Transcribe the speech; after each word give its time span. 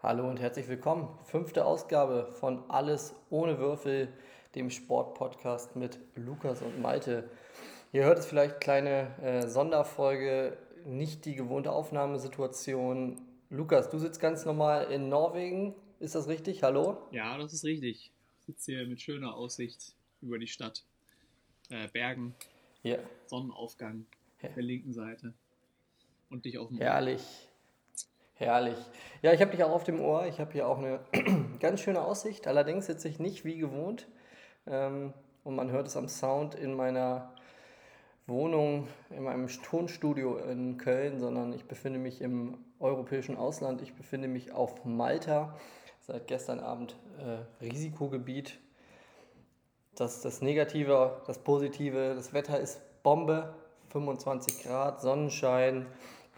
Hallo 0.00 0.28
und 0.28 0.38
herzlich 0.38 0.68
willkommen. 0.68 1.08
Fünfte 1.24 1.64
Ausgabe 1.64 2.30
von 2.32 2.68
Alles 2.70 3.14
ohne 3.30 3.58
Würfel, 3.58 4.08
dem 4.54 4.70
Sportpodcast 4.70 5.76
mit 5.76 5.98
Lukas 6.14 6.62
und 6.62 6.80
Malte. 6.80 7.28
Ihr 7.92 8.04
hört 8.04 8.18
es 8.18 8.26
vielleicht, 8.26 8.60
kleine 8.60 9.16
äh, 9.22 9.48
Sonderfolge, 9.48 10.56
nicht 10.84 11.24
die 11.24 11.34
gewohnte 11.34 11.72
Aufnahmesituation. 11.72 13.20
Lukas, 13.50 13.90
du 13.90 13.98
sitzt 13.98 14.20
ganz 14.20 14.44
normal 14.44 14.90
in 14.92 15.08
Norwegen, 15.08 15.74
ist 15.98 16.14
das 16.14 16.28
richtig? 16.28 16.62
Hallo? 16.62 16.98
Ja, 17.10 17.36
das 17.38 17.52
ist 17.52 17.64
richtig. 17.64 18.12
Ich 18.40 18.46
sitze 18.46 18.72
hier 18.72 18.86
mit 18.86 19.00
schöner 19.00 19.34
Aussicht 19.34 19.94
über 20.22 20.38
die 20.38 20.46
Stadt. 20.46 20.84
Äh, 21.70 21.88
Bergen, 21.88 22.34
Ja, 22.82 22.98
Sonnenaufgang 23.26 24.06
Ja. 24.40 24.48
auf 24.48 24.54
der 24.54 24.62
linken 24.62 24.92
Seite. 24.92 25.34
Und 26.30 26.44
dich 26.44 26.56
auf 26.58 26.68
dem 26.68 26.78
herrlich. 26.78 27.47
Herrlich. 28.38 28.78
Ja, 29.20 29.32
ich 29.32 29.40
habe 29.40 29.50
dich 29.50 29.64
auch 29.64 29.72
auf 29.72 29.82
dem 29.82 30.00
Ohr. 30.00 30.26
Ich 30.26 30.38
habe 30.38 30.52
hier 30.52 30.68
auch 30.68 30.78
eine 30.78 31.00
ganz 31.60 31.80
schöne 31.80 32.02
Aussicht. 32.02 32.46
Allerdings 32.46 32.86
sitze 32.86 33.08
ich 33.08 33.18
nicht 33.18 33.44
wie 33.44 33.58
gewohnt. 33.58 34.06
Ähm, 34.68 35.12
und 35.42 35.56
man 35.56 35.72
hört 35.72 35.88
es 35.88 35.96
am 35.96 36.06
Sound 36.06 36.54
in 36.54 36.74
meiner 36.74 37.32
Wohnung, 38.28 38.86
in 39.10 39.24
meinem 39.24 39.48
Tonstudio 39.48 40.36
in 40.36 40.78
Köln, 40.78 41.18
sondern 41.18 41.52
ich 41.52 41.64
befinde 41.64 41.98
mich 41.98 42.20
im 42.20 42.58
europäischen 42.78 43.36
Ausland. 43.36 43.82
Ich 43.82 43.94
befinde 43.94 44.28
mich 44.28 44.52
auf 44.52 44.84
Malta. 44.84 45.56
Seit 46.06 46.28
gestern 46.28 46.60
Abend 46.60 46.94
äh, 47.18 47.64
Risikogebiet. 47.64 48.60
Das, 49.96 50.20
das 50.20 50.42
Negative, 50.42 51.22
das 51.26 51.40
Positive, 51.40 52.14
das 52.14 52.32
Wetter 52.32 52.60
ist 52.60 52.80
Bombe, 53.02 53.52
25 53.88 54.62
Grad, 54.62 55.00
Sonnenschein, 55.00 55.86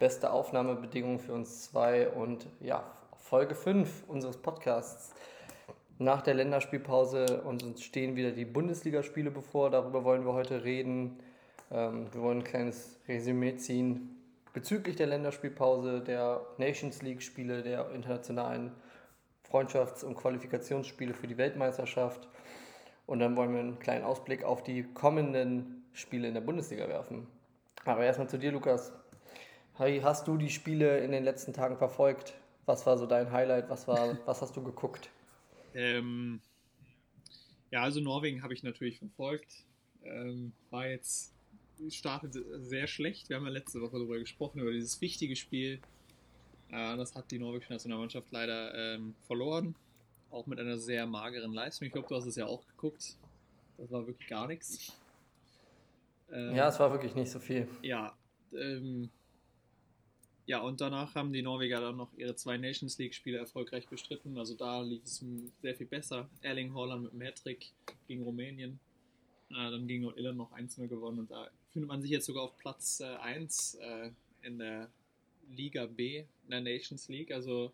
beste 0.01 0.31
Aufnahmebedingungen 0.31 1.19
für 1.19 1.33
uns 1.33 1.65
zwei 1.65 2.09
und 2.09 2.47
ja, 2.59 2.83
Folge 3.17 3.53
5 3.53 4.05
unseres 4.07 4.35
Podcasts. 4.35 5.13
Nach 5.99 6.23
der 6.23 6.33
Länderspielpause 6.33 7.43
und 7.43 7.61
uns 7.61 7.83
stehen 7.83 8.15
wieder 8.15 8.31
die 8.31 8.45
Bundesligaspiele 8.45 9.29
bevor, 9.29 9.69
darüber 9.69 10.03
wollen 10.03 10.25
wir 10.25 10.33
heute 10.33 10.63
reden. 10.63 11.19
Ähm, 11.69 12.11
wir 12.11 12.21
wollen 12.23 12.39
ein 12.39 12.43
kleines 12.43 12.99
Resümee 13.07 13.57
ziehen 13.57 14.17
bezüglich 14.53 14.95
der 14.95 15.05
Länderspielpause, 15.05 16.01
der 16.01 16.41
Nations 16.57 17.03
League-Spiele, 17.03 17.61
der 17.61 17.91
internationalen 17.91 18.71
Freundschafts- 19.47 20.03
und 20.03 20.15
Qualifikationsspiele 20.15 21.13
für 21.13 21.27
die 21.27 21.37
Weltmeisterschaft. 21.37 22.27
Und 23.05 23.19
dann 23.19 23.35
wollen 23.35 23.53
wir 23.53 23.59
einen 23.59 23.77
kleinen 23.77 24.03
Ausblick 24.03 24.43
auf 24.43 24.63
die 24.63 24.81
kommenden 24.81 25.85
Spiele 25.93 26.27
in 26.27 26.33
der 26.33 26.41
Bundesliga 26.41 26.87
werfen. 26.87 27.27
Aber 27.85 28.03
erstmal 28.03 28.29
zu 28.29 28.39
dir, 28.39 28.51
Lukas. 28.51 28.91
Hast 29.81 30.27
du 30.27 30.37
die 30.37 30.51
Spiele 30.51 30.99
in 30.99 31.11
den 31.11 31.23
letzten 31.23 31.53
Tagen 31.53 31.75
verfolgt? 31.75 32.35
Was 32.67 32.85
war 32.85 32.99
so 32.99 33.07
dein 33.07 33.31
Highlight? 33.31 33.67
Was, 33.67 33.87
war, 33.87 34.15
was 34.27 34.39
hast 34.43 34.55
du 34.55 34.63
geguckt? 34.63 35.09
Ähm, 35.73 36.39
ja, 37.71 37.81
also 37.81 37.99
Norwegen 37.99 38.43
habe 38.43 38.53
ich 38.53 38.61
natürlich 38.61 38.99
verfolgt. 38.99 39.65
Ähm, 40.03 40.53
war 40.69 40.87
jetzt, 40.87 41.33
startet 41.89 42.37
sehr 42.59 42.85
schlecht. 42.85 43.29
Wir 43.29 43.37
haben 43.37 43.45
ja 43.45 43.49
letzte 43.51 43.81
Woche 43.81 43.93
darüber 43.93 44.19
gesprochen, 44.19 44.59
über 44.59 44.71
dieses 44.71 45.01
wichtige 45.01 45.35
Spiel. 45.35 45.79
Äh, 46.69 46.95
das 46.97 47.15
hat 47.15 47.31
die 47.31 47.39
norwegische 47.39 47.73
Nationalmannschaft 47.73 48.31
leider 48.31 48.75
ähm, 48.75 49.15
verloren. 49.25 49.73
Auch 50.29 50.45
mit 50.45 50.59
einer 50.59 50.77
sehr 50.77 51.07
mageren 51.07 51.53
Leistung. 51.53 51.87
Ich 51.87 51.91
glaube, 51.91 52.07
du 52.07 52.15
hast 52.15 52.27
es 52.27 52.35
ja 52.35 52.45
auch 52.45 52.67
geguckt. 52.67 53.17
Das 53.79 53.91
war 53.91 54.05
wirklich 54.05 54.27
gar 54.29 54.45
nichts. 54.45 54.95
Ähm, 56.31 56.55
Ja, 56.55 56.67
es 56.67 56.79
war 56.79 56.91
wirklich 56.91 57.15
nicht 57.15 57.31
so 57.31 57.39
viel. 57.39 57.67
Ja, 57.81 58.15
ähm, 58.53 59.09
ja, 60.45 60.59
und 60.59 60.81
danach 60.81 61.15
haben 61.15 61.31
die 61.33 61.41
Norweger 61.41 61.79
dann 61.81 61.97
noch 61.97 62.13
ihre 62.17 62.35
zwei 62.35 62.57
Nations 62.57 62.97
League-Spiele 62.97 63.37
erfolgreich 63.37 63.87
bestritten. 63.87 64.37
Also 64.37 64.55
da 64.55 64.81
lief 64.81 65.03
es 65.03 65.23
sehr 65.61 65.75
viel 65.75 65.85
besser. 65.85 66.29
Erling 66.41 66.73
Haaland 66.73 67.03
mit 67.03 67.13
dem 67.13 67.21
Hattrick 67.21 67.71
gegen 68.07 68.23
Rumänien. 68.23 68.79
Äh, 69.51 69.53
dann 69.53 69.87
gegen 69.87 70.03
Nordirland 70.03 70.37
noch 70.37 70.51
1-0 70.51 70.87
gewonnen. 70.87 71.19
Und 71.19 71.31
da 71.31 71.49
findet 71.71 71.89
man 71.89 72.01
sich 72.01 72.11
jetzt 72.11 72.25
sogar 72.25 72.43
auf 72.43 72.57
Platz 72.57 73.01
äh, 73.01 73.15
1 73.17 73.75
äh, 73.75 74.11
in 74.41 74.57
der 74.57 74.89
Liga 75.49 75.85
B, 75.85 76.19
in 76.19 76.49
der 76.49 76.61
Nations 76.61 77.07
League. 77.07 77.31
Also 77.31 77.71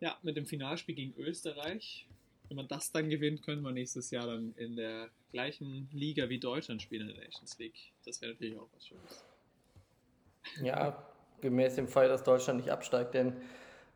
ja, 0.00 0.18
mit 0.22 0.36
dem 0.36 0.46
Finalspiel 0.46 0.94
gegen 0.94 1.14
Österreich. 1.16 2.06
Wenn 2.48 2.56
man 2.56 2.68
das 2.68 2.90
dann 2.92 3.08
gewinnt, 3.08 3.42
könnte 3.42 3.62
man 3.62 3.74
nächstes 3.74 4.10
Jahr 4.10 4.26
dann 4.26 4.54
in 4.56 4.76
der 4.76 5.08
gleichen 5.32 5.88
Liga 5.92 6.28
wie 6.28 6.38
Deutschland 6.38 6.82
spielen 6.82 7.08
in 7.08 7.16
der 7.16 7.24
Nations 7.24 7.58
League. 7.58 7.92
Das 8.04 8.20
wäre 8.20 8.32
natürlich 8.32 8.58
auch 8.58 8.68
was 8.74 8.86
Schönes. 8.86 9.24
Ja, 10.62 11.13
gemäß 11.40 11.74
dem 11.74 11.88
Fall, 11.88 12.08
dass 12.08 12.22
Deutschland 12.22 12.60
nicht 12.60 12.70
absteigt, 12.70 13.14
denn 13.14 13.34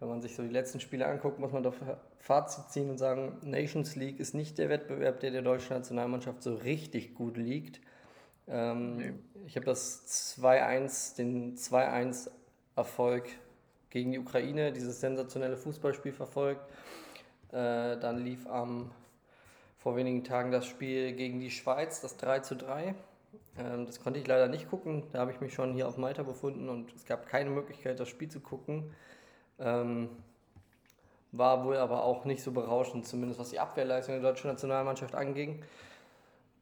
wenn 0.00 0.08
man 0.08 0.22
sich 0.22 0.36
so 0.36 0.42
die 0.42 0.48
letzten 0.48 0.80
Spiele 0.80 1.06
anguckt, 1.06 1.38
muss 1.38 1.52
man 1.52 1.62
doch 1.62 1.74
Fazit 2.18 2.70
ziehen 2.70 2.90
und 2.90 2.98
sagen, 2.98 3.38
Nations 3.42 3.96
League 3.96 4.20
ist 4.20 4.34
nicht 4.34 4.58
der 4.58 4.68
Wettbewerb, 4.68 5.20
der 5.20 5.32
der 5.32 5.42
deutschen 5.42 5.74
Nationalmannschaft 5.76 6.42
so 6.42 6.54
richtig 6.54 7.14
gut 7.14 7.36
liegt. 7.36 7.80
Ähm, 8.46 8.96
Nee. 8.96 9.12
Ich 9.46 9.56
habe 9.56 9.64
das 9.64 10.36
2-1, 10.38 11.16
den 11.16 11.56
2-1-Erfolg 11.56 13.30
gegen 13.88 14.12
die 14.12 14.18
Ukraine, 14.18 14.72
dieses 14.72 15.00
sensationelle 15.00 15.56
Fußballspiel 15.56 16.12
verfolgt. 16.12 16.60
Äh, 17.50 17.96
dann 17.98 18.18
lief 18.18 18.46
am 18.46 18.90
vor 19.78 19.96
wenigen 19.96 20.22
Tagen 20.22 20.50
das 20.50 20.66
Spiel 20.66 21.12
gegen 21.14 21.40
die 21.40 21.50
Schweiz, 21.50 22.02
das 22.02 22.18
3 22.18 22.40
zu 22.40 22.56
3. 22.56 22.94
Ähm, 23.58 23.86
das 23.86 24.00
konnte 24.00 24.20
ich 24.20 24.26
leider 24.26 24.48
nicht 24.48 24.68
gucken. 24.68 25.04
Da 25.12 25.20
habe 25.20 25.32
ich 25.32 25.40
mich 25.40 25.52
schon 25.52 25.74
hier 25.74 25.88
auf 25.88 25.96
Malta 25.96 26.22
befunden 26.22 26.68
und 26.68 26.94
es 26.94 27.04
gab 27.04 27.26
keine 27.26 27.50
Möglichkeit, 27.50 27.98
das 28.00 28.08
Spiel 28.08 28.28
zu 28.28 28.40
gucken. 28.40 28.90
Ähm, 29.58 30.08
war 31.32 31.64
wohl 31.64 31.76
aber 31.76 32.04
auch 32.04 32.24
nicht 32.24 32.42
so 32.42 32.52
berauschend, 32.52 33.06
zumindest 33.06 33.38
was 33.38 33.50
die 33.50 33.60
Abwehrleistung 33.60 34.14
der 34.14 34.22
deutschen 34.22 34.50
Nationalmannschaft 34.50 35.14
anging. 35.14 35.62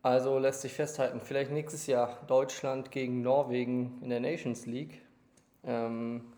Also 0.02 0.38
lässt 0.38 0.62
sich 0.62 0.72
festhalten, 0.72 1.20
vielleicht 1.20 1.50
nächstes 1.50 1.86
Jahr 1.86 2.20
Deutschland 2.26 2.90
gegen 2.90 3.22
Norwegen 3.22 3.98
in 4.02 4.10
der 4.10 4.20
Nations 4.20 4.66
League. 4.66 5.02
Ähm, 5.64 6.32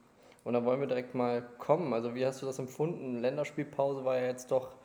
und 0.45 0.55
da 0.55 0.65
wollen 0.65 0.81
wir 0.81 0.87
direkt 0.87 1.15
mal 1.15 1.43
kommen. 1.59 1.93
Also 1.93 2.15
wie 2.15 2.25
hast 2.25 2.41
du 2.41 2.47
das 2.47 2.59
empfunden? 2.59 3.19
Länderspielpause 3.19 4.05
war 4.05 4.19
ja 4.19 4.27
jetzt 4.27 4.51
doch 4.51 4.77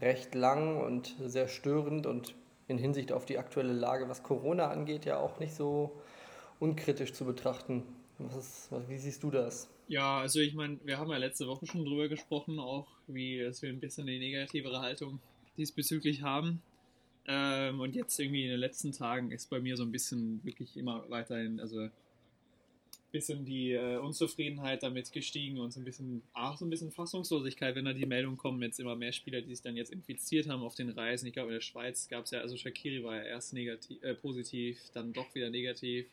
recht 0.00 0.34
lang 0.34 0.80
und 0.80 1.14
sehr 1.20 1.48
störend 1.48 2.06
und 2.06 2.34
in 2.68 2.78
Hinsicht 2.78 3.12
auf 3.12 3.26
die 3.26 3.38
aktuelle 3.38 3.72
Lage, 3.72 4.08
was 4.08 4.22
Corona 4.22 4.68
angeht, 4.68 5.04
ja 5.04 5.18
auch 5.18 5.38
nicht 5.38 5.54
so 5.54 6.00
unkritisch 6.58 7.12
zu 7.12 7.24
betrachten. 7.24 7.82
Was 8.18 8.68
was, 8.70 8.88
wie 8.88 8.98
siehst 8.98 9.22
du 9.22 9.30
das? 9.30 9.68
Ja, 9.88 10.18
also 10.18 10.40
ich 10.40 10.54
meine, 10.54 10.78
wir 10.84 10.98
haben 10.98 11.10
ja 11.10 11.16
letzte 11.16 11.46
Woche 11.46 11.66
schon 11.66 11.84
drüber 11.84 12.08
gesprochen, 12.08 12.58
auch 12.58 12.88
wie, 13.06 13.38
dass 13.38 13.62
wir 13.62 13.68
ein 13.68 13.78
bisschen 13.78 14.06
die 14.06 14.18
negativere 14.18 14.80
Haltung 14.80 15.20
diesbezüglich 15.56 16.22
haben. 16.22 16.60
Ähm, 17.28 17.80
und 17.80 17.94
jetzt 17.94 18.18
irgendwie 18.18 18.44
in 18.44 18.50
den 18.50 18.60
letzten 18.60 18.92
Tagen 18.92 19.30
ist 19.30 19.50
bei 19.50 19.60
mir 19.60 19.76
so 19.76 19.84
ein 19.84 19.92
bisschen 19.92 20.42
wirklich 20.44 20.76
immer 20.76 21.08
weiterhin, 21.08 21.60
also 21.60 21.88
bisschen 23.12 23.44
die 23.44 23.72
äh, 23.72 23.96
Unzufriedenheit 23.98 24.82
damit 24.82 25.12
gestiegen 25.12 25.58
und 25.58 25.72
so 25.72 25.80
ein 25.80 25.84
bisschen, 25.84 26.22
auch 26.34 26.56
so 26.56 26.66
ein 26.66 26.70
bisschen 26.70 26.90
Fassungslosigkeit, 26.90 27.74
wenn 27.74 27.84
da 27.84 27.92
die 27.92 28.06
Meldungen 28.06 28.36
kommen, 28.36 28.62
jetzt 28.62 28.80
immer 28.80 28.96
mehr 28.96 29.12
Spieler, 29.12 29.40
die 29.40 29.54
sich 29.54 29.62
dann 29.62 29.76
jetzt 29.76 29.92
infiziert 29.92 30.48
haben 30.48 30.62
auf 30.62 30.74
den 30.74 30.90
Reisen. 30.90 31.26
Ich 31.26 31.32
glaube, 31.32 31.48
in 31.48 31.54
der 31.54 31.60
Schweiz 31.60 32.08
gab 32.08 32.24
es 32.24 32.32
ja, 32.32 32.40
also 32.40 32.56
Shakiri 32.56 33.02
war 33.04 33.16
ja 33.16 33.22
erst 33.22 33.54
negativ, 33.54 34.02
äh, 34.02 34.14
positiv, 34.14 34.78
dann 34.92 35.12
doch 35.12 35.34
wieder 35.34 35.50
negativ. 35.50 36.06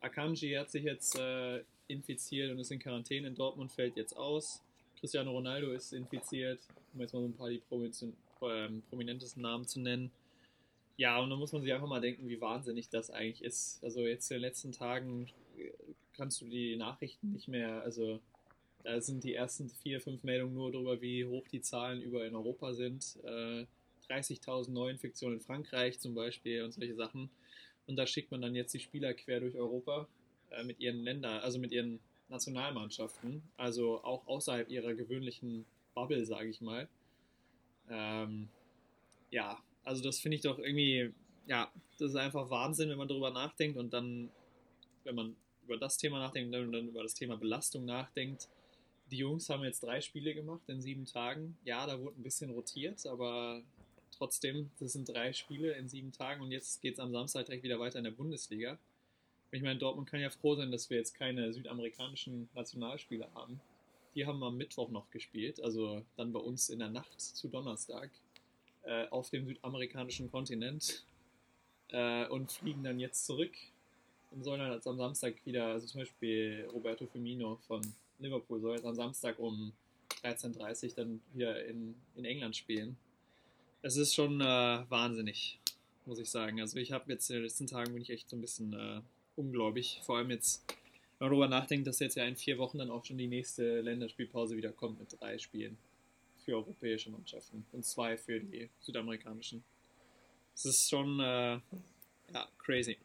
Akanji 0.00 0.52
hat 0.54 0.70
sich 0.70 0.84
jetzt 0.84 1.18
äh, 1.18 1.62
infiziert 1.88 2.50
und 2.50 2.58
ist 2.58 2.70
in 2.70 2.78
Quarantäne 2.78 3.26
in 3.26 3.34
Dortmund, 3.34 3.72
fällt 3.72 3.96
jetzt 3.96 4.16
aus. 4.16 4.62
Cristiano 5.00 5.32
Ronaldo 5.32 5.72
ist 5.72 5.92
infiziert, 5.92 6.60
um 6.92 7.00
jetzt 7.00 7.14
mal 7.14 7.20
so 7.20 7.26
ein 7.26 7.34
paar 7.34 7.48
die 7.48 7.62
ähm, 8.42 8.82
prominentesten 8.88 9.42
Namen 9.42 9.66
zu 9.66 9.80
nennen. 9.80 10.10
Ja, 10.96 11.18
und 11.18 11.30
da 11.30 11.36
muss 11.36 11.52
man 11.52 11.62
sich 11.62 11.72
einfach 11.72 11.88
mal 11.88 12.00
denken, 12.00 12.28
wie 12.28 12.40
wahnsinnig 12.40 12.88
das 12.88 13.10
eigentlich 13.10 13.42
ist. 13.42 13.82
Also 13.82 14.06
jetzt 14.06 14.30
in 14.30 14.36
den 14.36 14.42
letzten 14.42 14.72
Tagen 14.72 15.28
äh, 15.58 15.72
kannst 16.16 16.40
du 16.40 16.46
die 16.46 16.76
Nachrichten 16.76 17.32
nicht 17.32 17.48
mehr, 17.48 17.82
also 17.82 18.20
da 18.82 19.00
sind 19.00 19.24
die 19.24 19.34
ersten 19.34 19.70
vier, 19.70 20.00
fünf 20.00 20.22
Meldungen 20.24 20.54
nur 20.54 20.70
darüber, 20.70 21.00
wie 21.00 21.24
hoch 21.24 21.48
die 21.48 21.62
Zahlen 21.62 22.02
über 22.02 22.26
in 22.26 22.36
Europa 22.36 22.74
sind. 22.74 23.18
Äh, 23.24 23.66
30.000 24.08 24.70
Neuinfektionen 24.70 25.38
in 25.38 25.44
Frankreich 25.44 25.98
zum 25.98 26.14
Beispiel 26.14 26.62
und 26.62 26.72
solche 26.72 26.94
Sachen. 26.94 27.30
Und 27.86 27.96
da 27.96 28.06
schickt 28.06 28.30
man 28.30 28.42
dann 28.42 28.54
jetzt 28.54 28.74
die 28.74 28.80
Spieler 28.80 29.14
quer 29.14 29.40
durch 29.40 29.56
Europa 29.56 30.06
äh, 30.50 30.64
mit 30.64 30.80
ihren 30.80 31.02
Ländern, 31.02 31.40
also 31.40 31.58
mit 31.58 31.72
ihren 31.72 32.00
Nationalmannschaften, 32.28 33.42
also 33.56 34.02
auch 34.02 34.26
außerhalb 34.26 34.68
ihrer 34.68 34.94
gewöhnlichen 34.94 35.64
Bubble, 35.94 36.24
sage 36.24 36.48
ich 36.48 36.60
mal. 36.60 36.88
Ähm, 37.88 38.48
ja, 39.30 39.62
also 39.82 40.02
das 40.02 40.18
finde 40.18 40.36
ich 40.36 40.42
doch 40.42 40.58
irgendwie, 40.58 41.12
ja, 41.46 41.70
das 41.98 42.10
ist 42.10 42.16
einfach 42.16 42.50
Wahnsinn, 42.50 42.88
wenn 42.88 42.98
man 42.98 43.08
darüber 43.08 43.30
nachdenkt 43.30 43.78
und 43.78 43.92
dann, 43.92 44.30
wenn 45.04 45.14
man 45.14 45.36
über 45.64 45.76
das 45.76 45.96
Thema 45.96 46.18
nachdenkt 46.18 46.54
und 46.54 46.72
dann 46.72 46.88
über 46.88 47.02
das 47.02 47.14
Thema 47.14 47.36
Belastung 47.36 47.84
nachdenkt. 47.84 48.48
Die 49.10 49.18
Jungs 49.18 49.48
haben 49.48 49.64
jetzt 49.64 49.82
drei 49.82 50.00
Spiele 50.00 50.34
gemacht 50.34 50.62
in 50.68 50.80
sieben 50.80 51.06
Tagen. 51.06 51.56
Ja, 51.64 51.86
da 51.86 52.00
wurde 52.00 52.18
ein 52.18 52.22
bisschen 52.22 52.50
rotiert, 52.50 53.06
aber 53.06 53.62
trotzdem, 54.10 54.70
das 54.78 54.92
sind 54.92 55.08
drei 55.08 55.32
Spiele 55.32 55.72
in 55.72 55.88
sieben 55.88 56.12
Tagen 56.12 56.42
und 56.42 56.50
jetzt 56.52 56.80
geht 56.80 56.94
es 56.94 57.00
am 57.00 57.12
Samstag 57.12 57.46
direkt 57.46 57.64
wieder 57.64 57.78
weiter 57.78 57.98
in 57.98 58.04
der 58.04 58.10
Bundesliga. 58.10 58.78
Ich 59.50 59.62
meine, 59.62 59.78
Dortmund 59.78 60.08
kann 60.08 60.20
ja 60.20 60.30
froh 60.30 60.56
sein, 60.56 60.72
dass 60.72 60.90
wir 60.90 60.96
jetzt 60.96 61.14
keine 61.14 61.52
südamerikanischen 61.52 62.48
Nationalspieler 62.54 63.32
haben. 63.34 63.60
die 64.14 64.26
haben 64.26 64.42
am 64.44 64.56
Mittwoch 64.56 64.90
noch 64.90 65.10
gespielt, 65.10 65.60
also 65.60 66.02
dann 66.16 66.32
bei 66.32 66.38
uns 66.38 66.68
in 66.70 66.78
der 66.78 66.88
Nacht 66.88 67.20
zu 67.20 67.48
Donnerstag 67.48 68.10
äh, 68.82 69.08
auf 69.08 69.30
dem 69.30 69.46
südamerikanischen 69.46 70.30
Kontinent 70.30 71.04
äh, 71.88 72.26
und 72.28 72.52
fliegen 72.52 72.84
dann 72.84 73.00
jetzt 73.00 73.26
zurück 73.26 73.52
und 74.34 74.42
sollen 74.42 74.60
dann 74.60 74.72
jetzt 74.72 74.86
am 74.86 74.96
Samstag 74.96 75.34
wieder, 75.44 75.66
also 75.66 75.86
zum 75.86 76.00
Beispiel 76.00 76.68
Roberto 76.72 77.06
Firmino 77.06 77.56
von 77.66 77.80
Liverpool 78.18 78.60
soll 78.60 78.76
jetzt 78.76 78.84
am 78.84 78.94
Samstag 78.94 79.38
um 79.38 79.72
13.30 80.22 80.88
Uhr 80.88 80.94
dann 80.96 81.20
wieder 81.32 81.64
in, 81.66 81.94
in 82.16 82.24
England 82.24 82.56
spielen. 82.56 82.96
Es 83.82 83.96
ist 83.96 84.14
schon 84.14 84.40
äh, 84.40 84.44
wahnsinnig, 84.88 85.60
muss 86.06 86.18
ich 86.18 86.30
sagen. 86.30 86.60
Also 86.60 86.78
ich 86.78 86.92
habe 86.92 87.12
jetzt 87.12 87.30
in 87.30 87.36
den 87.36 87.44
letzten 87.44 87.66
Tagen 87.66 87.92
bin 87.92 88.02
ich 88.02 88.10
echt 88.10 88.28
so 88.28 88.36
ein 88.36 88.40
bisschen 88.40 88.72
äh, 88.72 89.00
ungläubig. 89.36 90.00
Vor 90.04 90.18
allem 90.18 90.30
jetzt, 90.30 90.64
wenn 91.18 91.28
man 91.28 91.30
darüber 91.30 91.48
nachdenkt, 91.48 91.86
dass 91.86 91.98
jetzt 92.00 92.16
ja 92.16 92.24
in 92.24 92.36
vier 92.36 92.58
Wochen 92.58 92.78
dann 92.78 92.90
auch 92.90 93.04
schon 93.04 93.18
die 93.18 93.28
nächste 93.28 93.82
Länderspielpause 93.82 94.56
wieder 94.56 94.72
kommt 94.72 94.98
mit 94.98 95.20
drei 95.20 95.38
Spielen 95.38 95.76
für 96.44 96.56
europäische 96.56 97.10
Mannschaften 97.10 97.64
und 97.72 97.84
zwei 97.84 98.16
für 98.16 98.40
die 98.40 98.68
südamerikanischen. 98.80 99.62
Das 100.54 100.64
ist 100.64 100.88
schon 100.88 101.20
äh, 101.20 101.58
ja, 102.32 102.48
crazy. 102.58 102.96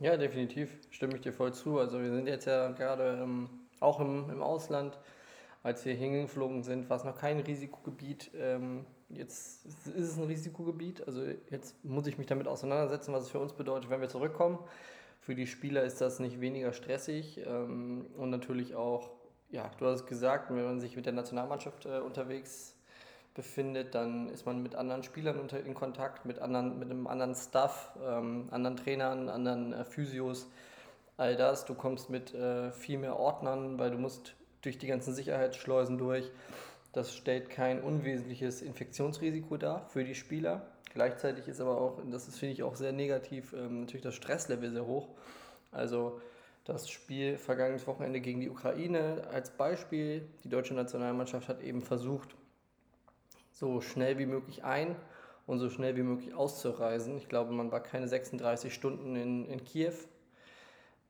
Ja, 0.00 0.16
definitiv, 0.16 0.78
stimme 0.90 1.16
ich 1.16 1.20
dir 1.20 1.32
voll 1.32 1.52
zu. 1.52 1.78
Also 1.78 2.00
wir 2.00 2.10
sind 2.10 2.26
jetzt 2.26 2.46
ja 2.46 2.70
gerade 2.70 3.20
ähm, 3.22 3.50
auch 3.80 4.00
im, 4.00 4.30
im 4.30 4.42
Ausland. 4.42 4.98
Als 5.62 5.84
wir 5.84 5.92
hingeflogen 5.92 6.62
sind, 6.62 6.88
war 6.88 6.96
es 6.96 7.04
noch 7.04 7.18
kein 7.18 7.38
Risikogebiet. 7.38 8.30
Ähm, 8.34 8.86
jetzt 9.10 9.66
ist 9.66 9.86
es 9.86 10.16
ein 10.16 10.24
Risikogebiet. 10.24 11.06
Also 11.06 11.22
jetzt 11.50 11.84
muss 11.84 12.06
ich 12.06 12.16
mich 12.16 12.26
damit 12.26 12.48
auseinandersetzen, 12.48 13.12
was 13.12 13.24
es 13.24 13.28
für 13.28 13.40
uns 13.40 13.52
bedeutet, 13.52 13.90
wenn 13.90 14.00
wir 14.00 14.08
zurückkommen. 14.08 14.58
Für 15.20 15.34
die 15.34 15.46
Spieler 15.46 15.82
ist 15.82 16.00
das 16.00 16.18
nicht 16.18 16.40
weniger 16.40 16.72
stressig 16.72 17.38
ähm, 17.46 18.06
und 18.16 18.30
natürlich 18.30 18.74
auch, 18.74 19.10
ja, 19.50 19.70
du 19.78 19.84
hast 19.84 20.00
es 20.00 20.06
gesagt, 20.06 20.48
wenn 20.48 20.64
man 20.64 20.80
sich 20.80 20.96
mit 20.96 21.04
der 21.04 21.12
Nationalmannschaft 21.12 21.84
äh, 21.84 21.98
unterwegs 21.98 22.74
befindet, 23.34 23.94
dann 23.94 24.28
ist 24.28 24.46
man 24.46 24.62
mit 24.62 24.74
anderen 24.74 25.02
Spielern 25.02 25.38
unter, 25.38 25.60
in 25.64 25.74
Kontakt, 25.74 26.24
mit, 26.24 26.38
anderen, 26.38 26.78
mit 26.78 26.90
einem 26.90 27.06
anderen 27.06 27.34
Staff, 27.34 27.92
ähm, 28.04 28.48
anderen 28.50 28.76
Trainern, 28.76 29.28
anderen 29.28 29.72
äh, 29.72 29.84
Physios, 29.84 30.48
all 31.16 31.36
das. 31.36 31.64
Du 31.64 31.74
kommst 31.74 32.10
mit 32.10 32.34
äh, 32.34 32.72
viel 32.72 32.98
mehr 32.98 33.18
Ordnern, 33.18 33.78
weil 33.78 33.90
du 33.90 33.98
musst 33.98 34.34
durch 34.62 34.78
die 34.78 34.86
ganzen 34.86 35.14
Sicherheitsschleusen 35.14 35.98
durch. 35.98 36.30
Das 36.92 37.14
stellt 37.14 37.50
kein 37.50 37.82
unwesentliches 37.82 38.62
Infektionsrisiko 38.62 39.56
dar 39.56 39.86
für 39.86 40.02
die 40.02 40.16
Spieler. 40.16 40.66
Gleichzeitig 40.92 41.46
ist 41.46 41.60
aber 41.60 41.80
auch, 41.80 41.98
das 42.10 42.26
ist, 42.26 42.38
finde 42.38 42.54
ich 42.54 42.62
auch 42.64 42.74
sehr 42.74 42.92
negativ, 42.92 43.52
ähm, 43.52 43.82
natürlich 43.82 44.02
das 44.02 44.14
Stresslevel 44.16 44.72
sehr 44.72 44.86
hoch. 44.86 45.08
Also 45.70 46.20
das 46.64 46.90
Spiel 46.90 47.38
vergangenes 47.38 47.86
Wochenende 47.86 48.20
gegen 48.20 48.40
die 48.40 48.50
Ukraine 48.50 49.28
als 49.32 49.50
Beispiel. 49.50 50.28
Die 50.42 50.48
deutsche 50.48 50.74
Nationalmannschaft 50.74 51.48
hat 51.48 51.62
eben 51.62 51.80
versucht, 51.80 52.34
so 53.60 53.82
schnell 53.82 54.18
wie 54.18 54.26
möglich 54.26 54.64
ein 54.64 54.96
und 55.46 55.58
so 55.58 55.68
schnell 55.68 55.94
wie 55.94 56.02
möglich 56.02 56.34
auszureisen. 56.34 57.16
Ich 57.18 57.28
glaube, 57.28 57.52
man 57.52 57.70
war 57.70 57.80
keine 57.80 58.08
36 58.08 58.72
Stunden 58.72 59.14
in, 59.16 59.44
in 59.44 59.62
Kiew. 59.62 59.92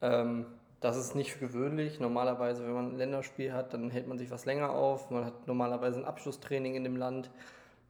Ähm, 0.02 0.46
das 0.80 0.96
ist 0.96 1.14
nicht 1.14 1.38
gewöhnlich. 1.38 2.00
Normalerweise, 2.00 2.66
wenn 2.66 2.72
man 2.72 2.90
ein 2.90 2.98
Länderspiel 2.98 3.52
hat, 3.52 3.72
dann 3.72 3.90
hält 3.90 4.08
man 4.08 4.18
sich 4.18 4.30
was 4.32 4.46
länger 4.46 4.70
auf. 4.70 5.10
Man 5.10 5.24
hat 5.24 5.46
normalerweise 5.46 6.00
ein 6.00 6.04
Abschlusstraining 6.04 6.74
in 6.74 6.82
dem 6.82 6.96
Land. 6.96 7.30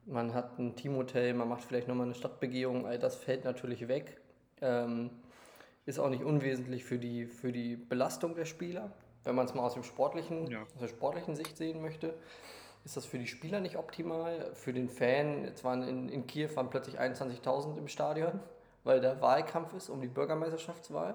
Man 0.05 0.35
hat 0.35 0.59
ein 0.59 0.77
Teamhotel, 0.77 1.33
man 1.35 1.49
macht 1.49 1.65
vielleicht 1.65 1.89
nochmal 1.89 2.07
eine 2.07 2.15
Stadtbegehung. 2.15 2.87
All 2.87 2.99
das 2.99 3.17
fällt 3.17 3.45
natürlich 3.45 3.89
weg. 3.89 4.21
Ähm, 4.61 5.11
ist 5.87 5.99
auch 5.99 6.11
nicht 6.11 6.25
unwesentlich 6.25 6.85
für 6.85 6.99
die, 6.99 7.27
für 7.27 7.53
die 7.53 7.77
Belastung 7.77 8.35
der 8.35 8.45
Spieler, 8.45 8.93
wenn 9.25 9.35
man 9.35 9.47
es 9.47 9.55
mal 9.55 9.63
aus, 9.63 9.75
dem 9.75 9.85
sportlichen, 9.85 10.51
ja. 10.51 10.63
aus 10.63 10.81
der 10.81 10.89
sportlichen 10.89 11.35
Sicht 11.35 11.57
sehen 11.57 11.81
möchte 11.81 12.15
ist 12.85 12.97
das 12.97 13.07
für 13.07 13.19
die 13.19 13.27
Spieler 13.27 13.61
nicht 13.61 13.77
optimal. 13.77 14.51
Für 14.55 14.73
den 14.73 14.89
Fan, 14.89 15.45
jetzt 15.45 15.65
waren 15.65 15.83
in, 15.83 16.09
in 16.09 16.27
Kiew 16.27 16.49
waren 16.55 16.71
plötzlich 16.71 16.99
21.000 16.99 17.77
im 17.77 17.89
Stadion, 17.89 18.41
weil 18.85 19.01
der 19.01 19.21
Wahlkampf 19.21 19.75
ist 19.75 19.89
um 19.89 20.01
die 20.01 20.09
Bürgermeisterschaftswahl. 20.09 21.15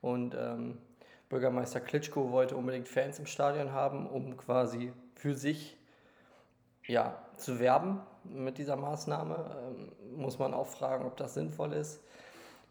Und 0.00 0.34
ähm, 0.34 0.78
Bürgermeister 1.28 1.80
Klitschko 1.80 2.30
wollte 2.30 2.56
unbedingt 2.56 2.88
Fans 2.88 3.18
im 3.18 3.26
Stadion 3.26 3.72
haben, 3.72 4.08
um 4.08 4.36
quasi 4.36 4.92
für 5.14 5.34
sich 5.34 5.76
ja, 6.86 7.22
zu 7.36 7.58
werben 7.58 8.00
mit 8.24 8.58
dieser 8.58 8.76
Maßnahme. 8.76 9.56
Ähm, 9.68 9.92
muss 10.16 10.38
man 10.38 10.54
auch 10.54 10.66
fragen, 10.66 11.04
ob 11.04 11.16
das 11.16 11.34
sinnvoll 11.34 11.74
ist. 11.74 12.00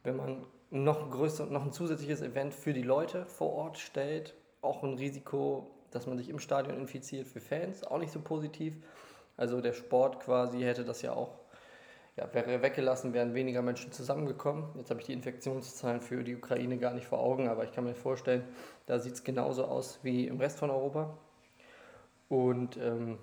Wenn 0.04 0.16
man 0.16 0.46
noch 0.69 1.04
ein, 1.04 1.12
größer, 1.12 1.46
noch 1.46 1.64
ein 1.64 1.72
zusätzliches 1.72 2.22
Event 2.22 2.54
für 2.54 2.74
die 2.74 2.81
Leute 2.81 3.25
vor 3.25 3.54
Ort 3.54 3.78
stellt, 3.78 4.34
auch 4.62 4.84
ein 4.84 4.96
Risiko 4.96 5.69
dass 5.92 6.07
man 6.07 6.18
sich 6.18 6.30
im 6.30 6.39
Stadion 6.39 6.78
infiziert 6.78 7.28
für 7.28 7.39
Fans, 7.39 7.84
auch 7.84 8.00
nicht 8.00 8.12
so 8.12 8.19
positiv. 8.19 8.75
Also 9.38 9.62
der 9.62 9.74
Sport 9.74 10.19
quasi 10.19 10.62
hätte 10.62 10.84
das 10.84 11.01
ja 11.01 11.13
auch, 11.13 11.38
ja, 12.16 12.28
wäre 12.34 12.63
weggelassen, 12.63 13.13
wären 13.13 13.36
weniger 13.36 13.62
Menschen 13.62 13.92
zusammengekommen. 13.92 14.66
Jetzt 14.75 14.89
habe 14.89 15.00
ich 15.00 15.06
die 15.06 15.13
Infektionszahlen 15.13 16.01
für 16.01 16.24
die 16.24 16.36
Ukraine 16.36 16.78
gar 16.78 16.94
nicht 16.94 17.06
vor 17.06 17.19
Augen, 17.19 17.48
aber 17.48 17.63
ich 17.63 17.72
kann 17.72 17.84
mir 17.84 17.94
vorstellen, 17.94 18.44
da 18.88 18.98
sieht 18.98 19.13
es 19.13 19.24
genauso 19.24 19.66
aus 19.66 20.00
wie 20.01 20.25
im 20.25 20.39
Rest 20.39 20.57
von 20.57 20.72
Europa. 20.72 21.16
Und 22.30 22.78
ähm, 22.78 23.19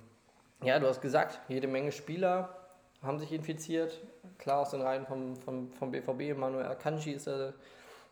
ja, 0.63 0.79
du 0.79 0.87
hast 0.87 1.01
gesagt, 1.01 1.41
jede 1.49 1.67
Menge 1.67 1.91
Spieler 1.91 2.57
haben 3.03 3.19
sich 3.19 3.33
infiziert. 3.33 4.01
Klar 4.39 4.61
aus 4.61 4.71
den 4.71 4.81
Reihen 4.81 5.05
vom, 5.05 5.37
vom, 5.37 5.73
vom 5.73 5.91
BVB, 5.91 6.39
Manuel 6.39 6.67
Akanji 6.67 7.13
ist 7.13 7.27
der, 7.27 7.53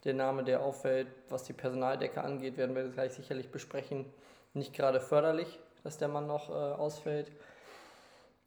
der 0.05 0.15
Name, 0.15 0.43
der 0.43 0.63
auffällt. 0.63 1.07
Was 1.29 1.45
die 1.45 1.53
Personaldecke 1.53 2.23
angeht, 2.23 2.57
werden 2.57 2.75
wir 2.75 2.89
gleich 2.89 3.13
sicherlich 3.13 3.51
besprechen 3.51 4.05
nicht 4.55 4.75
gerade 4.75 5.01
förderlich, 5.01 5.59
dass 5.83 5.99
der 5.99 6.09
Mann 6.09 6.27
noch 6.27 6.51
äh, 6.51 6.53
ausfällt. 6.53 7.33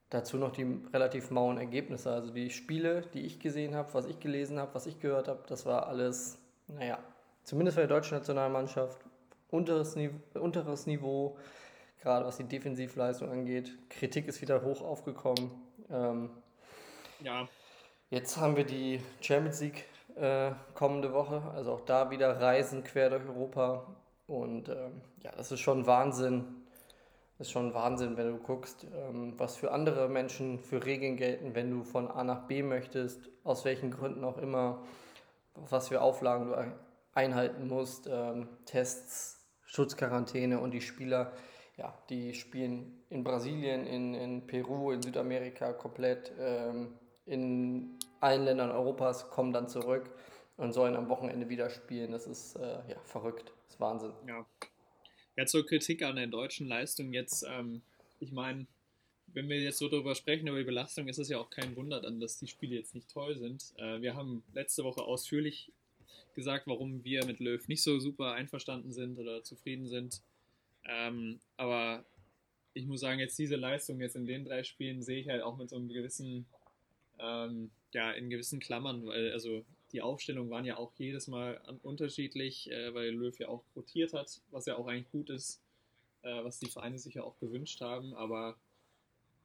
Dazu 0.10 0.38
noch 0.38 0.52
die 0.52 0.82
relativ 0.94 1.32
mauen 1.32 1.58
Ergebnisse. 1.58 2.12
Also 2.12 2.32
die 2.32 2.50
Spiele, 2.50 3.02
die 3.14 3.22
ich 3.22 3.40
gesehen 3.40 3.76
habe, 3.76 3.94
was 3.94 4.06
ich 4.06 4.20
gelesen 4.20 4.60
habe, 4.60 4.74
was 4.74 4.86
ich 4.86 5.00
gehört 5.00 5.28
habe, 5.28 5.44
das 5.48 5.66
war 5.66 5.88
alles, 5.88 6.38
naja, 6.68 7.00
zumindest 7.44 7.76
für 7.76 7.82
die 7.82 7.90
deutsche 7.90 8.16
Nationalmannschaft 8.16 9.00
unteres, 9.50 9.96
Niveau, 9.96 10.20
unteres 10.40 10.86
Niveau, 10.86 11.38
gerade 12.02 12.26
was 12.26 12.38
die 12.38 12.44
Defensivleistung 12.44 13.32
angeht. 13.32 13.72
Kritik 13.90 14.28
ist 14.28 14.42
wieder 14.42 14.62
hoch 14.62 14.82
aufgekommen. 14.82 15.52
Ähm, 15.90 16.30
ja. 17.22 17.48
Jetzt 18.10 18.38
haben 18.38 18.56
wir 18.56 18.66
die 18.66 19.02
Champions 19.22 19.62
League 19.62 19.86
äh, 20.16 20.52
kommende 20.76 21.12
Woche, 21.14 21.42
also 21.56 21.74
auch 21.74 21.82
da 21.82 22.12
wieder 22.12 22.40
Reisen 22.40 22.84
quer 22.84 23.10
durch 23.10 23.28
Europa. 23.28 23.88
Und 24.28 24.70
ähm, 24.70 25.02
ja, 25.24 25.32
das 25.36 25.52
ist 25.52 25.60
schon 25.60 25.86
Wahnsinn. 25.86 26.46
Das 27.38 27.48
ist 27.48 27.52
schon 27.52 27.74
Wahnsinn, 27.74 28.16
wenn 28.18 28.32
du 28.32 28.38
guckst, 28.38 28.88
ähm, 28.96 29.34
was 29.38 29.58
für 29.58 29.72
andere 29.72 30.08
Menschen 30.08 30.60
für 30.60 30.86
Regeln 30.86 31.18
gelten, 31.18 31.54
wenn 31.54 31.70
du 31.70 31.84
von 31.84 32.10
A 32.10 32.24
nach 32.24 32.48
B 32.48 32.64
möchtest, 32.64 33.30
aus 33.44 33.66
welchen 33.66 33.92
Gründen 33.92 34.24
auch 34.24 34.38
immer, 34.38 34.82
was 35.54 35.90
für 35.90 36.02
Auflagen 36.02 36.48
du 36.48 36.76
einhalten 37.14 37.68
musst, 37.68 38.08
ähm, 38.10 38.48
Tests, 38.66 39.46
Schutzquarantäne 39.66 40.60
und 40.60 40.72
die 40.72 40.82
Spieler, 40.82 41.34
ja, 41.78 41.94
die 42.10 42.34
spielen 42.34 43.04
in 43.10 43.24
Brasilien, 43.24 43.86
in, 43.86 44.14
in 44.14 44.48
Peru, 44.48 44.92
in 44.92 45.02
Südamerika 45.02 45.74
komplett, 45.74 46.32
ähm, 46.40 46.94
in 47.26 47.98
allen 48.22 48.46
Ländern 48.46 48.72
Europas, 48.72 49.30
kommen 49.30 49.52
dann 49.52 49.68
zurück 49.68 50.10
und 50.58 50.72
sollen 50.72 50.96
am 50.96 51.10
Wochenende 51.10 51.50
wieder 51.50 51.70
spielen. 51.70 52.12
Das 52.12 52.28
ist 52.28 52.56
äh, 52.56 52.80
ja 52.88 52.98
verrückt. 53.04 53.52
Ist 53.76 53.82
Wahnsinn. 53.82 54.14
Ja. 54.26 54.46
Ja, 55.36 55.46
zur 55.46 55.66
Kritik 55.66 56.02
an 56.02 56.16
der 56.16 56.28
deutschen 56.28 56.66
Leistung 56.66 57.12
jetzt, 57.12 57.46
ähm, 57.46 57.82
ich 58.22 58.32
meine, 58.32 58.68
wenn 59.34 59.50
wir 59.50 59.60
jetzt 59.60 59.80
so 59.80 59.90
darüber 59.90 60.16
sprechen, 60.16 60.48
über 60.48 60.60
die 60.60 60.64
Belastung, 60.64 61.10
ist 61.10 61.18
es 61.18 61.28
ja 61.28 61.40
auch 61.40 61.50
kein 61.50 61.76
Wunder 61.76 62.00
dann, 62.00 62.22
dass 62.22 62.40
die 62.40 62.48
Spiele 62.48 62.76
jetzt 62.76 62.96
nicht 62.96 63.12
toll 63.12 63.38
sind. 63.38 63.74
Äh, 63.76 64.00
wir 64.00 64.16
haben 64.16 64.44
letzte 64.54 64.86
Woche 64.86 65.02
ausführlich 65.02 65.74
gesagt, 66.36 66.68
warum 66.68 67.04
wir 67.04 67.26
mit 67.26 67.42
Löw 67.42 67.68
nicht 67.68 67.84
so 67.84 68.00
super 68.00 68.32
einverstanden 68.32 68.94
sind 68.94 69.20
oder 69.20 69.44
zufrieden 69.44 69.90
sind. 69.90 70.22
Ähm, 70.86 71.42
aber 71.58 72.06
ich 72.74 72.86
muss 72.86 73.02
sagen, 73.02 73.20
jetzt 73.20 73.38
diese 73.38 73.58
Leistung 73.58 74.00
jetzt 74.00 74.16
in 74.16 74.26
den 74.26 74.46
drei 74.46 74.64
Spielen 74.64 75.04
sehe 75.04 75.20
ich 75.20 75.28
halt 75.28 75.44
auch 75.44 75.58
mit 75.58 75.70
so 75.70 75.76
einem 75.76 75.90
gewissen, 75.90 76.46
ähm, 77.20 77.72
ja, 77.94 78.12
in 78.14 78.30
gewissen 78.30 78.62
Klammern, 78.62 79.06
weil 79.06 79.34
also 79.34 79.66
die 79.96 80.02
Aufstellungen 80.02 80.52
waren 80.52 80.66
ja 80.66 80.76
auch 80.76 80.92
jedes 80.98 81.28
Mal 81.28 81.62
unterschiedlich, 81.82 82.70
äh, 82.70 82.94
weil 82.94 83.12
Löw 83.12 83.38
ja 83.40 83.48
auch 83.48 83.64
rotiert 83.78 84.12
hat, 84.12 84.42
was 84.52 84.66
ja 84.66 84.76
auch 84.76 84.88
eigentlich 84.88 85.10
gut 85.10 85.30
ist, 85.30 85.62
äh, 86.22 86.44
was 86.44 86.60
die 86.60 86.70
Vereine 86.70 87.00
sich 87.00 87.14
ja 87.14 87.24
auch 87.24 87.40
gewünscht 87.40 87.80
haben. 87.80 88.14
Aber 88.14 88.58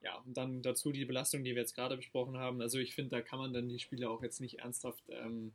ja, 0.02 0.16
und 0.26 0.36
dann 0.36 0.60
dazu 0.60 0.90
die 0.90 1.04
Belastung, 1.04 1.44
die 1.44 1.54
wir 1.54 1.62
jetzt 1.62 1.76
gerade 1.76 1.96
besprochen 1.96 2.36
haben. 2.36 2.60
Also 2.60 2.78
ich 2.78 2.96
finde, 2.96 3.10
da 3.10 3.22
kann 3.22 3.38
man 3.38 3.52
dann 3.52 3.68
die 3.68 3.78
Spiele 3.78 4.10
auch 4.10 4.24
jetzt 4.24 4.40
nicht 4.40 4.58
ernsthaft 4.58 5.04
ähm, 5.10 5.52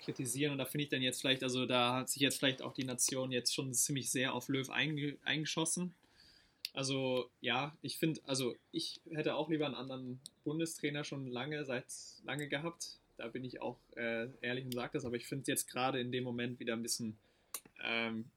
kritisieren. 0.00 0.50
Und 0.50 0.58
da 0.58 0.64
finde 0.64 0.82
ich 0.82 0.90
dann 0.90 1.02
jetzt 1.02 1.20
vielleicht, 1.20 1.44
also 1.44 1.64
da 1.64 1.94
hat 1.98 2.10
sich 2.10 2.22
jetzt 2.22 2.38
vielleicht 2.38 2.60
auch 2.60 2.74
die 2.74 2.84
Nation 2.84 3.30
jetzt 3.30 3.54
schon 3.54 3.72
ziemlich 3.72 4.10
sehr 4.10 4.34
auf 4.34 4.48
Löw 4.48 4.68
einge 4.68 5.16
eingeschossen. 5.22 5.94
Also 6.72 7.30
ja, 7.40 7.76
ich 7.82 7.98
finde, 7.98 8.20
also 8.24 8.56
ich 8.72 9.00
hätte 9.12 9.36
auch 9.36 9.48
lieber 9.48 9.66
einen 9.66 9.76
anderen 9.76 10.20
Bundestrainer 10.42 11.04
schon 11.04 11.28
lange, 11.28 11.64
seit 11.64 11.86
lange 12.24 12.48
gehabt 12.48 12.98
da 13.16 13.28
bin 13.28 13.44
ich 13.44 13.60
auch 13.60 13.78
äh, 13.96 14.28
ehrlich 14.40 14.64
und 14.64 14.74
sage 14.74 14.92
das, 14.94 15.04
aber 15.04 15.16
ich 15.16 15.26
finde 15.26 15.42
es 15.42 15.48
jetzt 15.48 15.68
gerade 15.68 16.00
in 16.00 16.12
dem 16.12 16.24
Moment 16.24 16.60
wieder 16.60 16.72
ein 16.74 16.82
bisschen 16.82 17.16
ähm, 17.82 18.30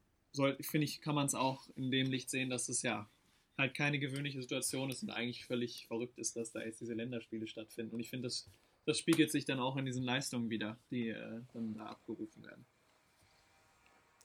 finde 0.60 0.84
ich, 0.84 1.00
kann 1.00 1.14
man 1.14 1.26
es 1.26 1.34
auch 1.34 1.68
in 1.76 1.90
dem 1.90 2.10
Licht 2.10 2.30
sehen, 2.30 2.50
dass 2.50 2.68
es 2.68 2.82
ja 2.82 3.08
halt 3.56 3.74
keine 3.74 3.98
gewöhnliche 3.98 4.40
Situation 4.40 4.90
ist 4.90 5.02
und 5.02 5.10
eigentlich 5.10 5.46
völlig 5.46 5.86
verrückt 5.86 6.18
ist, 6.18 6.36
dass 6.36 6.52
da 6.52 6.60
jetzt 6.60 6.80
diese 6.80 6.94
Länderspiele 6.94 7.46
stattfinden. 7.46 7.94
Und 7.94 8.00
ich 8.00 8.10
finde, 8.10 8.26
das, 8.26 8.48
das 8.84 8.98
spiegelt 8.98 9.30
sich 9.30 9.44
dann 9.44 9.60
auch 9.60 9.76
in 9.76 9.86
diesen 9.86 10.04
Leistungen 10.04 10.50
wieder, 10.50 10.76
die 10.90 11.08
äh, 11.08 11.40
dann 11.54 11.74
da 11.74 11.86
abgerufen 11.86 12.44
werden. 12.44 12.66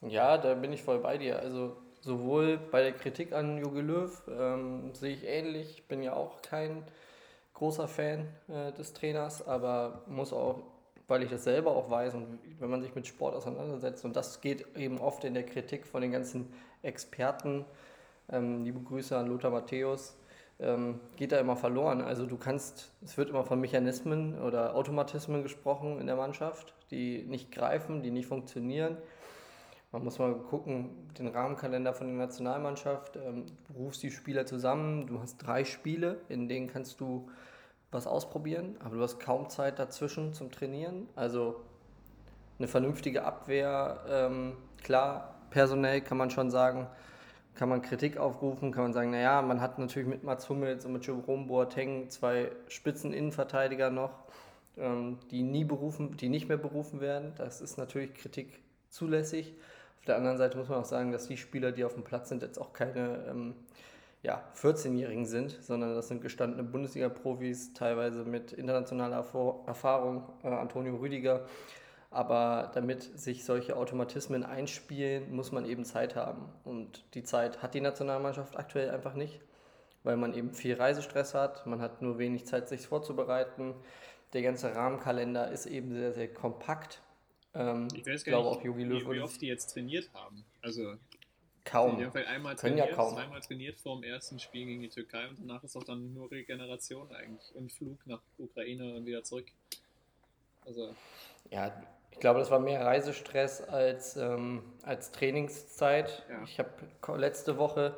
Ja, 0.02 0.36
da 0.36 0.54
bin 0.54 0.72
ich 0.72 0.82
voll 0.82 0.98
bei 0.98 1.16
dir. 1.16 1.38
Also 1.38 1.76
sowohl 2.00 2.58
bei 2.58 2.82
der 2.82 2.92
Kritik 2.92 3.32
an 3.32 3.58
Jogi 3.58 3.80
Löw 3.80 4.22
ähm, 4.28 4.94
sehe 4.94 5.14
ich 5.14 5.24
ähnlich. 5.24 5.78
Ich 5.78 5.84
bin 5.84 6.02
ja 6.02 6.14
auch 6.14 6.42
kein 6.42 6.84
großer 7.62 7.86
Fan 7.86 8.26
äh, 8.48 8.72
des 8.72 8.92
Trainers, 8.92 9.46
aber 9.46 10.02
muss 10.08 10.32
auch, 10.32 10.64
weil 11.06 11.22
ich 11.22 11.30
das 11.30 11.44
selber 11.44 11.70
auch 11.76 11.88
weiß 11.88 12.14
und 12.14 12.40
wenn 12.58 12.68
man 12.68 12.82
sich 12.82 12.92
mit 12.96 13.06
Sport 13.06 13.36
auseinandersetzt 13.36 14.04
und 14.04 14.16
das 14.16 14.40
geht 14.40 14.76
eben 14.76 14.98
oft 14.98 15.22
in 15.22 15.32
der 15.32 15.46
Kritik 15.46 15.86
von 15.86 16.02
den 16.02 16.10
ganzen 16.10 16.52
Experten, 16.82 17.64
ähm, 18.28 18.64
liebe 18.64 18.80
Grüße 18.80 19.16
an 19.16 19.28
Lothar 19.28 19.52
Matthäus, 19.52 20.16
ähm, 20.58 20.98
geht 21.14 21.30
da 21.30 21.38
immer 21.38 21.54
verloren. 21.54 22.00
Also 22.00 22.26
du 22.26 22.36
kannst, 22.36 22.90
es 23.04 23.16
wird 23.16 23.30
immer 23.30 23.44
von 23.44 23.60
Mechanismen 23.60 24.40
oder 24.42 24.74
Automatismen 24.74 25.44
gesprochen 25.44 26.00
in 26.00 26.08
der 26.08 26.16
Mannschaft, 26.16 26.74
die 26.90 27.22
nicht 27.22 27.52
greifen, 27.52 28.02
die 28.02 28.10
nicht 28.10 28.26
funktionieren. 28.26 28.96
Man 29.92 30.02
muss 30.02 30.18
mal 30.18 30.34
gucken, 30.34 30.90
den 31.16 31.28
Rahmenkalender 31.28 31.94
von 31.94 32.08
der 32.08 32.16
Nationalmannschaft. 32.16 33.14
Ähm, 33.14 33.46
du 33.68 33.74
rufst 33.74 34.02
die 34.02 34.10
Spieler 34.10 34.46
zusammen, 34.46 35.06
du 35.06 35.20
hast 35.20 35.36
drei 35.36 35.64
Spiele, 35.64 36.22
in 36.28 36.48
denen 36.48 36.66
kannst 36.66 37.00
du 37.00 37.30
was 37.92 38.06
ausprobieren, 38.06 38.76
aber 38.82 38.96
du 38.96 39.02
hast 39.02 39.20
kaum 39.20 39.48
Zeit 39.48 39.78
dazwischen 39.78 40.32
zum 40.32 40.50
Trainieren. 40.50 41.08
Also 41.14 41.60
eine 42.58 42.66
vernünftige 42.66 43.24
Abwehr, 43.24 44.00
ähm, 44.08 44.54
klar, 44.82 45.34
personell 45.50 46.00
kann 46.00 46.16
man 46.16 46.30
schon 46.30 46.50
sagen, 46.50 46.88
kann 47.54 47.68
man 47.68 47.82
Kritik 47.82 48.16
aufrufen, 48.16 48.72
kann 48.72 48.84
man 48.84 48.92
sagen, 48.94 49.10
naja, 49.10 49.42
man 49.42 49.60
hat 49.60 49.78
natürlich 49.78 50.08
mit 50.08 50.24
Mats 50.24 50.48
Hummels 50.48 50.86
und 50.86 50.94
mit 50.94 51.06
Jerome 51.06 51.46
Boateng 51.46 52.08
zwei 52.08 52.50
Spitzen-Innenverteidiger 52.68 53.90
noch, 53.90 54.24
ähm, 54.78 55.18
die 55.30 55.42
nie 55.42 55.64
berufen, 55.64 56.16
die 56.16 56.30
nicht 56.30 56.48
mehr 56.48 56.56
berufen 56.56 57.00
werden. 57.00 57.34
Das 57.36 57.60
ist 57.60 57.76
natürlich 57.76 58.14
Kritik 58.14 58.58
zulässig. 58.88 59.54
Auf 59.98 60.06
der 60.06 60.16
anderen 60.16 60.38
Seite 60.38 60.56
muss 60.56 60.68
man 60.68 60.80
auch 60.80 60.86
sagen, 60.86 61.12
dass 61.12 61.28
die 61.28 61.36
Spieler, 61.36 61.72
die 61.72 61.84
auf 61.84 61.94
dem 61.94 62.04
Platz 62.04 62.30
sind, 62.30 62.42
jetzt 62.42 62.58
auch 62.58 62.72
keine 62.72 63.26
ähm, 63.28 63.54
ja, 64.22 64.42
14-Jährigen 64.56 65.26
sind, 65.26 65.58
sondern 65.62 65.94
das 65.94 66.08
sind 66.08 66.22
gestandene 66.22 66.62
Bundesliga-Profis, 66.62 67.72
teilweise 67.74 68.24
mit 68.24 68.52
internationaler 68.52 69.24
Erfahrung, 69.66 70.28
äh, 70.44 70.48
Antonio 70.48 70.96
Rüdiger. 70.96 71.46
Aber 72.10 72.70
damit 72.74 73.18
sich 73.18 73.44
solche 73.44 73.76
Automatismen 73.76 74.44
einspielen, 74.44 75.34
muss 75.34 75.50
man 75.50 75.64
eben 75.64 75.84
Zeit 75.84 76.14
haben. 76.14 76.44
Und 76.62 77.04
die 77.14 77.22
Zeit 77.22 77.62
hat 77.62 77.74
die 77.74 77.80
Nationalmannschaft 77.80 78.56
aktuell 78.56 78.90
einfach 78.90 79.14
nicht, 79.14 79.40
weil 80.04 80.16
man 80.16 80.34
eben 80.34 80.52
viel 80.52 80.74
Reisestress 80.74 81.34
hat, 81.34 81.66
man 81.66 81.80
hat 81.80 82.02
nur 82.02 82.18
wenig 82.18 82.44
Zeit, 82.44 82.68
sich 82.68 82.86
vorzubereiten. 82.86 83.74
Der 84.34 84.42
ganze 84.42 84.74
Rahmenkalender 84.74 85.50
ist 85.50 85.66
eben 85.66 85.94
sehr, 85.94 86.12
sehr 86.12 86.32
kompakt 86.32 87.02
ähm, 87.54 87.88
ich 87.94 88.06
weiß 88.06 88.24
gar 88.24 88.38
nicht, 88.38 88.46
auch 88.46 88.64
Jogi 88.64 88.84
Löw 88.84 89.02
wie, 89.02 89.16
wie 89.16 89.20
oft 89.20 89.40
die 89.40 89.46
jetzt 89.46 89.72
trainiert 89.72 90.10
haben. 90.14 90.44
Also 90.62 90.94
kaum. 91.64 91.96
Die 91.96 92.04
haben 92.04 92.12
vielleicht 92.12 92.28
einmal 92.28 92.56
Können 92.56 92.76
trainiert, 92.76 92.90
ja 92.90 92.96
kaum. 92.96 93.14
zweimal 93.14 93.40
trainiert 93.40 93.78
vor 93.78 93.96
dem 93.96 94.04
ersten 94.04 94.38
Spiel 94.38 94.66
gegen 94.66 94.82
die 94.82 94.88
Türkei 94.88 95.28
und 95.28 95.38
danach 95.40 95.62
ist 95.62 95.76
auch 95.76 95.84
dann 95.84 96.12
nur 96.12 96.30
Regeneration 96.30 97.12
eigentlich 97.12 97.54
und 97.54 97.72
Flug 97.72 98.06
nach 98.06 98.20
Ukraine 98.38 98.94
und 98.96 99.06
wieder 99.06 99.22
zurück. 99.22 99.46
Also. 100.64 100.94
Ja, 101.50 101.72
ich 102.10 102.20
glaube, 102.20 102.40
das 102.40 102.50
war 102.50 102.60
mehr 102.60 102.84
Reisestress 102.84 103.62
als, 103.62 104.16
ähm, 104.16 104.62
als 104.82 105.12
Trainingszeit. 105.12 106.24
Ja. 106.28 106.42
Ich 106.44 106.58
habe 106.58 107.18
letzte 107.18 107.58
Woche 107.58 107.94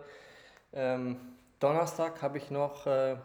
ähm, 0.74 1.16
Donnerstag 1.60 2.20
habe 2.20 2.38
ich 2.38 2.50
noch 2.50 2.86
äh, 2.86 3.16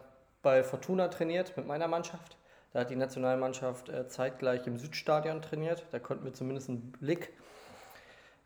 bei 0.42 0.64
Fortuna 0.64 1.08
trainiert 1.08 1.58
mit 1.58 1.68
meiner 1.68 1.88
Mannschaft. 1.88 2.38
Da 2.72 2.82
hat 2.82 2.92
die 2.92 2.96
Nationalmannschaft 2.96 3.90
äh, 3.90 4.08
zeitgleich 4.08 4.68
im 4.68 4.78
Südstadion 4.78 5.42
trainiert. 5.42 5.86
Da 5.92 6.00
konnten 6.00 6.26
wir 6.26 6.34
zumindest 6.34 6.70
einen 6.70 6.92
Blick 6.92 7.34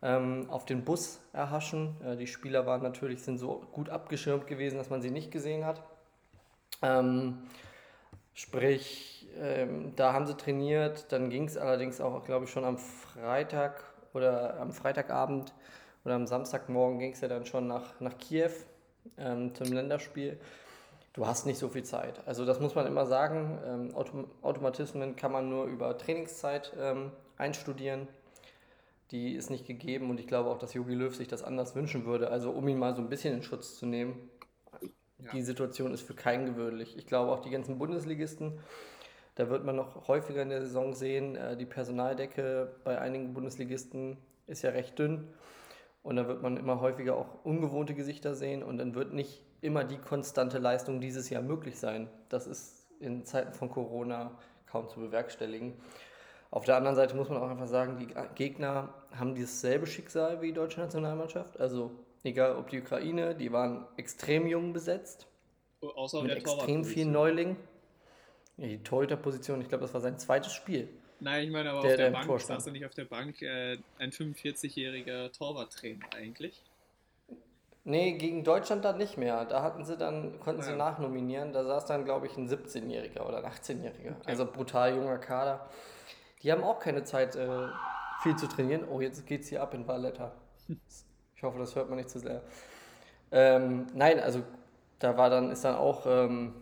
ähm, 0.03 0.45
auf 0.49 0.65
den 0.65 0.83
Bus 0.83 1.19
erhaschen. 1.33 1.95
Äh, 2.05 2.17
die 2.17 2.27
Spieler 2.27 2.65
waren 2.65 2.83
natürlich 2.83 3.23
sind 3.23 3.37
so 3.39 3.63
gut 3.71 3.89
abgeschirmt 3.89 4.45
gewesen, 4.45 4.77
dass 4.77 4.89
man 4.89 5.01
sie 5.01 5.09
nicht 5.09 5.31
gesehen 5.31 5.65
hat. 5.65 5.81
Ähm, 6.81 7.39
sprich, 8.33 9.27
ähm, 9.39 9.95
da 9.95 10.13
haben 10.13 10.27
sie 10.27 10.35
trainiert. 10.35 11.11
Dann 11.11 11.29
ging 11.29 11.45
es 11.45 11.57
allerdings 11.57 12.01
auch, 12.01 12.23
glaube 12.23 12.45
ich, 12.45 12.51
schon 12.51 12.65
am 12.65 12.77
Freitag 12.77 13.83
oder 14.13 14.59
am 14.59 14.71
Freitagabend 14.71 15.53
oder 16.05 16.15
am 16.15 16.27
Samstagmorgen 16.27 16.99
ging 16.99 17.13
es 17.13 17.21
ja 17.21 17.29
dann 17.29 17.45
schon 17.45 17.67
nach, 17.67 17.99
nach 17.99 18.17
Kiew 18.17 18.51
ähm, 19.17 19.55
zum 19.55 19.71
Länderspiel 19.71 20.37
du 21.13 21.27
hast 21.27 21.45
nicht 21.45 21.59
so 21.59 21.69
viel 21.69 21.83
Zeit. 21.83 22.19
Also 22.25 22.45
das 22.45 22.59
muss 22.59 22.75
man 22.75 22.85
immer 22.87 23.05
sagen. 23.05 23.59
Ähm, 23.65 23.95
Autom 23.95 24.27
Automatismen 24.41 25.15
kann 25.15 25.31
man 25.31 25.49
nur 25.49 25.65
über 25.65 25.97
Trainingszeit 25.97 26.73
ähm, 26.79 27.11
einstudieren. 27.37 28.07
Die 29.13 29.35
ist 29.35 29.51
nicht 29.51 29.67
gegeben 29.67 30.09
und 30.09 30.19
ich 30.19 30.25
glaube 30.25 30.49
auch, 30.49 30.57
dass 30.57 30.73
Jogi 30.73 30.95
Löw 30.95 31.15
sich 31.15 31.27
das 31.27 31.43
anders 31.43 31.75
wünschen 31.75 32.05
würde. 32.05 32.29
Also 32.29 32.49
um 32.49 32.67
ihn 32.67 32.79
mal 32.79 32.95
so 32.95 33.01
ein 33.01 33.09
bisschen 33.09 33.35
in 33.35 33.43
Schutz 33.43 33.77
zu 33.77 33.85
nehmen. 33.85 34.29
Ja. 35.19 35.31
Die 35.31 35.43
Situation 35.43 35.93
ist 35.93 36.01
für 36.01 36.15
keinen 36.15 36.47
gewöhnlich. 36.47 36.97
Ich 36.97 37.05
glaube 37.05 37.31
auch 37.31 37.39
die 37.39 37.51
ganzen 37.51 37.77
Bundesligisten, 37.77 38.59
da 39.35 39.49
wird 39.49 39.65
man 39.65 39.75
noch 39.75 40.07
häufiger 40.07 40.41
in 40.41 40.49
der 40.49 40.61
Saison 40.61 40.93
sehen, 40.93 41.35
äh, 41.35 41.55
die 41.55 41.67
Personaldecke 41.67 42.75
bei 42.83 42.99
einigen 42.99 43.33
Bundesligisten 43.33 44.17
ist 44.47 44.63
ja 44.63 44.71
recht 44.71 44.97
dünn. 44.97 45.27
Und 46.01 46.15
da 46.15 46.27
wird 46.27 46.41
man 46.41 46.57
immer 46.57 46.81
häufiger 46.81 47.15
auch 47.15 47.45
ungewohnte 47.45 47.93
Gesichter 47.93 48.33
sehen 48.33 48.63
und 48.63 48.79
dann 48.79 48.95
wird 48.95 49.13
nicht 49.13 49.43
immer 49.61 49.83
die 49.83 49.97
konstante 49.97 50.57
Leistung 50.57 50.99
dieses 50.99 51.29
Jahr 51.29 51.43
möglich 51.43 51.79
sein. 51.79 52.09
Das 52.29 52.47
ist 52.47 52.87
in 52.99 53.25
Zeiten 53.25 53.53
von 53.53 53.69
Corona 53.69 54.37
kaum 54.65 54.89
zu 54.89 54.99
bewerkstelligen. 54.99 55.73
Auf 56.53 56.65
der 56.65 56.75
anderen 56.75 56.95
Seite 56.95 57.15
muss 57.15 57.29
man 57.29 57.39
auch 57.39 57.49
einfach 57.49 57.65
sagen, 57.65 57.97
die 57.97 58.13
Gegner 58.35 58.93
haben 59.17 59.33
dasselbe 59.33 59.87
Schicksal 59.87 60.39
wie 60.39 60.49
die 60.49 60.53
deutsche 60.53 60.81
Nationalmannschaft. 60.81 61.59
Also 61.59 61.89
egal 62.23 62.57
ob 62.57 62.69
die 62.69 62.79
Ukraine, 62.79 63.33
die 63.33 63.51
waren 63.51 63.87
extrem 63.97 64.45
jung 64.45 64.71
besetzt. 64.71 65.25
Außer 65.81 66.21
mit 66.21 66.37
extrem 66.37 66.85
vielen 66.85 67.11
Neulingen. 67.11 67.57
Ja, 68.57 68.67
die 68.67 68.83
Torhüterposition, 68.83 69.61
ich 69.61 69.67
glaube, 69.67 69.81
das 69.81 69.95
war 69.95 70.01
sein 70.01 70.19
zweites 70.19 70.53
Spiel. 70.53 70.89
Nein, 71.19 71.45
ich 71.45 71.51
meine 71.51 71.71
aber 71.71 71.81
der, 71.81 71.89
auf 71.89 71.97
der, 71.97 72.11
der 72.11 72.19
Bank, 72.27 72.41
saß 72.41 72.67
er 72.67 72.71
nicht 72.71 72.85
auf 72.85 72.93
der 72.93 73.05
Bank 73.05 73.41
äh, 73.41 73.79
ein 73.97 74.11
45-jähriger 74.11 75.35
Torwarttrainer 75.35 76.05
eigentlich? 76.15 76.61
Nee, 77.83 78.11
gegen 78.11 78.43
Deutschland 78.43 78.85
dann 78.85 78.99
nicht 78.99 79.17
mehr. 79.17 79.45
Da 79.45 79.63
hatten 79.63 79.85
sie 79.85 79.97
dann, 79.97 80.39
konnten 80.39 80.61
ja. 80.61 80.67
sie 80.67 80.75
nachnominieren. 80.75 81.51
Da 81.51 81.63
saß 81.63 81.87
dann, 81.87 82.05
glaube 82.05 82.27
ich, 82.27 82.37
ein 82.37 82.47
17-Jähriger 82.47 83.27
oder 83.27 83.43
ein 83.43 83.51
18-Jähriger. 83.51 84.17
Okay. 84.19 84.27
Also 84.27 84.45
brutal 84.45 84.95
junger 84.95 85.17
Kader. 85.17 85.67
Die 86.43 86.51
haben 86.51 86.63
auch 86.63 86.79
keine 86.79 87.03
Zeit, 87.03 87.35
äh, 87.35 87.67
viel 88.21 88.35
zu 88.35 88.47
trainieren. 88.47 88.87
Oh, 88.89 89.01
jetzt 89.01 89.25
geht 89.25 89.41
es 89.41 89.47
hier 89.47 89.61
ab 89.61 89.73
in 89.73 89.87
Valletta. 89.87 90.33
Ich 91.35 91.43
hoffe, 91.43 91.59
das 91.59 91.75
hört 91.75 91.89
man 91.89 91.97
nicht 91.97 92.09
zu 92.09 92.19
sehr. 92.19 92.41
Ähm, 93.31 93.87
nein, 93.93 94.19
also 94.19 94.43
da 94.99 95.17
war 95.17 95.29
dann, 95.29 95.51
ist 95.51 95.65
dann 95.65 95.75
auch, 95.75 96.05
ähm, 96.05 96.53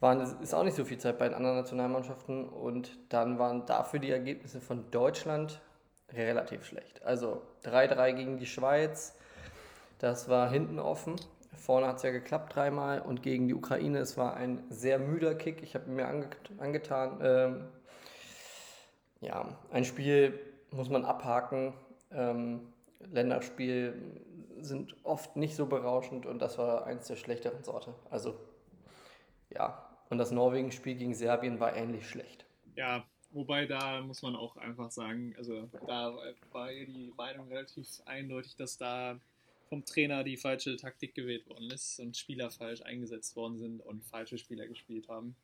waren, 0.00 0.20
ist 0.42 0.54
auch 0.54 0.64
nicht 0.64 0.74
so 0.74 0.84
viel 0.84 0.98
Zeit 0.98 1.18
bei 1.18 1.28
den 1.28 1.34
anderen 1.34 1.58
Nationalmannschaften 1.58 2.48
und 2.48 2.98
dann 3.08 3.38
waren 3.38 3.66
dafür 3.66 4.00
die 4.00 4.10
Ergebnisse 4.10 4.60
von 4.60 4.90
Deutschland 4.90 5.60
relativ 6.12 6.64
schlecht. 6.64 7.04
Also 7.04 7.42
3-3 7.64 8.12
gegen 8.14 8.38
die 8.38 8.46
Schweiz, 8.46 9.16
das 10.00 10.28
war 10.28 10.50
hinten 10.50 10.80
offen. 10.80 11.16
Vorne 11.56 11.86
hat 11.86 11.98
es 11.98 12.02
ja 12.02 12.10
geklappt 12.10 12.56
dreimal 12.56 13.00
und 13.00 13.22
gegen 13.22 13.46
die 13.46 13.54
Ukraine, 13.54 13.98
es 13.98 14.16
war 14.16 14.34
ein 14.34 14.64
sehr 14.70 14.98
müder 14.98 15.34
Kick. 15.34 15.62
Ich 15.62 15.74
habe 15.74 15.90
mir 15.90 16.08
ange 16.08 16.28
angetan, 16.58 17.20
ähm, 17.22 17.68
ja, 19.20 19.58
ein 19.70 19.84
Spiel 19.84 20.38
muss 20.70 20.88
man 20.88 21.04
abhaken. 21.04 21.74
Ähm, 22.10 22.72
Länderspiel 23.00 23.94
sind 24.60 24.96
oft 25.04 25.36
nicht 25.36 25.54
so 25.54 25.66
berauschend 25.66 26.26
und 26.26 26.40
das 26.40 26.58
war 26.58 26.84
eins 26.86 27.06
der 27.06 27.16
schlechteren 27.16 27.62
Sorte. 27.62 27.94
Also 28.10 28.38
ja, 29.50 29.88
und 30.10 30.18
das 30.18 30.30
Norwegen-Spiel 30.30 30.96
gegen 30.96 31.14
Serbien 31.14 31.60
war 31.60 31.76
ähnlich 31.76 32.08
schlecht. 32.08 32.44
Ja, 32.74 33.04
wobei 33.30 33.66
da 33.66 34.00
muss 34.00 34.22
man 34.22 34.36
auch 34.36 34.56
einfach 34.56 34.90
sagen, 34.90 35.34
also 35.36 35.68
da 35.86 36.14
war 36.52 36.70
die 36.70 37.12
Meinung 37.16 37.48
relativ 37.48 37.86
eindeutig, 38.04 38.56
dass 38.56 38.78
da 38.78 39.18
vom 39.68 39.84
Trainer 39.84 40.24
die 40.24 40.36
falsche 40.36 40.76
Taktik 40.76 41.14
gewählt 41.14 41.48
worden 41.48 41.70
ist 41.70 42.00
und 42.00 42.16
Spieler 42.16 42.50
falsch 42.50 42.82
eingesetzt 42.82 43.36
worden 43.36 43.58
sind 43.58 43.80
und 43.80 44.04
falsche 44.04 44.38
Spieler 44.38 44.66
gespielt 44.66 45.08
haben. 45.08 45.36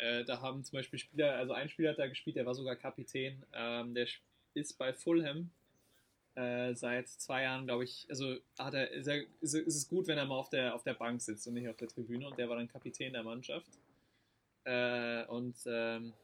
Äh, 0.00 0.24
da 0.24 0.40
haben 0.40 0.64
zum 0.64 0.78
Beispiel 0.78 0.98
Spieler, 0.98 1.36
also 1.36 1.52
ein 1.52 1.68
Spieler 1.68 1.90
hat 1.90 1.98
da 1.98 2.06
gespielt, 2.06 2.36
der 2.36 2.46
war 2.46 2.54
sogar 2.54 2.74
Kapitän, 2.74 3.44
ähm, 3.52 3.94
der 3.94 4.06
ist 4.54 4.78
bei 4.78 4.94
Fulham 4.94 5.50
äh, 6.36 6.74
seit 6.74 7.08
zwei 7.08 7.42
Jahren, 7.42 7.66
glaube 7.66 7.84
ich, 7.84 8.06
also 8.08 8.36
hat 8.58 8.72
er, 8.72 8.90
ist, 8.90 9.06
er, 9.06 9.22
ist, 9.42 9.54
ist, 9.54 9.76
es 9.76 9.88
gut, 9.88 10.06
wenn 10.06 10.16
er 10.16 10.24
mal 10.24 10.38
auf 10.38 10.48
der, 10.48 10.74
auf 10.74 10.84
der 10.84 10.94
Bank 10.94 11.20
sitzt 11.20 11.46
und 11.46 11.54
nicht 11.54 11.68
auf 11.68 11.76
der 11.76 11.88
Tribüne 11.88 12.26
und 12.26 12.38
der 12.38 12.48
war 12.48 12.56
dann 12.56 12.68
Kapitän 12.68 13.12
der 13.12 13.22
Mannschaft. 13.22 13.70
Äh, 14.64 15.24
und 15.26 15.56
ähm, 15.66 16.14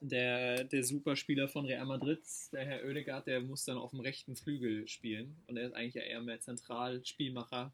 der, 0.00 0.62
der 0.62 0.84
Superspieler 0.84 1.48
von 1.48 1.66
Real 1.66 1.86
Madrid, 1.86 2.20
der 2.52 2.64
Herr 2.64 2.84
Oedegaard, 2.84 3.26
der 3.26 3.40
muss 3.40 3.64
dann 3.64 3.78
auf 3.78 3.90
dem 3.90 4.00
rechten 4.00 4.36
Flügel 4.36 4.86
spielen. 4.86 5.36
Und 5.48 5.56
er 5.56 5.66
ist 5.66 5.74
eigentlich 5.74 5.94
ja 5.94 6.02
eher 6.02 6.20
mehr 6.20 6.40
Zentralspielmacher 6.40 7.72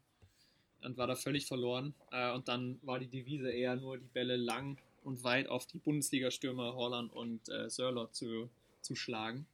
und 0.81 0.97
war 0.97 1.05
da 1.05 1.15
völlig 1.15 1.45
verloren. 1.45 1.93
Äh, 2.11 2.33
und 2.33 2.47
dann 2.47 2.79
war 2.81 2.97
die 2.97 3.09
Devise 3.09 3.51
eher 3.51 3.75
nur 3.75 3.99
die 3.99 4.07
Bälle 4.07 4.35
lang 4.35 4.79
und 5.05 5.23
weit 5.23 5.47
auf 5.47 5.65
die 5.67 5.77
Bundesliga-Stürmer 5.77 6.75
Holland 6.75 7.13
und 7.13 7.47
äh, 7.49 7.69
Sörlot 7.69 8.15
zu, 8.15 8.49
zu 8.81 8.95
schlagen. 8.95 9.45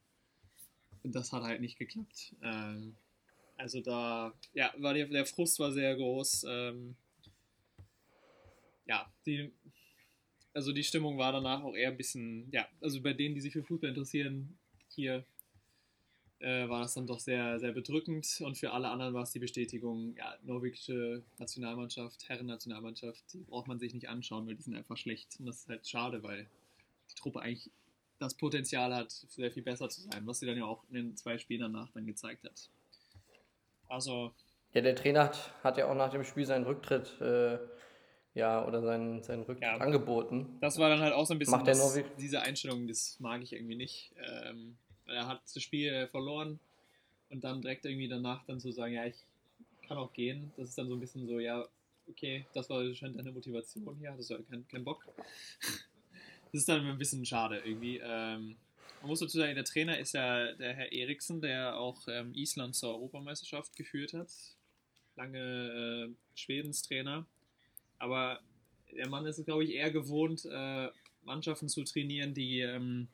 Und 1.02 1.14
das 1.14 1.32
hat 1.32 1.42
halt 1.42 1.60
nicht 1.60 1.78
geklappt. 1.78 2.34
Ähm, 2.42 2.96
also 3.56 3.80
da, 3.80 4.32
ja, 4.54 4.72
war 4.78 4.94
der, 4.94 5.06
der 5.06 5.26
Frust 5.26 5.58
war 5.58 5.70
sehr 5.70 5.94
groß. 5.94 6.46
Ähm, 6.48 6.96
ja, 8.86 9.12
die, 9.26 9.52
also 10.54 10.72
die 10.72 10.84
Stimmung 10.84 11.18
war 11.18 11.32
danach 11.32 11.62
auch 11.62 11.74
eher 11.74 11.90
ein 11.90 11.96
bisschen, 11.96 12.50
ja, 12.50 12.66
also 12.80 13.02
bei 13.02 13.12
denen, 13.12 13.34
die 13.34 13.40
sich 13.40 13.52
für 13.52 13.62
Fußball 13.62 13.90
interessieren, 13.90 14.58
hier 14.88 15.24
äh, 16.42 16.68
war 16.68 16.80
das 16.80 16.94
dann 16.94 17.06
doch 17.06 17.20
sehr, 17.20 17.58
sehr 17.60 17.72
bedrückend 17.72 18.40
und 18.44 18.58
für 18.58 18.72
alle 18.72 18.88
anderen 18.88 19.14
war 19.14 19.22
es 19.22 19.30
die 19.30 19.38
Bestätigung, 19.38 20.14
ja, 20.16 20.34
norwegische 20.42 21.22
Nationalmannschaft, 21.38 22.28
Herren-Nationalmannschaft, 22.28 23.22
die 23.32 23.44
braucht 23.44 23.68
man 23.68 23.78
sich 23.78 23.94
nicht 23.94 24.08
anschauen, 24.08 24.46
weil 24.46 24.56
die 24.56 24.62
sind 24.62 24.74
einfach 24.74 24.96
schlecht 24.96 25.36
und 25.38 25.46
das 25.46 25.58
ist 25.58 25.68
halt 25.68 25.86
schade, 25.86 26.22
weil 26.22 26.46
die 27.10 27.14
Truppe 27.14 27.40
eigentlich 27.40 27.70
das 28.18 28.34
Potenzial 28.34 28.94
hat, 28.94 29.10
sehr 29.10 29.50
viel 29.50 29.62
besser 29.62 29.88
zu 29.88 30.00
sein, 30.02 30.26
was 30.26 30.40
sie 30.40 30.46
dann 30.46 30.56
ja 30.56 30.64
auch 30.64 30.84
in 30.88 30.94
den 30.94 31.16
zwei 31.16 31.38
Spielen 31.38 31.60
danach 31.60 31.90
dann 31.90 32.06
gezeigt 32.06 32.44
hat. 32.44 32.68
Also. 33.88 34.32
Ja, 34.74 34.80
der 34.80 34.96
Trainer 34.96 35.24
hat, 35.24 35.54
hat 35.62 35.76
ja 35.76 35.90
auch 35.90 35.94
nach 35.94 36.10
dem 36.10 36.24
Spiel 36.24 36.46
seinen 36.46 36.64
Rücktritt 36.64 37.20
äh, 37.20 37.58
ja, 38.34 38.64
oder 38.66 38.80
seinen, 38.80 39.22
seinen 39.22 39.42
Rücktritt 39.42 39.68
ja, 39.68 39.76
angeboten. 39.76 40.56
Das 40.60 40.78
war 40.78 40.88
dann 40.88 41.00
halt 41.00 41.12
auch 41.12 41.26
so 41.26 41.34
ein 41.34 41.38
bisschen 41.38 41.58
Macht 41.58 41.68
das, 41.68 42.00
diese 42.18 42.40
Einstellung, 42.40 42.88
das 42.88 43.20
mag 43.20 43.42
ich 43.42 43.52
irgendwie 43.52 43.76
nicht. 43.76 44.14
Ähm, 44.16 44.78
er 45.06 45.26
hat 45.26 45.42
das 45.42 45.62
Spiel 45.62 46.06
verloren 46.08 46.58
und 47.30 47.42
dann 47.44 47.62
direkt 47.62 47.84
irgendwie 47.84 48.08
danach 48.08 48.44
dann 48.44 48.60
zu 48.60 48.72
sagen, 48.72 48.94
ja, 48.94 49.06
ich 49.06 49.16
kann 49.86 49.98
auch 49.98 50.12
gehen. 50.12 50.52
Das 50.56 50.68
ist 50.68 50.78
dann 50.78 50.88
so 50.88 50.94
ein 50.94 51.00
bisschen 51.00 51.26
so, 51.26 51.38
ja, 51.38 51.66
okay, 52.08 52.46
das 52.54 52.68
war 52.70 52.94
schon 52.94 53.16
deine 53.16 53.32
Motivation 53.32 53.96
hier, 53.98 54.12
hattest 54.12 54.30
du 54.30 54.34
halt 54.34 54.48
keinen 54.48 54.68
kein 54.68 54.84
Bock. 54.84 55.04
das 55.60 56.60
ist 56.60 56.68
dann 56.68 56.86
ein 56.86 56.98
bisschen 56.98 57.24
schade 57.24 57.62
irgendwie. 57.64 58.00
Ähm, 58.02 58.56
man 59.00 59.08
muss 59.08 59.20
dazu 59.20 59.38
sagen, 59.38 59.54
der 59.54 59.64
Trainer 59.64 59.98
ist 59.98 60.12
ja 60.12 60.52
der 60.52 60.74
Herr 60.74 60.92
Eriksen, 60.92 61.40
der 61.40 61.76
auch 61.76 62.06
ähm, 62.08 62.32
Island 62.34 62.76
zur 62.76 62.94
Europameisterschaft 62.94 63.74
geführt 63.76 64.12
hat. 64.12 64.30
Lange 65.16 66.08
äh, 66.08 66.38
Schwedens 66.38 66.82
Trainer. 66.82 67.26
Aber 67.98 68.40
der 68.92 69.08
Mann 69.08 69.26
ist, 69.26 69.44
glaube 69.44 69.64
ich, 69.64 69.74
eher 69.74 69.90
gewohnt, 69.90 70.44
äh, 70.44 70.88
Mannschaften 71.22 71.68
zu 71.68 71.82
trainieren, 71.84 72.34
die 72.34 72.60
ähm, 72.60 73.08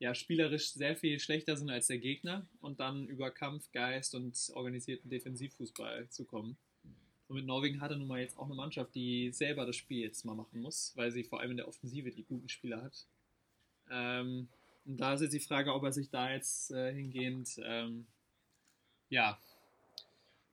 ja, 0.00 0.14
spielerisch 0.14 0.72
sehr 0.72 0.96
viel 0.96 1.20
schlechter 1.20 1.56
sind 1.56 1.70
als 1.70 1.86
der 1.86 1.98
Gegner 1.98 2.46
und 2.62 2.80
dann 2.80 3.06
über 3.06 3.30
Kampfgeist 3.30 4.14
und 4.14 4.50
organisierten 4.54 5.10
Defensivfußball 5.10 6.08
zu 6.08 6.24
kommen. 6.24 6.56
Und 7.28 7.36
mit 7.36 7.44
Norwegen 7.44 7.82
hat 7.82 7.90
er 7.90 7.98
nun 7.98 8.08
mal 8.08 8.20
jetzt 8.20 8.38
auch 8.38 8.46
eine 8.46 8.54
Mannschaft, 8.54 8.94
die 8.94 9.30
selber 9.30 9.66
das 9.66 9.76
Spiel 9.76 10.00
jetzt 10.00 10.24
mal 10.24 10.34
machen 10.34 10.62
muss, 10.62 10.92
weil 10.96 11.12
sie 11.12 11.22
vor 11.22 11.40
allem 11.40 11.52
in 11.52 11.58
der 11.58 11.68
Offensive 11.68 12.10
die 12.10 12.24
guten 12.24 12.48
Spieler 12.48 12.82
hat. 12.82 13.06
Ähm, 13.90 14.48
und 14.86 14.96
da 14.96 15.12
ist 15.12 15.20
jetzt 15.20 15.34
die 15.34 15.38
Frage, 15.40 15.74
ob 15.74 15.84
er 15.84 15.92
sich 15.92 16.08
da 16.08 16.32
jetzt 16.32 16.70
äh, 16.70 16.94
hingehend 16.94 17.60
ähm, 17.62 18.06
ja, 19.10 19.38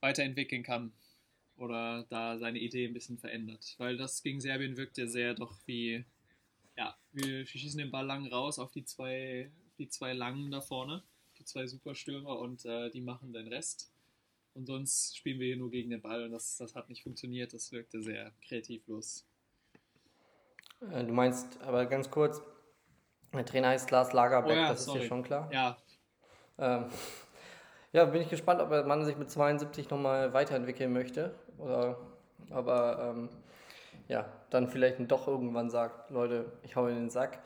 weiterentwickeln 0.01 0.63
kann 0.63 0.91
oder 1.55 2.05
da 2.09 2.37
seine 2.37 2.59
Idee 2.59 2.85
ein 2.85 2.93
bisschen 2.93 3.17
verändert. 3.17 3.75
Weil 3.77 3.95
das 3.95 4.21
gegen 4.23 4.41
Serbien 4.41 4.75
wirkt 4.75 4.97
ja 4.97 5.07
sehr 5.07 5.33
doch 5.35 5.57
wie, 5.65 6.03
ja, 6.77 6.96
wir 7.12 7.46
schießen 7.46 7.79
den 7.79 7.91
Ball 7.91 8.05
lang 8.05 8.27
raus 8.31 8.60
auf 8.60 8.72
die 8.72 8.86
zwei, 8.86 9.51
die 9.77 9.89
zwei 9.89 10.13
Langen 10.13 10.51
da 10.51 10.62
vorne, 10.62 11.03
die 11.39 11.46
zwei 11.46 11.65
Superstürmer 11.65 12.38
und 12.39 12.65
äh, 12.65 12.89
die 12.91 13.01
machen 13.01 13.34
den 13.34 13.48
Rest. 13.48 13.91
Und 14.53 14.65
sonst 14.65 15.17
spielen 15.17 15.39
wir 15.39 15.48
hier 15.48 15.57
nur 15.57 15.69
gegen 15.69 15.89
den 15.89 16.01
Ball 16.01 16.24
und 16.24 16.31
das, 16.31 16.57
das 16.57 16.75
hat 16.75 16.89
nicht 16.89 17.03
funktioniert, 17.03 17.53
das 17.53 17.72
wirkte 17.72 18.01
sehr 18.01 18.31
kreativlos. 18.48 19.25
Äh, 20.82 21.04
du 21.04 21.13
meinst 21.13 21.60
aber 21.62 21.86
ganz 21.86 22.10
kurz, 22.10 22.41
der 23.34 23.45
Trainer 23.45 23.69
heißt 23.69 23.91
Lars 23.91 24.13
Lagerbeck, 24.13 24.51
oh 24.51 24.56
ja, 24.56 24.69
das 24.69 24.86
sorry. 24.86 24.99
ist 24.99 25.04
dir 25.04 25.08
schon 25.08 25.23
klar. 25.23 25.49
Ja. 25.51 25.78
Ähm, 26.58 26.86
ja, 27.91 28.06
bin 28.06 28.21
ich 28.21 28.30
gespannt, 28.30 28.62
ob 28.62 28.69
der 28.69 28.86
Mann 28.86 29.06
sich 29.06 29.17
mit 29.17 29.30
72 29.30 29.89
nochmal 29.89 30.34
weiterentwickeln 30.34 30.93
möchte. 30.93 31.36
Oder, 31.58 31.99
aber 32.49 33.15
ähm, 33.15 33.30
ja, 34.08 34.26
dann 34.50 34.67
vielleicht 34.67 35.00
doch 35.12 35.28
irgendwann 35.28 35.70
sagt, 35.70 36.10
Leute, 36.12 36.52
ich 36.63 36.76
hau 36.76 36.88
in 36.88 36.96
den 36.96 37.10
Sack. 37.10 37.39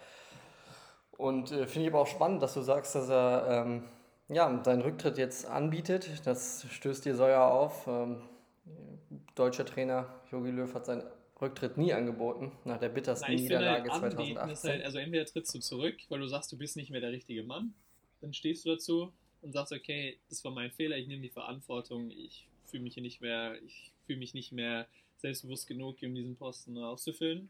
Und 1.17 1.51
äh, 1.51 1.67
finde 1.67 1.87
ich 1.87 1.93
aber 1.93 2.01
auch 2.01 2.07
spannend, 2.07 2.41
dass 2.41 2.53
du 2.53 2.61
sagst, 2.61 2.95
dass 2.95 3.09
er 3.09 3.65
ähm, 3.65 3.83
ja, 4.29 4.61
seinen 4.63 4.81
Rücktritt 4.81 5.17
jetzt 5.17 5.45
anbietet. 5.45 6.25
Das 6.25 6.65
stößt 6.69 7.05
dir 7.05 7.15
Säuer 7.15 7.41
auf. 7.41 7.87
Ähm, 7.87 8.21
deutscher 9.35 9.65
Trainer 9.65 10.07
Jogi 10.31 10.51
Löw 10.51 10.73
hat 10.73 10.85
seinen 10.85 11.03
Rücktritt 11.41 11.77
nie 11.77 11.91
angeboten, 11.91 12.51
nach 12.65 12.77
der 12.77 12.89
bittersten 12.89 13.33
Na, 13.33 13.39
Niederlage 13.39 13.89
halt 13.89 14.13
2018. 14.13 14.69
Halt, 14.69 14.85
also 14.85 14.99
entweder 14.99 15.25
trittst 15.25 15.53
du 15.55 15.59
zurück, 15.59 15.95
weil 16.09 16.19
du 16.19 16.27
sagst, 16.27 16.51
du 16.51 16.57
bist 16.57 16.77
nicht 16.77 16.91
mehr 16.91 17.01
der 17.01 17.11
richtige 17.11 17.43
Mann, 17.43 17.73
dann 18.21 18.33
stehst 18.33 18.65
du 18.65 18.69
dazu 18.69 19.11
und 19.41 19.53
sagst, 19.53 19.73
okay, 19.73 20.17
das 20.29 20.43
war 20.43 20.51
mein 20.51 20.71
Fehler, 20.71 20.97
ich 20.97 21.07
nehme 21.07 21.21
die 21.21 21.29
Verantwortung, 21.29 22.11
ich 22.11 22.47
fühle 22.65 22.83
mich 22.83 22.93
hier 22.93 23.03
nicht 23.03 23.21
mehr, 23.21 23.61
ich 23.63 23.91
fühle 24.05 24.19
mich 24.19 24.33
nicht 24.33 24.51
mehr 24.51 24.87
selbstbewusst 25.17 25.67
genug, 25.67 25.97
um 26.01 26.15
diesen 26.15 26.35
Posten 26.35 26.77
auszufüllen. 26.77 27.49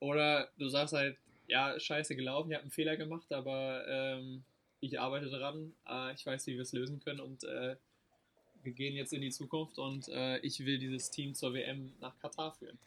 Oder 0.00 0.50
du 0.58 0.68
sagst 0.68 0.94
halt, 0.94 1.16
ja, 1.48 1.78
scheiße 1.78 2.16
gelaufen, 2.16 2.50
ich 2.50 2.54
habe 2.54 2.62
einen 2.62 2.70
Fehler 2.70 2.96
gemacht, 2.96 3.32
aber 3.32 3.86
ähm, 3.88 4.44
ich 4.80 5.00
arbeite 5.00 5.30
daran, 5.30 5.72
äh, 5.88 6.14
ich 6.14 6.26
weiß, 6.26 6.46
wie 6.46 6.54
wir 6.54 6.62
es 6.62 6.72
lösen 6.72 7.00
können 7.00 7.20
und 7.20 7.44
äh, 7.44 7.76
wir 8.62 8.72
gehen 8.72 8.96
jetzt 8.96 9.12
in 9.12 9.20
die 9.20 9.30
Zukunft 9.30 9.78
und 9.78 10.08
äh, 10.08 10.38
ich 10.38 10.64
will 10.64 10.78
dieses 10.78 11.10
Team 11.10 11.34
zur 11.34 11.54
WM 11.54 11.92
nach 12.00 12.18
Katar 12.18 12.52
führen. 12.52 12.78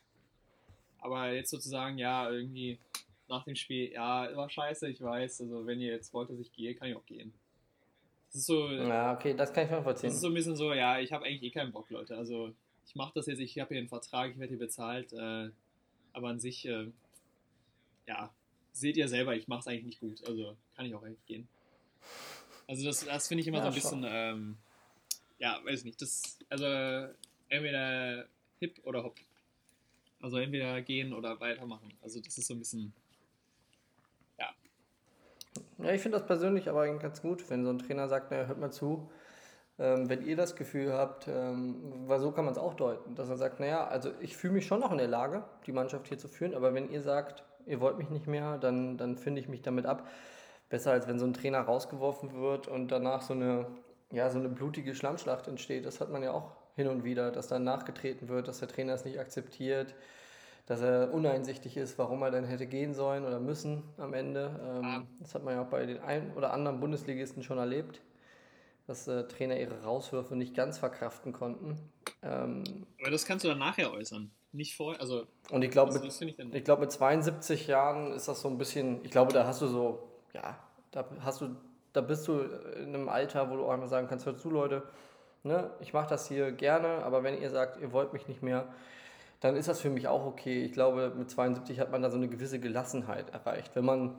Aber 1.00 1.32
jetzt 1.32 1.52
sozusagen, 1.52 1.98
ja, 1.98 2.30
irgendwie 2.30 2.78
nach 3.30 3.46
dem 3.46 3.56
Spiel, 3.56 3.92
ja, 3.92 4.36
war 4.36 4.50
scheiße, 4.50 4.90
ich 4.90 5.02
weiß, 5.02 5.42
also 5.42 5.66
wenn 5.66 5.80
ihr 5.80 5.92
jetzt 5.92 6.14
wollt, 6.14 6.30
dass 6.30 6.40
ich 6.40 6.52
gehe, 6.52 6.76
kann 6.76 6.90
ich 6.90 6.96
auch 6.96 7.06
gehen. 7.06 7.34
Das 8.32 8.42
ist 8.42 8.46
so. 8.46 8.70
Ja, 8.70 9.14
okay, 9.14 9.34
das 9.34 9.52
kann 9.52 9.66
ich 9.66 9.72
mal 9.72 9.82
verstehen. 9.82 10.10
Das 10.10 10.16
ist 10.16 10.22
so 10.22 10.28
ein 10.28 10.34
bisschen 10.34 10.56
so, 10.56 10.74
ja, 10.74 11.00
ich 11.00 11.12
habe 11.12 11.26
eigentlich 11.26 11.44
eh 11.44 11.52
keinen 11.52 11.72
Bock, 11.72 11.90
Leute. 11.90 12.16
Also 12.16 12.54
ich 12.86 12.96
mache 12.96 13.12
das 13.16 13.26
jetzt, 13.26 13.40
ich 13.40 13.58
habe 13.60 13.70
hier 13.70 13.80
einen 13.80 13.90
Vertrag, 13.90 14.32
ich 14.32 14.40
werde 14.40 14.50
hier 14.50 14.60
bezahlt, 14.60 15.14
äh, 15.14 15.50
aber 16.14 16.30
an 16.30 16.40
sich, 16.40 16.66
äh, 16.66 16.92
ja, 18.08 18.34
seht 18.72 18.98
ihr 18.98 19.08
selber, 19.08 19.36
ich 19.36 19.48
mache 19.48 19.62
es 19.62 19.68
eigentlich 19.68 19.86
nicht 19.86 20.00
gut. 20.00 20.28
Also 20.28 20.56
kann 20.76 20.86
ich 20.86 20.96
auch 20.96 21.04
eigentlich 21.04 21.26
gehen. 21.26 21.48
Also 22.68 22.86
das, 22.86 23.06
das 23.06 23.28
finde 23.28 23.42
ich 23.42 23.48
immer 23.48 23.58
ja, 23.58 23.64
so 23.64 23.70
ein 23.70 23.74
bisschen, 23.74 24.06
ähm, 24.08 24.58
ja, 25.40 25.60
weiß 25.64 25.84
nicht, 25.86 26.02
das, 26.02 26.38
also 26.50 26.66
entweder 27.50 28.28
hip 28.60 28.80
oder 28.84 29.04
hopp. 29.04 29.20
Also 30.22 30.38
entweder 30.38 30.82
gehen 30.82 31.14
oder 31.14 31.40
weitermachen. 31.40 31.94
Also 32.02 32.20
das 32.20 32.38
ist 32.38 32.48
so 32.48 32.54
ein 32.54 32.60
bisschen. 32.60 32.94
Ja, 35.82 35.92
ich 35.92 36.02
finde 36.02 36.18
das 36.18 36.28
persönlich 36.28 36.70
aber 36.70 36.88
ganz 36.98 37.22
gut, 37.22 37.50
wenn 37.50 37.64
so 37.64 37.72
ein 37.72 37.80
Trainer 37.80 38.10
sagt, 38.10 38.32
naja, 38.32 38.46
hört 38.46 38.60
mal 38.60 38.72
zu, 38.72 39.10
ähm, 39.78 40.10
wenn 40.10 40.26
ihr 40.26 40.36
das 40.36 40.56
Gefühl 40.56 40.92
habt, 40.92 41.28
ähm, 41.30 42.04
weil 42.06 42.20
so 42.20 42.32
kann 42.32 42.44
man 42.44 42.52
es 42.52 42.58
auch 42.58 42.74
deuten, 42.74 43.16
dass 43.16 43.30
er 43.30 43.38
sagt, 43.38 43.62
naja, 43.62 43.88
also 43.88 44.12
ich 44.20 44.36
fühle 44.36 44.54
mich 44.54 44.66
schon 44.66 44.82
noch 44.82 44.92
in 44.92 44.98
der 44.98 45.08
Lage, 45.08 45.44
die 45.66 45.72
Mannschaft 45.72 46.08
hier 46.08 46.18
zu 46.18 46.28
führen, 46.28 46.54
aber 46.54 46.74
wenn 46.74 46.90
ihr 46.92 47.02
sagt, 47.02 47.46
ihr 47.66 47.80
wollt 47.80 47.98
mich 47.98 48.10
nicht 48.10 48.28
mehr, 48.28 48.58
dann, 48.58 48.98
dann 48.98 49.18
finde 49.18 49.40
ich 49.40 49.48
mich 49.48 49.62
damit 49.62 49.86
ab. 49.86 50.08
Besser 50.70 50.92
als 50.92 51.08
wenn 51.08 51.18
so 51.18 51.26
ein 51.26 51.34
Trainer 51.34 51.62
rausgeworfen 51.62 52.34
wird 52.34 52.68
und 52.68 52.90
danach 52.90 53.22
so 53.22 53.34
eine, 53.34 53.68
ja, 54.12 54.30
so 54.30 54.38
eine 54.38 54.50
blutige 54.50 54.94
Schlammschlacht 54.94 55.48
entsteht. 55.48 55.86
Das 55.86 56.02
hat 56.02 56.12
man 56.12 56.24
ja 56.24 56.32
auch 56.32 56.52
hin 56.76 56.88
und 56.88 57.04
wieder, 57.04 57.32
dass 57.32 57.48
dann 57.48 57.64
nachgetreten 57.64 58.28
wird, 58.28 58.48
dass 58.48 58.60
der 58.60 58.68
Trainer 58.68 58.94
es 58.94 59.06
nicht 59.06 59.20
akzeptiert, 59.20 59.96
dass 60.70 60.80
er 60.80 61.14
uneinsichtig 61.14 61.76
ist, 61.76 61.98
warum 61.98 62.22
er 62.22 62.32
denn 62.32 62.46
hätte 62.46 62.68
gehen 62.68 62.94
sollen 62.94 63.26
oder 63.26 63.42
müssen 63.42 63.84
am 63.98 64.14
Ende. 64.14 64.58
Ähm, 64.64 65.08
das 65.20 65.36
hat 65.36 65.44
man 65.44 65.56
ja 65.56 65.64
auch 65.64 65.70
bei 65.70 65.86
den 65.86 66.00
ein 66.00 66.32
oder 66.38 66.54
anderen 66.54 66.80
Bundesligisten 66.80 67.44
schon 67.44 67.58
erlebt 67.58 68.00
dass 68.90 69.08
äh, 69.08 69.28
Trainer 69.28 69.58
ihre 69.60 69.84
Rauswürfe 69.84 70.36
nicht 70.36 70.56
ganz 70.56 70.80
verkraften 70.80 71.32
konnten. 71.32 71.78
Ähm, 72.24 72.64
Aber 73.00 73.12
das 73.12 73.24
kannst 73.24 73.46
du 73.46 73.50
dann 73.50 73.60
nachher 73.60 73.94
äußern, 73.94 74.32
nicht 74.52 74.76
vorher. 74.76 75.00
Also, 75.00 75.28
und 75.52 75.62
ich 75.62 75.70
glaube, 75.70 75.94
mit, 75.94 76.56
ich 76.56 76.64
glaub, 76.64 76.80
mit 76.80 76.92
72 76.92 77.68
Jahren 77.68 78.14
ist 78.14 78.28
das 78.28 78.42
so 78.42 78.50
ein 78.50 78.58
bisschen, 78.58 79.06
ich 79.06 79.12
glaube, 79.12 79.32
da 79.32 79.46
hast 79.46 79.62
du 79.62 79.68
so, 79.68 80.10
ja, 80.34 80.58
da 80.90 81.06
hast 81.20 81.42
du, 81.42 81.56
da 81.94 82.02
bist 82.02 82.28
du 82.28 82.40
in 82.40 82.96
einem 82.96 83.10
Alter, 83.10 83.52
wo 83.52 83.58
du 83.58 83.66
auch 83.66 83.72
einmal 83.72 83.90
sagen 83.90 84.08
kannst, 84.08 84.26
hör 84.26 84.36
zu, 84.36 84.50
Leute, 84.50 84.82
ne, 85.44 85.70
ich 85.82 85.94
mache 85.94 86.10
das 86.10 86.28
hier 86.28 86.52
gerne, 86.52 87.04
aber 87.04 87.22
wenn 87.22 87.40
ihr 87.40 87.52
sagt, 87.52 87.80
ihr 87.80 87.94
wollt 87.94 88.12
mich 88.12 88.28
nicht 88.28 88.42
mehr, 88.42 88.74
dann 89.40 89.56
ist 89.56 89.68
das 89.68 89.80
für 89.80 89.90
mich 89.90 90.08
auch 90.08 90.26
okay. 90.26 90.64
Ich 90.64 90.74
glaube, 90.74 91.14
mit 91.16 91.30
72 91.30 91.80
hat 91.80 91.92
man 91.92 92.02
da 92.02 92.10
so 92.10 92.18
eine 92.18 92.28
gewisse 92.28 92.60
Gelassenheit 92.60 93.30
erreicht. 93.30 93.76
Wenn 93.76 93.86
man 93.86 94.16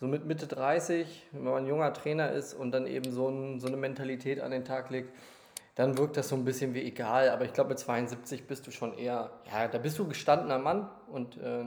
so 0.00 0.06
mit 0.06 0.24
Mitte 0.24 0.46
30, 0.46 1.28
wenn 1.32 1.44
man 1.44 1.64
ein 1.64 1.66
junger 1.66 1.92
Trainer 1.92 2.32
ist 2.32 2.54
und 2.54 2.72
dann 2.72 2.86
eben 2.86 3.12
so, 3.12 3.28
ein, 3.28 3.60
so 3.60 3.68
eine 3.68 3.76
Mentalität 3.76 4.40
an 4.40 4.50
den 4.50 4.64
Tag 4.64 4.90
legt, 4.90 5.10
dann 5.74 5.96
wirkt 5.96 6.16
das 6.16 6.28
so 6.28 6.36
ein 6.36 6.44
bisschen 6.44 6.74
wie 6.74 6.82
egal. 6.82 7.30
Aber 7.30 7.44
ich 7.44 7.52
glaube, 7.52 7.70
mit 7.70 7.78
72 7.78 8.46
bist 8.46 8.66
du 8.66 8.70
schon 8.70 8.96
eher, 8.96 9.30
ja, 9.50 9.68
da 9.68 9.78
bist 9.78 9.98
du 9.98 10.08
gestandener 10.08 10.58
Mann 10.58 10.88
und 11.08 11.38
äh, 11.38 11.64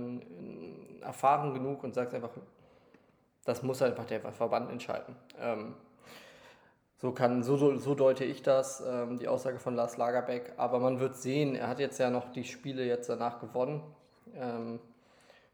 erfahren 1.02 1.54
genug 1.54 1.84
und 1.84 1.94
sagst 1.94 2.14
einfach, 2.14 2.32
das 3.46 3.62
muss 3.64 3.82
einfach 3.82 4.06
der 4.06 4.20
Verband 4.20 4.72
entscheiden. 4.72 5.16
Ähm, 5.40 5.76
so, 6.98 7.12
kann, 7.12 7.44
so, 7.44 7.78
so 7.78 7.96
deute 7.96 8.24
ich 8.24 8.42
das, 8.42 8.84
ähm, 8.86 9.18
die 9.20 9.28
Aussage 9.28 9.60
von 9.60 9.76
Lars 9.76 9.98
Lagerbeck. 9.98 10.54
Aber 10.58 10.80
man 10.80 11.00
wird 11.00 11.18
sehen, 11.18 11.56
er 11.56 11.68
hat 11.68 11.80
jetzt 11.80 12.00
ja 12.00 12.10
noch 12.10 12.32
die 12.32 12.44
Spiele 12.44 12.86
jetzt 12.86 13.10
danach 13.10 13.40
gewonnen. 13.40 13.84
Ähm, 14.34 14.80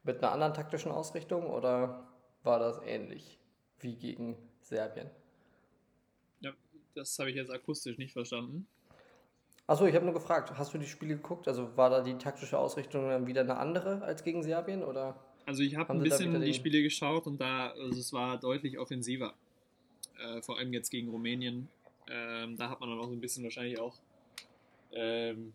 mit 0.03 0.17
einer 0.23 0.31
anderen 0.31 0.53
taktischen 0.53 0.91
Ausrichtung 0.91 1.47
oder 1.47 2.07
war 2.43 2.59
das 2.59 2.81
ähnlich 2.85 3.39
wie 3.79 3.95
gegen 3.95 4.37
Serbien? 4.61 5.09
Ja, 6.39 6.51
das 6.95 7.17
habe 7.19 7.29
ich 7.29 7.35
jetzt 7.35 7.51
akustisch 7.51 7.97
nicht 7.97 8.13
verstanden. 8.13 8.67
Achso, 9.67 9.85
ich 9.85 9.95
habe 9.95 10.05
nur 10.05 10.13
gefragt, 10.13 10.51
hast 10.57 10.73
du 10.73 10.77
die 10.77 10.87
Spiele 10.87 11.15
geguckt? 11.15 11.47
Also 11.47 11.77
war 11.77 11.89
da 11.89 12.01
die 12.01 12.17
taktische 12.17 12.57
Ausrichtung 12.57 13.09
dann 13.09 13.27
wieder 13.27 13.41
eine 13.41 13.57
andere 13.57 14.01
als 14.01 14.23
gegen 14.23 14.43
Serbien? 14.43 14.83
Oder 14.83 15.15
also 15.45 15.63
ich 15.63 15.75
habe 15.75 15.93
ein 15.93 15.99
bisschen 15.99 16.39
die 16.41 16.53
Spiele 16.53 16.81
geschaut 16.81 17.25
und 17.27 17.39
da, 17.39 17.69
also 17.71 17.99
es 17.99 18.11
war 18.13 18.39
deutlich 18.39 18.77
offensiver. 18.77 19.33
Äh, 20.23 20.41
vor 20.41 20.57
allem 20.57 20.73
jetzt 20.73 20.89
gegen 20.89 21.09
Rumänien. 21.09 21.67
Ähm, 22.07 22.57
da 22.57 22.69
hat 22.69 22.79
man 22.79 22.89
dann 22.89 22.99
auch 22.99 23.07
so 23.07 23.13
ein 23.13 23.21
bisschen 23.21 23.43
wahrscheinlich 23.43 23.79
auch, 23.79 23.97
ähm, 24.91 25.53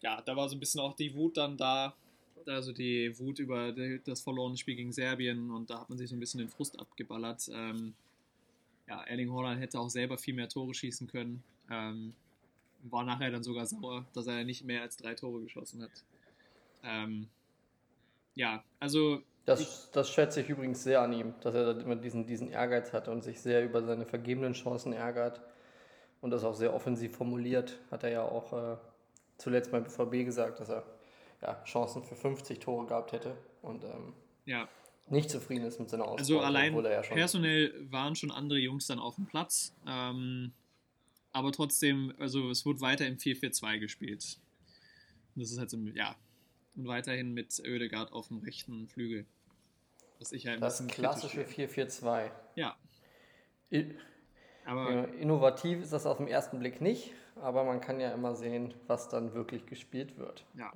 ja, 0.00 0.20
da 0.22 0.36
war 0.36 0.48
so 0.48 0.56
ein 0.56 0.60
bisschen 0.60 0.80
auch 0.80 0.94
die 0.96 1.14
Wut 1.14 1.36
dann 1.36 1.56
da, 1.56 1.94
also 2.46 2.72
die 2.72 3.16
Wut 3.18 3.38
über 3.38 3.72
das 4.04 4.20
verlorene 4.20 4.56
Spiel 4.56 4.76
gegen 4.76 4.92
Serbien 4.92 5.50
und 5.50 5.70
da 5.70 5.80
hat 5.80 5.88
man 5.88 5.98
sich 5.98 6.10
so 6.10 6.16
ein 6.16 6.20
bisschen 6.20 6.38
den 6.38 6.48
Frust 6.48 6.78
abgeballert. 6.78 7.48
Ähm, 7.52 7.94
ja, 8.88 9.02
Erling 9.04 9.32
Haaland 9.32 9.60
hätte 9.60 9.80
auch 9.80 9.90
selber 9.90 10.18
viel 10.18 10.34
mehr 10.34 10.48
Tore 10.48 10.74
schießen 10.74 11.06
können. 11.06 11.42
Ähm, 11.70 12.14
war 12.82 13.04
nachher 13.04 13.30
dann 13.30 13.42
sogar 13.42 13.66
sauer, 13.66 14.06
dass 14.12 14.26
er 14.26 14.44
nicht 14.44 14.64
mehr 14.64 14.82
als 14.82 14.96
drei 14.96 15.14
Tore 15.14 15.40
geschossen 15.40 15.82
hat. 15.82 16.04
Ähm, 16.84 17.28
ja, 18.34 18.62
also. 18.80 19.22
Das, 19.46 19.90
das 19.92 20.10
schätze 20.10 20.40
ich 20.40 20.48
übrigens 20.48 20.82
sehr 20.82 21.00
an 21.00 21.12
ihm, 21.12 21.34
dass 21.40 21.54
er 21.54 21.78
immer 21.80 21.94
diesen, 21.96 22.26
diesen 22.26 22.50
Ehrgeiz 22.50 22.92
hat 22.92 23.06
und 23.06 23.22
sich 23.22 23.40
sehr 23.40 23.64
über 23.64 23.82
seine 23.82 24.04
vergebenen 24.04 24.54
Chancen 24.54 24.92
ärgert 24.92 25.40
und 26.20 26.32
das 26.32 26.42
auch 26.42 26.54
sehr 26.54 26.74
offensiv 26.74 27.16
formuliert. 27.16 27.78
Hat 27.92 28.02
er 28.02 28.10
ja 28.10 28.22
auch 28.22 28.52
äh, 28.52 28.76
zuletzt 29.38 29.70
beim 29.70 29.84
BVB 29.84 30.24
gesagt, 30.24 30.58
dass 30.58 30.68
er 30.68 30.84
ja, 31.42 31.62
Chancen 31.64 32.02
für 32.02 32.16
50 32.16 32.58
Tore 32.58 32.86
gehabt 32.86 33.12
hätte 33.12 33.36
und 33.62 33.84
ähm, 33.84 34.14
ja. 34.46 34.68
nicht 35.08 35.30
zufrieden 35.30 35.64
ist 35.64 35.78
mit 35.78 35.90
seiner 35.90 36.04
Auswahl. 36.04 36.18
Also 36.18 36.40
allein 36.40 36.74
ja 36.74 37.02
personell 37.02 37.72
waren 37.90 38.16
schon 38.16 38.32
andere 38.32 38.58
Jungs 38.58 38.88
dann 38.88 38.98
auf 38.98 39.14
dem 39.14 39.26
Platz. 39.26 39.72
Ähm, 39.86 40.52
aber 41.30 41.52
trotzdem, 41.52 42.14
also 42.18 42.50
es 42.50 42.66
wurde 42.66 42.80
weiter 42.80 43.06
im 43.06 43.18
4-4-2 43.18 43.78
gespielt. 43.78 44.40
Und 45.34 45.42
das 45.42 45.52
ist 45.52 45.58
halt 45.58 45.70
so, 45.70 45.76
ja. 45.94 46.16
Und 46.74 46.88
weiterhin 46.88 47.32
mit 47.32 47.60
Oedegaard 47.60 48.12
auf 48.12 48.28
dem 48.28 48.38
rechten 48.38 48.88
Flügel. 48.88 49.26
Was 50.18 50.32
ich 50.32 50.46
halt 50.46 50.62
das 50.62 50.86
klassische 50.86 51.42
4-4-2. 51.42 52.30
Ja. 52.54 52.76
Aber 54.64 55.08
innovativ 55.14 55.80
ist 55.80 55.92
das 55.92 56.06
auf 56.06 56.18
den 56.18 56.28
ersten 56.28 56.58
Blick 56.58 56.80
nicht, 56.80 57.12
aber 57.36 57.64
man 57.64 57.80
kann 57.80 58.00
ja 58.00 58.12
immer 58.12 58.34
sehen, 58.34 58.74
was 58.86 59.08
dann 59.08 59.34
wirklich 59.34 59.66
gespielt 59.66 60.18
wird. 60.18 60.44
Ja. 60.54 60.72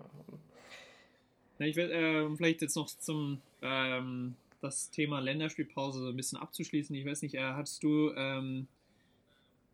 Ich 1.58 1.76
werde 1.76 1.92
äh, 1.92 2.36
vielleicht 2.36 2.62
jetzt 2.62 2.76
noch 2.76 2.86
zum 2.88 3.40
ähm, 3.62 4.36
das 4.60 4.90
Thema 4.90 5.20
Länderspielpause 5.20 6.00
so 6.00 6.08
ein 6.08 6.16
bisschen 6.16 6.38
abzuschließen. 6.38 6.94
Ich 6.94 7.04
weiß 7.04 7.22
nicht, 7.22 7.34
äh, 7.34 7.40
hattest 7.40 7.82
du 7.82 8.12
ähm, 8.16 8.66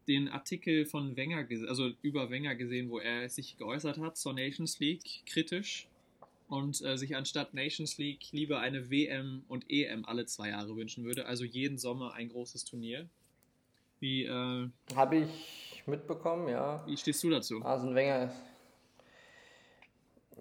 den 0.09 0.29
Artikel 0.29 0.87
von 0.87 1.17
Wenger, 1.17 1.47
also 1.69 1.91
über 2.03 2.31
Wenger 2.31 2.55
gesehen, 2.55 2.91
wo 2.91 2.99
er 2.99 3.29
sich 3.29 3.57
geäußert 3.59 3.99
hat 3.99 4.17
zur 4.17 4.33
Nations 4.33 4.79
League 4.79 5.25
kritisch 5.27 5.89
und 6.49 6.83
äh, 6.83 6.97
sich 6.97 7.17
anstatt 7.17 7.55
Nations 7.55 7.99
League 7.99 8.33
lieber 8.33 8.61
eine 8.61 8.91
WM 8.91 9.45
und 9.49 9.65
EM 9.69 10.05
alle 10.05 10.27
zwei 10.27 10.51
Jahre 10.51 10.77
wünschen 10.77 11.05
würde, 11.05 11.27
also 11.27 11.45
jeden 11.45 11.79
Sommer 11.79 12.15
ein 12.15 12.29
großes 12.29 12.65
Turnier. 12.65 13.09
Wie 14.01 14.25
äh, 14.25 14.69
habe 14.95 15.17
ich 15.17 15.83
mitbekommen, 15.87 16.49
ja. 16.49 16.85
Wie 16.87 16.97
stehst 16.97 17.23
du 17.23 17.31
dazu? 17.31 17.63
Arsene 17.65 17.95
Wenger 17.95 18.33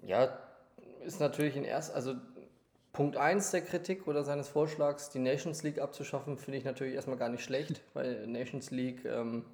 ja 0.06 0.38
ist 1.04 1.20
natürlich 1.20 1.56
in 1.56 1.64
erst 1.64 1.94
also 1.94 2.14
Punkt 2.92 3.16
1 3.16 3.50
der 3.50 3.60
Kritik 3.60 4.08
oder 4.08 4.24
seines 4.24 4.48
Vorschlags, 4.48 5.10
die 5.10 5.18
Nations 5.18 5.62
League 5.62 5.78
abzuschaffen, 5.78 6.38
finde 6.38 6.58
ich 6.58 6.64
natürlich 6.64 6.94
erstmal 6.94 7.18
gar 7.18 7.28
nicht 7.28 7.44
schlecht, 7.44 7.82
weil 7.94 8.26
Nations 8.26 8.70
League, 8.70 9.04
ähm, 9.04 9.44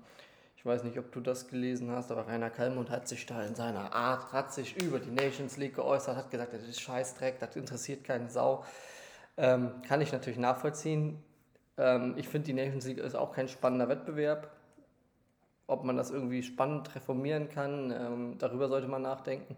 ich 0.63 0.67
weiß 0.67 0.85
nicht, 0.85 0.97
ob 0.97 1.11
du 1.11 1.21
das 1.21 1.49
gelesen 1.49 1.91
hast, 1.91 2.13
aber 2.13 2.29
Rainer 2.29 2.49
Kallmund 2.49 2.89
hat 2.89 3.09
sich 3.09 3.27
da 3.27 3.43
in 3.43 3.57
seiner 3.57 3.93
Art, 3.93 4.33
hat 4.33 4.55
sich 4.55 4.81
über 4.81 5.01
die 5.01 5.11
Nations 5.11 5.57
League 5.57 5.75
geäußert, 5.75 6.17
hat 6.17 6.31
gesagt, 6.31 6.53
das 6.53 6.63
ist 6.63 6.81
Scheißdreck, 6.81 7.41
das 7.41 7.57
interessiert 7.57 8.05
keine 8.05 8.31
Sau. 8.31 8.65
Ähm, 9.37 9.83
kann 9.89 10.01
ich 10.01 10.13
natürlich 10.13 10.39
nachvollziehen. 10.39 11.21
Ähm, 11.77 12.15
ich 12.17 12.29
finde, 12.29 12.47
die 12.47 12.53
Nations 12.53 12.87
League 12.87 12.99
ist 12.99 13.17
auch 13.17 13.33
kein 13.33 13.49
spannender 13.49 13.89
Wettbewerb. 13.89 14.53
Ob 15.67 15.83
man 15.83 15.97
das 15.97 16.13
irgendwie 16.13 16.45
spannend 16.45 16.95
reformieren 16.95 17.49
kann, 17.49 17.91
ähm, 17.91 18.39
darüber 18.39 18.69
sollte 18.69 18.87
man 18.87 19.03
nachdenken. 19.03 19.57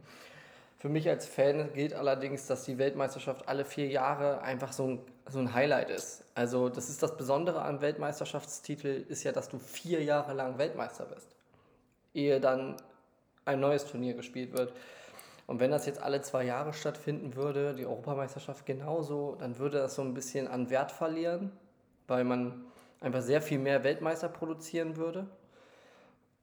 Für 0.85 0.91
mich 0.91 1.09
als 1.09 1.25
Fan 1.25 1.73
gilt 1.73 1.95
allerdings, 1.95 2.47
dass 2.47 2.65
die 2.65 2.77
Weltmeisterschaft 2.77 3.49
alle 3.49 3.65
vier 3.65 3.87
Jahre 3.87 4.43
einfach 4.43 4.71
so 4.71 4.87
ein, 4.87 4.99
so 5.31 5.39
ein 5.39 5.55
Highlight 5.55 5.89
ist. 5.89 6.25
Also 6.35 6.69
das 6.69 6.91
ist 6.91 7.03
das 7.03 7.17
Besondere 7.17 7.63
am 7.63 7.81
Weltmeisterschaftstitel, 7.81 9.03
ist 9.09 9.25
ja, 9.25 9.33
dass 9.33 9.49
du 9.49 9.59
vier 9.59 10.03
Jahre 10.03 10.35
lang 10.35 10.59
Weltmeister 10.59 11.07
bist, 11.07 11.35
ehe 12.13 12.39
dann 12.39 12.77
ein 13.47 13.61
neues 13.61 13.87
Turnier 13.87 14.13
gespielt 14.13 14.53
wird. 14.53 14.75
Und 15.47 15.59
wenn 15.59 15.71
das 15.71 15.87
jetzt 15.87 16.03
alle 16.03 16.21
zwei 16.21 16.45
Jahre 16.45 16.75
stattfinden 16.75 17.35
würde, 17.35 17.75
die 17.75 17.87
Europameisterschaft 17.87 18.67
genauso, 18.67 19.37
dann 19.37 19.59
würde 19.59 19.79
das 19.79 19.95
so 19.95 20.03
ein 20.03 20.13
bisschen 20.13 20.47
an 20.49 20.69
Wert 20.69 20.93
verlieren, 20.93 21.51
weil 22.09 22.25
man 22.25 22.63
einfach 23.01 23.23
sehr 23.23 23.41
viel 23.41 23.59
mehr 23.59 23.85
Weltmeister 23.85 24.29
produzieren 24.29 24.99
würde. 24.99 25.29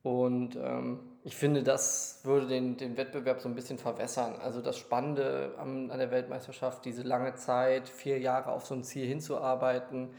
Und 0.03 0.55
ähm, 0.55 0.99
ich 1.23 1.35
finde, 1.35 1.61
das 1.61 2.21
würde 2.23 2.47
den, 2.47 2.77
den 2.77 2.97
Wettbewerb 2.97 3.39
so 3.39 3.47
ein 3.47 3.55
bisschen 3.55 3.77
verwässern. 3.77 4.35
Also 4.41 4.61
das 4.61 4.77
Spannende 4.77 5.53
an, 5.59 5.91
an 5.91 5.99
der 5.99 6.09
Weltmeisterschaft, 6.09 6.85
diese 6.85 7.03
lange 7.03 7.35
Zeit, 7.35 7.87
vier 7.87 8.19
Jahre 8.19 8.51
auf 8.51 8.65
so 8.65 8.73
ein 8.73 8.83
Ziel 8.83 9.05
hinzuarbeiten. 9.05 10.09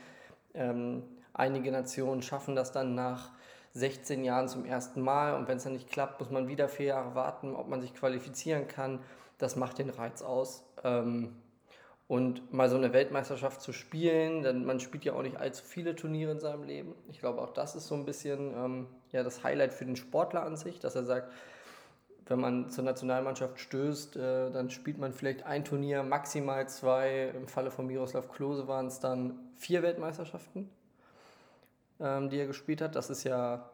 Ähm, 0.55 1.03
einige 1.33 1.73
Nationen 1.73 2.23
schaffen 2.23 2.55
das 2.55 2.71
dann 2.71 2.95
nach 2.95 3.33
16 3.75 4.23
Jahren 4.23 4.49
zum 4.49 4.65
ersten 4.65 5.01
Mal 5.01 5.35
und 5.35 5.49
wenn 5.49 5.57
es 5.57 5.65
dann 5.65 5.73
nicht 5.73 5.91
klappt, 5.91 6.21
muss 6.21 6.31
man 6.31 6.47
wieder 6.47 6.69
vier 6.69 6.87
Jahre 6.87 7.15
warten, 7.15 7.57
ob 7.57 7.69
man 7.69 7.81
sich 7.81 7.95
qualifizieren 7.95 8.69
kann. 8.69 9.01
Das 9.39 9.57
macht 9.57 9.79
den 9.79 9.91
Reiz 9.91 10.23
aus. 10.23 10.65
Ähm, 10.85 11.35
und 12.13 12.53
mal 12.53 12.69
so 12.69 12.77
eine 12.77 12.93
Weltmeisterschaft 12.93 13.63
zu 13.63 13.73
spielen, 13.73 14.43
denn 14.43 14.67
man 14.67 14.81
spielt 14.81 15.03
ja 15.07 15.15
auch 15.15 15.23
nicht 15.23 15.39
allzu 15.39 15.65
viele 15.65 15.97
Turniere 15.97 16.33
in 16.33 16.41
seinem 16.41 16.65
Leben. 16.65 16.95
Ich 17.09 17.21
glaube, 17.21 17.41
auch 17.41 17.55
das 17.55 17.75
ist 17.75 17.87
so 17.89 17.95
ein 17.95 18.05
bisschen 18.05 18.53
ähm, 18.55 18.87
ja, 19.13 19.23
das 19.23 19.43
Highlight 19.43 19.73
für 19.73 19.87
den 19.87 19.97
Sportler 19.97 20.43
an 20.43 20.59
sich, 20.59 20.79
dass 20.79 20.95
er 20.95 21.05
sagt, 21.05 21.33
wenn 22.27 22.39
man 22.39 22.69
zur 22.69 22.85
Nationalmannschaft 22.85 23.59
stößt, 23.59 24.17
äh, 24.17 24.51
dann 24.51 24.69
spielt 24.69 24.99
man 24.99 25.15
vielleicht 25.15 25.47
ein 25.47 25.65
Turnier, 25.65 26.03
maximal 26.03 26.69
zwei. 26.69 27.33
Im 27.35 27.49
Falle 27.49 27.71
von 27.71 27.87
Miroslav 27.87 28.29
Klose 28.29 28.69
waren 28.69 28.89
es 28.89 29.01
dann 29.01 29.39
vier 29.57 29.83
Weltmeisterschaften, 29.83 30.69
ähm, 31.99 32.29
die 32.29 32.37
er 32.37 32.47
gespielt 32.47 32.83
hat. 32.83 32.95
Das 32.95 33.09
ist 33.09 33.25
ja, 33.25 33.71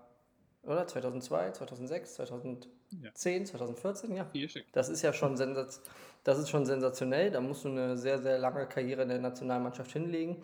oder? 0.62 0.86
2002, 0.86 1.52
2006, 1.52 2.14
2010, 2.14 2.70
ja. 3.02 3.14
2014, 3.14 4.14
ja. 4.14 4.30
Das 4.72 4.88
ist 4.88 5.02
ja 5.02 5.12
schon 5.12 5.36
sensationell 5.36 5.92
das 6.28 6.38
ist 6.38 6.50
schon 6.50 6.66
sensationell. 6.66 7.30
Da 7.30 7.40
musst 7.40 7.64
du 7.64 7.68
eine 7.68 7.96
sehr, 7.96 8.18
sehr 8.18 8.38
lange 8.38 8.66
Karriere 8.66 9.02
in 9.02 9.08
der 9.08 9.18
Nationalmannschaft 9.18 9.92
hinlegen. 9.92 10.42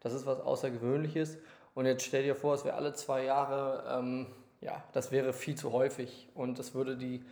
Das 0.00 0.12
ist 0.12 0.26
was 0.26 0.40
Außergewöhnliches. 0.40 1.38
Und 1.74 1.86
jetzt 1.86 2.04
stell 2.04 2.24
dir 2.24 2.34
vor, 2.34 2.54
es 2.54 2.64
wäre 2.64 2.76
alle 2.76 2.92
zwei 2.92 3.24
Jahre, 3.24 3.98
ähm, 3.98 4.26
ja, 4.60 4.84
das 4.92 5.10
wäre 5.10 5.32
viel 5.32 5.54
zu 5.54 5.72
häufig. 5.72 6.28
Und 6.34 6.58
das 6.58 6.74
würde 6.74 6.96
die, 6.96 7.24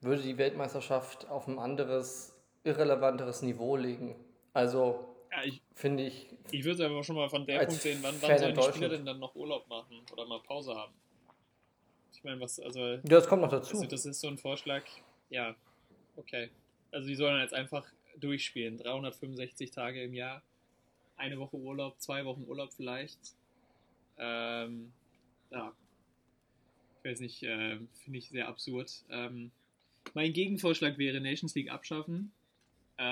würde 0.00 0.22
die 0.22 0.36
Weltmeisterschaft 0.38 1.28
auf 1.30 1.46
ein 1.46 1.58
anderes, 1.58 2.34
irrelevanteres 2.64 3.42
Niveau 3.42 3.76
legen. 3.76 4.14
Also 4.52 5.16
ja, 5.30 5.50
finde 5.74 6.04
ich. 6.04 6.28
Ich 6.50 6.64
würde 6.64 6.82
es 6.84 6.90
aber 6.90 7.02
schon 7.02 7.16
mal 7.16 7.30
von 7.30 7.46
der 7.46 7.60
Punkt 7.64 7.80
sehen, 7.80 7.98
wann, 8.02 8.14
wann 8.20 8.38
sollen 8.38 8.54
die 8.54 8.62
Spieler 8.62 8.88
denn 8.90 9.06
dann 9.06 9.18
noch 9.18 9.34
Urlaub 9.34 9.66
machen 9.68 10.04
oder 10.12 10.26
mal 10.26 10.40
Pause 10.40 10.74
haben? 10.74 10.92
Meine, 12.26 12.40
was, 12.40 12.60
also. 12.60 12.80
Ja, 12.80 13.00
das 13.04 13.26
kommt 13.26 13.40
noch 13.40 13.50
dazu. 13.50 13.76
Also 13.76 13.86
das 13.86 14.04
ist 14.04 14.20
so 14.20 14.28
ein 14.28 14.36
Vorschlag, 14.36 14.82
ja, 15.30 15.56
okay 16.16 16.50
also 16.96 17.08
die 17.08 17.14
sollen 17.14 17.40
jetzt 17.40 17.54
einfach 17.54 17.86
durchspielen. 18.18 18.78
365 18.78 19.70
Tage 19.70 20.02
im 20.02 20.14
Jahr, 20.14 20.42
eine 21.16 21.38
Woche 21.38 21.56
Urlaub, 21.56 22.00
zwei 22.00 22.24
Wochen 22.24 22.44
Urlaub 22.46 22.72
vielleicht. 22.72 23.18
Ähm, 24.18 24.92
ja, 25.50 25.74
ich 26.98 27.10
weiß 27.10 27.20
nicht, 27.20 27.42
äh, 27.42 27.78
finde 28.02 28.18
ich 28.18 28.30
sehr 28.30 28.48
absurd. 28.48 29.04
Ähm, 29.10 29.50
mein 30.14 30.32
Gegenvorschlag 30.32 30.96
wäre 30.96 31.20
Nations 31.20 31.54
League 31.54 31.70
abschaffen, 31.70 32.32
äh, 32.96 33.04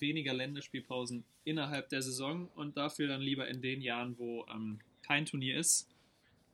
weniger 0.00 0.34
Länderspielpausen 0.34 1.24
innerhalb 1.44 1.88
der 1.90 2.02
Saison 2.02 2.48
und 2.56 2.76
dafür 2.76 3.06
dann 3.06 3.20
lieber 3.20 3.46
in 3.46 3.62
den 3.62 3.80
Jahren, 3.80 4.18
wo 4.18 4.44
ähm, 4.52 4.80
kein 5.02 5.26
Turnier 5.26 5.58
ist, 5.58 5.88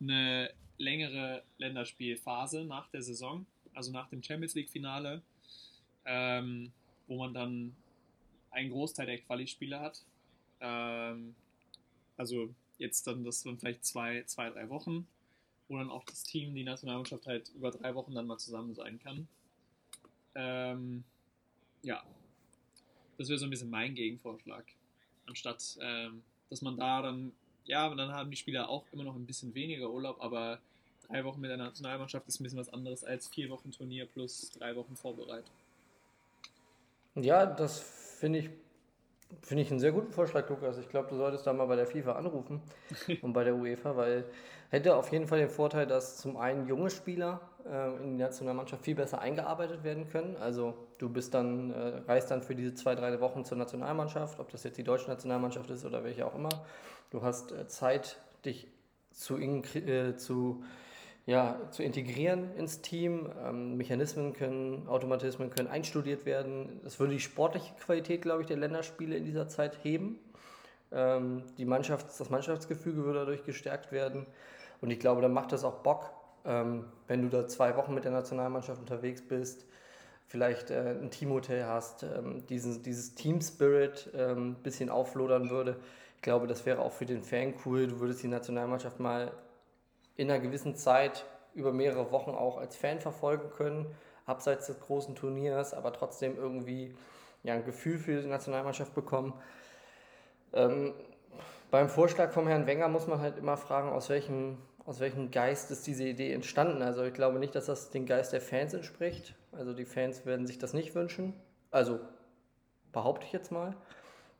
eine 0.00 0.50
längere 0.78 1.42
Länderspielphase 1.58 2.64
nach 2.64 2.88
der 2.88 3.02
Saison, 3.02 3.46
also 3.74 3.92
nach 3.92 4.08
dem 4.08 4.22
Champions 4.22 4.54
League 4.54 4.70
Finale 4.70 5.22
ähm, 6.04 6.72
wo 7.06 7.18
man 7.18 7.34
dann 7.34 7.76
einen 8.50 8.70
Großteil 8.70 9.06
der 9.06 9.18
Quali-Spiele 9.18 9.80
hat. 9.80 10.02
Ähm, 10.60 11.34
also 12.16 12.54
jetzt 12.78 13.06
dann 13.06 13.24
das 13.24 13.42
dann 13.42 13.58
vielleicht 13.58 13.84
zwei, 13.84 14.22
zwei, 14.24 14.50
drei 14.50 14.68
Wochen, 14.68 15.06
wo 15.68 15.78
dann 15.78 15.90
auch 15.90 16.04
das 16.04 16.22
Team, 16.22 16.54
die 16.54 16.64
Nationalmannschaft 16.64 17.26
halt 17.26 17.50
über 17.54 17.70
drei 17.70 17.94
Wochen 17.94 18.14
dann 18.14 18.26
mal 18.26 18.38
zusammen 18.38 18.74
sein 18.74 18.98
kann. 18.98 19.28
Ähm, 20.34 21.04
ja, 21.82 22.02
das 23.18 23.28
wäre 23.28 23.38
so 23.38 23.46
ein 23.46 23.50
bisschen 23.50 23.70
mein 23.70 23.94
Gegenvorschlag. 23.94 24.64
Anstatt, 25.26 25.78
ähm, 25.80 26.22
dass 26.50 26.62
man 26.62 26.76
da 26.76 27.02
dann, 27.02 27.32
ja, 27.66 27.92
dann 27.94 28.12
haben 28.12 28.30
die 28.30 28.36
Spieler 28.36 28.68
auch 28.68 28.84
immer 28.92 29.04
noch 29.04 29.14
ein 29.14 29.26
bisschen 29.26 29.54
weniger 29.54 29.90
Urlaub, 29.90 30.20
aber 30.20 30.58
drei 31.08 31.24
Wochen 31.24 31.40
mit 31.40 31.50
der 31.50 31.56
Nationalmannschaft 31.56 32.26
ist 32.28 32.40
ein 32.40 32.44
bisschen 32.44 32.58
was 32.58 32.72
anderes 32.72 33.04
als 33.04 33.28
vier 33.28 33.50
Wochen 33.50 33.70
Turnier 33.70 34.06
plus 34.06 34.50
drei 34.50 34.74
Wochen 34.76 34.96
Vorbereitung. 34.96 35.54
Ja, 37.16 37.46
das 37.46 37.80
finde 38.18 38.40
ich, 38.40 38.50
finde 39.42 39.62
ich 39.62 39.70
einen 39.70 39.80
sehr 39.80 39.92
guten 39.92 40.12
Vorschlag, 40.12 40.48
Lukas. 40.48 40.78
Ich 40.78 40.88
glaube, 40.88 41.08
du 41.08 41.16
solltest 41.16 41.46
da 41.46 41.52
mal 41.52 41.66
bei 41.66 41.76
der 41.76 41.86
FIFA 41.86 42.12
anrufen 42.12 42.60
und 43.22 43.32
bei 43.32 43.44
der 43.44 43.54
UEFA, 43.54 43.96
weil 43.96 44.24
hätte 44.74 44.96
auf 44.96 45.10
jeden 45.12 45.26
Fall 45.26 45.38
den 45.38 45.48
Vorteil, 45.48 45.86
dass 45.86 46.18
zum 46.18 46.36
einen 46.36 46.66
junge 46.66 46.90
Spieler 46.90 47.40
äh, 47.64 47.96
in 48.02 48.16
die 48.16 48.22
Nationalmannschaft 48.22 48.84
viel 48.84 48.94
besser 48.94 49.20
eingearbeitet 49.20 49.84
werden 49.84 50.08
können. 50.08 50.36
Also 50.36 50.74
du 50.98 51.08
bist 51.08 51.32
dann, 51.32 51.70
äh, 51.70 52.02
reist 52.06 52.30
dann 52.30 52.42
für 52.42 52.54
diese 52.54 52.74
zwei, 52.74 52.94
drei 52.94 53.20
Wochen 53.20 53.44
zur 53.44 53.56
Nationalmannschaft, 53.56 54.38
ob 54.40 54.50
das 54.50 54.64
jetzt 54.64 54.76
die 54.76 54.84
deutsche 54.84 55.08
Nationalmannschaft 55.08 55.70
ist 55.70 55.84
oder 55.84 56.04
welche 56.04 56.26
auch 56.26 56.34
immer. 56.34 56.50
Du 57.10 57.22
hast 57.22 57.52
äh, 57.52 57.66
Zeit, 57.68 58.20
dich 58.44 58.66
zu, 59.12 59.38
äh, 59.38 60.16
zu 60.16 60.62
ja, 61.26 61.58
zu 61.70 61.82
integrieren 61.82 62.54
ins 62.56 62.82
Team. 62.82 63.30
Ähm, 63.42 63.76
Mechanismen 63.76 64.34
können, 64.34 64.86
Automatismen 64.88 65.50
können 65.50 65.68
einstudiert 65.68 66.26
werden. 66.26 66.80
Das 66.84 67.00
würde 67.00 67.14
die 67.14 67.20
sportliche 67.20 67.72
Qualität, 67.76 68.22
glaube 68.22 68.42
ich, 68.42 68.46
der 68.46 68.58
Länderspiele 68.58 69.16
in 69.16 69.24
dieser 69.24 69.48
Zeit 69.48 69.78
heben. 69.82 70.18
Ähm, 70.92 71.42
die 71.56 71.64
Mannschafts-, 71.64 72.18
das 72.18 72.28
Mannschaftsgefüge 72.28 73.04
würde 73.04 73.20
dadurch 73.20 73.44
gestärkt 73.44 73.90
werden. 73.90 74.26
Und 74.80 74.90
ich 74.90 74.98
glaube, 74.98 75.22
dann 75.22 75.32
macht 75.32 75.52
das 75.52 75.64
auch 75.64 75.76
Bock, 75.82 76.10
ähm, 76.44 76.84
wenn 77.06 77.22
du 77.22 77.28
da 77.28 77.48
zwei 77.48 77.76
Wochen 77.76 77.94
mit 77.94 78.04
der 78.04 78.12
Nationalmannschaft 78.12 78.80
unterwegs 78.80 79.22
bist, 79.22 79.66
vielleicht 80.26 80.70
äh, 80.70 80.96
ein 81.00 81.10
Teamhotel 81.10 81.66
hast, 81.66 82.02
ähm, 82.02 82.46
diesen, 82.46 82.82
dieses 82.82 83.14
Team-Spirit 83.14 84.10
ein 84.14 84.20
ähm, 84.20 84.54
bisschen 84.56 84.90
auflodern 84.90 85.50
würde. 85.50 85.76
Ich 86.16 86.22
glaube, 86.22 86.46
das 86.46 86.66
wäre 86.66 86.80
auch 86.80 86.92
für 86.92 87.06
den 87.06 87.22
Fan 87.22 87.54
cool. 87.64 87.86
Du 87.86 88.00
würdest 88.00 88.22
die 88.22 88.28
Nationalmannschaft 88.28 89.00
mal 89.00 89.32
in 90.16 90.30
einer 90.30 90.40
gewissen 90.40 90.74
Zeit 90.74 91.24
über 91.54 91.72
mehrere 91.72 92.10
Wochen 92.10 92.30
auch 92.30 92.58
als 92.58 92.76
Fan 92.76 93.00
verfolgen 93.00 93.50
können, 93.50 93.86
abseits 94.26 94.66
des 94.66 94.80
großen 94.80 95.14
Turniers, 95.14 95.74
aber 95.74 95.92
trotzdem 95.92 96.36
irgendwie 96.36 96.94
ja, 97.42 97.54
ein 97.54 97.64
Gefühl 97.64 97.98
für 97.98 98.20
die 98.20 98.28
Nationalmannschaft 98.28 98.94
bekommen. 98.94 99.34
Ähm, 100.52 100.94
beim 101.74 101.88
Vorschlag 101.88 102.30
vom 102.30 102.46
Herrn 102.46 102.68
Wenger 102.68 102.86
muss 102.86 103.08
man 103.08 103.20
halt 103.20 103.36
immer 103.36 103.56
fragen, 103.56 103.88
aus 103.88 104.08
welchem, 104.08 104.58
aus 104.86 105.00
welchem 105.00 105.32
Geist 105.32 105.72
ist 105.72 105.84
diese 105.88 106.04
Idee 106.04 106.32
entstanden. 106.32 106.82
Also 106.82 107.02
ich 107.02 107.14
glaube 107.14 107.40
nicht, 107.40 107.56
dass 107.56 107.66
das 107.66 107.90
den 107.90 108.06
Geist 108.06 108.32
der 108.32 108.40
Fans 108.40 108.74
entspricht. 108.74 109.34
Also 109.50 109.72
die 109.72 109.84
Fans 109.84 110.24
werden 110.24 110.46
sich 110.46 110.60
das 110.60 110.72
nicht 110.72 110.94
wünschen. 110.94 111.34
Also 111.72 111.98
behaupte 112.92 113.26
ich 113.26 113.32
jetzt 113.32 113.50
mal. 113.50 113.74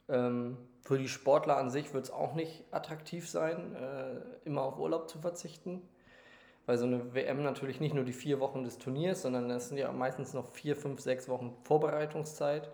Ähm, 0.08 0.58
für 0.82 0.96
die 0.96 1.08
Sportler 1.08 1.56
an 1.56 1.70
sich 1.70 1.92
wird 1.92 2.04
es 2.04 2.12
auch 2.12 2.36
nicht 2.36 2.62
attraktiv 2.70 3.28
sein, 3.28 3.74
äh, 3.74 4.14
immer 4.44 4.62
auf 4.62 4.78
Urlaub 4.78 5.10
zu 5.10 5.18
verzichten. 5.18 5.82
Weil 6.66 6.78
so 6.78 6.86
eine 6.86 7.14
WM 7.16 7.42
natürlich 7.42 7.80
nicht 7.80 7.96
nur 7.96 8.04
die 8.04 8.12
vier 8.12 8.38
Wochen 8.38 8.62
des 8.62 8.78
Turniers, 8.78 9.22
sondern 9.22 9.50
es 9.50 9.70
sind 9.70 9.78
ja 9.78 9.90
meistens 9.90 10.34
noch 10.34 10.46
vier, 10.52 10.76
fünf, 10.76 11.00
sechs 11.00 11.28
Wochen 11.28 11.56
Vorbereitungszeit, 11.64 12.70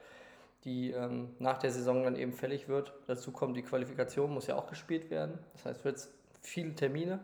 die 0.64 0.90
ähm, 0.90 1.34
nach 1.38 1.58
der 1.58 1.70
Saison 1.70 2.04
dann 2.04 2.16
eben 2.16 2.32
fällig 2.32 2.68
wird. 2.68 2.92
Dazu 3.06 3.32
kommt 3.32 3.56
die 3.56 3.62
Qualifikation, 3.62 4.32
muss 4.32 4.46
ja 4.46 4.56
auch 4.56 4.66
gespielt 4.66 5.10
werden. 5.10 5.38
Das 5.54 5.64
heißt, 5.64 5.84
wird 5.84 5.96
es 5.96 6.12
viele 6.42 6.74
Termine. 6.74 7.20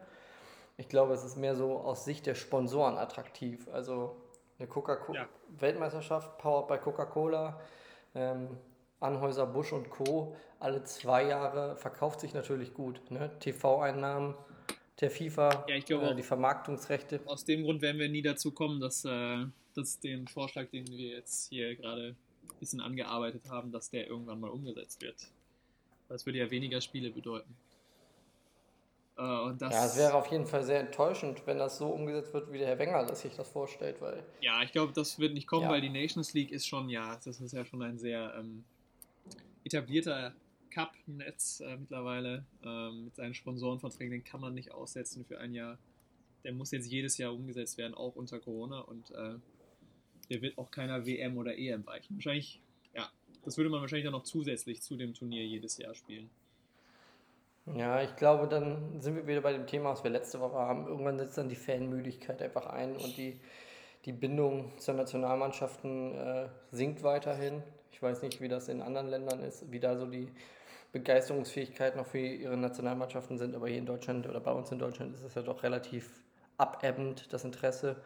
Ich 0.79 0.89
glaube, 0.89 1.15
es 1.15 1.25
ist 1.25 1.37
mehr 1.37 1.55
so 1.55 1.79
aus 1.79 2.05
Sicht 2.05 2.27
der 2.27 2.35
Sponsoren 2.35 2.99
attraktiv. 2.99 3.69
Also 3.73 4.17
eine 4.59 4.69
Coca-Cola-Weltmeisterschaft, 4.69 6.29
ja. 6.29 6.35
powered 6.39 6.69
by 6.69 6.79
Coca-Cola. 6.79 7.61
Ähm, 8.15 8.49
Anhäuser, 8.99 9.47
Busch 9.47 9.73
und 9.73 9.91
Co. 9.91 10.35
alle 10.59 10.83
zwei 10.85 11.25
Jahre 11.25 11.77
verkauft 11.77 12.21
sich 12.21 12.33
natürlich 12.33 12.73
gut. 12.73 13.11
Ne? 13.11 13.31
TV-Einnahmen 13.41 14.35
der 15.01 15.11
FIFA, 15.11 15.67
ja, 15.69 15.79
glaube 15.81 16.07
äh, 16.07 16.15
die 16.15 16.23
Vermarktungsrechte. 16.23 17.21
Aus 17.27 17.45
dem 17.45 17.65
Grund 17.65 17.83
werden 17.83 17.99
wir 17.99 18.09
nie 18.09 18.23
dazu 18.23 18.53
kommen, 18.53 18.81
dass, 18.81 19.05
äh, 19.05 19.45
dass 19.75 20.01
den 20.01 20.27
Vorschlag, 20.27 20.71
den 20.71 20.87
wir 20.89 21.17
jetzt 21.17 21.51
hier 21.51 21.77
gerade 21.77 22.17
ein 22.53 22.59
bisschen 22.61 22.81
angearbeitet 22.81 23.49
haben, 23.51 23.73
dass 23.73 23.91
der 23.91 24.07
irgendwann 24.07 24.41
mal 24.41 24.51
umgesetzt 24.51 25.03
wird. 25.03 25.29
Das 26.09 26.27
würde 26.27 26.39
ja 26.39 26.51
weniger 26.51 26.81
Spiele 26.81 27.11
bedeuten. 27.11 27.55
Äh, 29.17 29.23
und 29.23 29.61
das, 29.63 29.73
ja, 29.73 29.87
es 29.87 29.97
wäre 29.97 30.15
auf 30.15 30.27
jeden 30.29 30.47
Fall 30.47 30.63
sehr 30.63 30.81
enttäuschend, 30.81 31.47
wenn 31.47 31.59
das 31.59 31.79
so 31.79 31.89
umgesetzt 31.89 32.33
wird, 32.35 32.53
wie 32.53 32.59
der 32.59 32.69
Herr 32.69 32.79
Wenger 32.79 33.15
sich 33.15 33.35
das 33.35 33.49
vorstellt. 33.49 34.01
Weil, 34.01 34.23
ja, 34.41 34.63
ich 34.63 34.73
glaube, 34.73 34.93
das 34.93 35.19
wird 35.19 35.35
nicht 35.35 35.47
kommen, 35.47 35.65
ja. 35.65 35.71
weil 35.71 35.81
die 35.81 35.91
Nations 35.91 36.35
League 36.35 36.53
ist 36.53 36.67
schon, 36.67 36.89
ja, 36.89 37.19
das 37.25 37.41
ist 37.41 37.53
ja 37.53 37.65
schon 37.65 37.83
ein 37.83 37.99
sehr 37.99 38.35
ähm, 38.39 38.65
etablierter 39.65 40.35
Cup-Netz 40.71 41.61
äh, 41.61 41.77
mittlerweile 41.77 42.45
ähm, 42.63 43.07
mit 43.07 43.17
seinen 43.17 43.35
Sponsorenverträgen, 43.35 44.11
den 44.11 44.25
kann 44.25 44.41
man 44.41 44.55
nicht 44.55 44.73
aussetzen 44.73 45.25
für 45.25 45.39
ein 45.39 45.55
Jahr. 45.55 45.79
Der 46.45 46.53
muss 46.53 46.71
jetzt 46.71 46.87
jedes 46.93 47.17
Jahr 47.17 47.33
umgesetzt 47.33 47.79
werden, 47.79 47.95
auch 47.95 48.15
unter 48.15 48.39
Corona 48.39 48.81
und 48.81 49.11
äh, 49.11 49.37
der 50.31 50.43
wird 50.43 50.59
auch 50.59 50.71
keiner 50.71 51.07
WM 51.07 51.37
oder 51.37 51.57
EM 51.57 51.87
weichen. 51.87 52.17
Wahrscheinlich, 52.17 52.61
ja, 52.95 53.09
das 53.45 53.57
würde 53.57 53.71
man 53.71 53.81
wahrscheinlich 53.81 54.05
dann 54.05 54.13
noch 54.13 54.25
zusätzlich 54.25 54.83
zu 54.83 54.97
dem 54.97 55.15
Turnier 55.15 55.45
jedes 55.45 55.79
Jahr 55.79 55.95
spielen. 55.95 56.31
Ja, 57.75 58.01
ich 58.03 58.15
glaube, 58.15 58.47
dann 58.47 59.01
sind 59.01 59.17
wir 59.17 59.27
wieder 59.27 59.41
bei 59.41 59.53
dem 59.53 59.67
Thema, 59.67 59.91
was 59.91 60.05
wir 60.05 60.11
letzte 60.11 60.39
Woche 60.39 60.57
haben. 60.57 60.87
Irgendwann 60.87 61.19
setzt 61.19 61.37
dann 61.37 61.49
die 61.49 61.57
Fanmüdigkeit 61.57 62.41
einfach 62.41 62.67
ein 62.67 62.93
und 62.97 63.17
die, 63.17 63.41
die 64.05 64.13
Bindung 64.13 64.79
zur 64.79 64.95
Nationalmannschaften 64.95 66.15
äh, 66.15 66.49
sinkt 66.71 67.03
weiterhin. 67.03 67.65
Ich 67.91 68.01
weiß 68.01 68.23
nicht, 68.23 68.41
wie 68.41 68.49
das 68.49 68.69
in 68.69 68.83
anderen 68.83 69.09
Ländern 69.09 69.41
ist, 69.41 69.71
wie 69.73 69.81
da 69.81 69.97
so 69.97 70.07
die 70.07 70.29
Begeisterungsfähigkeit 70.93 71.97
noch 71.97 72.07
für 72.07 72.19
ihre 72.19 72.57
Nationalmannschaften 72.57 73.37
sind, 73.37 73.57
aber 73.57 73.69
hier 73.69 73.79
in 73.79 73.87
Deutschland 73.87 74.29
oder 74.29 74.41
bei 74.41 74.53
uns 74.53 74.71
in 74.71 74.79
Deutschland 74.79 75.15
ist 75.15 75.25
es 75.25 75.35
ja 75.35 75.43
doch 75.43 75.63
relativ 75.65 76.09
abebbend, 76.59 77.33
das 77.33 77.45
Interesse. 77.45 77.97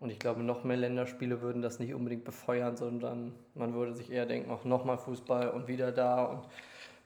Und 0.00 0.10
ich 0.10 0.18
glaube, 0.18 0.42
noch 0.42 0.64
mehr 0.64 0.78
Länderspiele 0.78 1.42
würden 1.42 1.62
das 1.62 1.78
nicht 1.78 1.94
unbedingt 1.94 2.24
befeuern, 2.24 2.76
sondern 2.76 3.34
man 3.54 3.74
würde 3.74 3.94
sich 3.94 4.10
eher 4.10 4.26
denken, 4.26 4.50
auch 4.50 4.64
nochmal 4.64 4.98
Fußball 4.98 5.50
und 5.50 5.68
wieder 5.68 5.92
da 5.92 6.24
und 6.24 6.48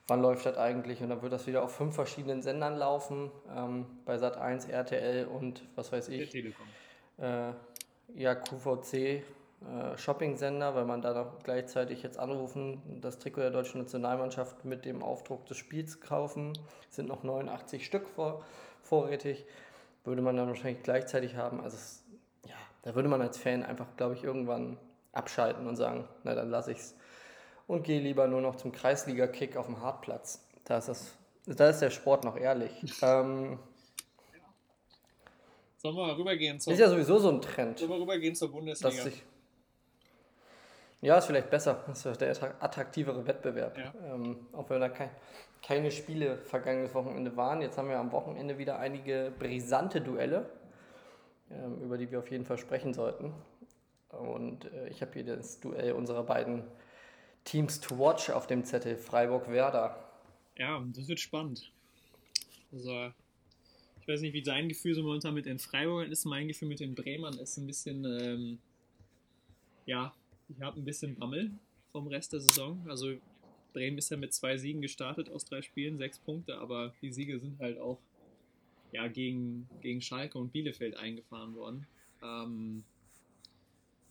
wann 0.06 0.22
läuft 0.22 0.46
das 0.46 0.56
eigentlich? 0.56 1.02
Und 1.02 1.08
dann 1.08 1.20
wird 1.22 1.32
das 1.32 1.46
wieder 1.46 1.62
auf 1.62 1.74
fünf 1.74 1.94
verschiedenen 1.94 2.42
Sendern 2.42 2.76
laufen, 2.76 3.30
ähm, 3.54 3.86
bei 4.04 4.16
Sat1, 4.16 4.68
RTL 4.70 5.26
und 5.26 5.62
was 5.74 5.92
weiß 5.92 6.08
ich. 6.08 6.30
Telekom. 6.30 6.66
Äh, 7.18 7.52
ja, 8.14 8.34
QVC 8.34 8.94
äh, 9.64 9.96
Shopping-Sender, 9.96 10.74
weil 10.74 10.84
man 10.84 11.00
da 11.00 11.14
noch 11.14 11.42
gleichzeitig 11.42 12.02
jetzt 12.02 12.18
anrufen, 12.18 12.82
das 13.00 13.18
Trikot 13.18 13.40
der 13.40 13.50
deutschen 13.50 13.80
Nationalmannschaft 13.80 14.64
mit 14.64 14.84
dem 14.84 15.02
Aufdruck 15.02 15.46
des 15.46 15.56
Spiels 15.56 16.00
kaufen. 16.00 16.52
Es 16.90 16.96
sind 16.96 17.08
noch 17.08 17.22
89 17.22 17.84
Stück 17.84 18.06
vor, 18.08 18.44
vorrätig. 18.82 19.46
Würde 20.04 20.20
man 20.20 20.36
dann 20.36 20.48
wahrscheinlich 20.48 20.82
gleichzeitig 20.82 21.36
haben. 21.36 21.62
Also 21.62 21.76
es, 21.76 22.03
da 22.84 22.94
würde 22.94 23.08
man 23.08 23.22
als 23.22 23.38
Fan 23.38 23.62
einfach, 23.62 23.86
glaube 23.96 24.14
ich, 24.14 24.22
irgendwann 24.22 24.78
abschalten 25.12 25.66
und 25.66 25.76
sagen, 25.76 26.06
na 26.22 26.34
dann 26.34 26.50
lasse 26.50 26.72
ich 26.72 26.78
es 26.78 26.94
und 27.66 27.82
gehe 27.82 28.00
lieber 28.00 28.28
nur 28.28 28.42
noch 28.42 28.56
zum 28.56 28.72
Kreisliga-Kick 28.72 29.56
auf 29.56 29.66
dem 29.66 29.80
Hartplatz. 29.80 30.46
Da 30.64 30.78
ist, 30.78 30.88
das, 30.88 31.14
da 31.46 31.70
ist 31.70 31.80
der 31.80 31.90
Sport 31.90 32.24
noch 32.24 32.36
ehrlich. 32.36 32.72
ähm, 33.02 33.58
Sollen 35.78 35.96
wir 35.96 36.06
mal 36.06 36.14
rübergehen 36.14 36.60
zur 36.60 36.74
Ist 36.74 36.78
ja 36.78 36.88
sowieso 36.88 37.18
so 37.18 37.30
ein 37.30 37.40
Trend. 37.40 37.78
Sollen 37.78 37.90
wir 37.90 38.00
rübergehen 38.00 38.34
zur 38.34 38.52
Bundesliga? 38.52 39.02
Sich, 39.02 39.22
ja, 41.00 41.18
ist 41.18 41.26
vielleicht 41.26 41.50
besser. 41.50 41.84
Das 41.86 42.04
ist 42.04 42.20
der 42.20 42.62
attraktivere 42.62 43.26
Wettbewerb. 43.26 43.78
Ja. 43.78 43.94
Ähm, 44.12 44.46
auch 44.52 44.68
wenn 44.68 44.80
da 44.80 44.90
kein, 44.90 45.10
keine 45.62 45.90
Spiele 45.90 46.36
vergangenes 46.36 46.94
Wochenende 46.94 47.34
waren. 47.36 47.62
Jetzt 47.62 47.78
haben 47.78 47.88
wir 47.88 47.98
am 47.98 48.12
Wochenende 48.12 48.58
wieder 48.58 48.78
einige 48.78 49.32
brisante 49.38 50.00
Duelle, 50.00 50.50
über 51.82 51.98
die 51.98 52.10
wir 52.10 52.18
auf 52.18 52.30
jeden 52.30 52.44
Fall 52.44 52.58
sprechen 52.58 52.94
sollten. 52.94 53.32
Und 54.10 54.64
äh, 54.66 54.88
ich 54.88 55.02
habe 55.02 55.12
hier 55.12 55.24
das 55.24 55.60
Duell 55.60 55.92
unserer 55.92 56.22
beiden 56.22 56.64
Teams 57.44 57.80
to 57.80 57.98
watch 57.98 58.30
auf 58.30 58.46
dem 58.46 58.64
Zettel 58.64 58.96
Freiburg-Werder. 58.96 59.96
Ja, 60.56 60.84
das 60.94 61.08
wird 61.08 61.20
spannend. 61.20 61.70
Also, 62.72 63.12
ich 64.00 64.08
weiß 64.08 64.20
nicht, 64.20 64.32
wie 64.32 64.42
dein 64.42 64.68
Gefühl 64.68 64.94
so 64.94 65.02
momentan 65.02 65.34
mit 65.34 65.46
den 65.46 65.58
Freiburgern 65.58 66.10
ist. 66.10 66.24
Mein 66.24 66.48
Gefühl 66.48 66.68
mit 66.68 66.80
den 66.80 66.94
Bremern 66.94 67.38
ist 67.38 67.56
ein 67.56 67.66
bisschen, 67.66 68.04
ähm, 68.04 68.58
ja, 69.86 70.14
ich 70.48 70.60
habe 70.60 70.80
ein 70.80 70.84
bisschen 70.84 71.16
Bammel 71.16 71.50
vom 71.92 72.06
Rest 72.06 72.32
der 72.32 72.40
Saison. 72.40 72.84
Also 72.88 73.14
Bremen 73.72 73.98
ist 73.98 74.10
ja 74.10 74.16
mit 74.16 74.32
zwei 74.32 74.56
Siegen 74.56 74.80
gestartet 74.80 75.28
aus 75.30 75.44
drei 75.44 75.62
Spielen, 75.62 75.98
sechs 75.98 76.18
Punkte, 76.18 76.58
aber 76.58 76.94
die 77.02 77.12
Siege 77.12 77.38
sind 77.40 77.58
halt 77.58 77.78
auch 77.78 77.98
ja, 78.94 79.08
gegen, 79.08 79.68
gegen 79.82 80.00
Schalke 80.00 80.38
und 80.38 80.52
Bielefeld 80.52 80.96
eingefahren 80.96 81.54
worden. 81.54 81.86
Ähm, 82.22 82.84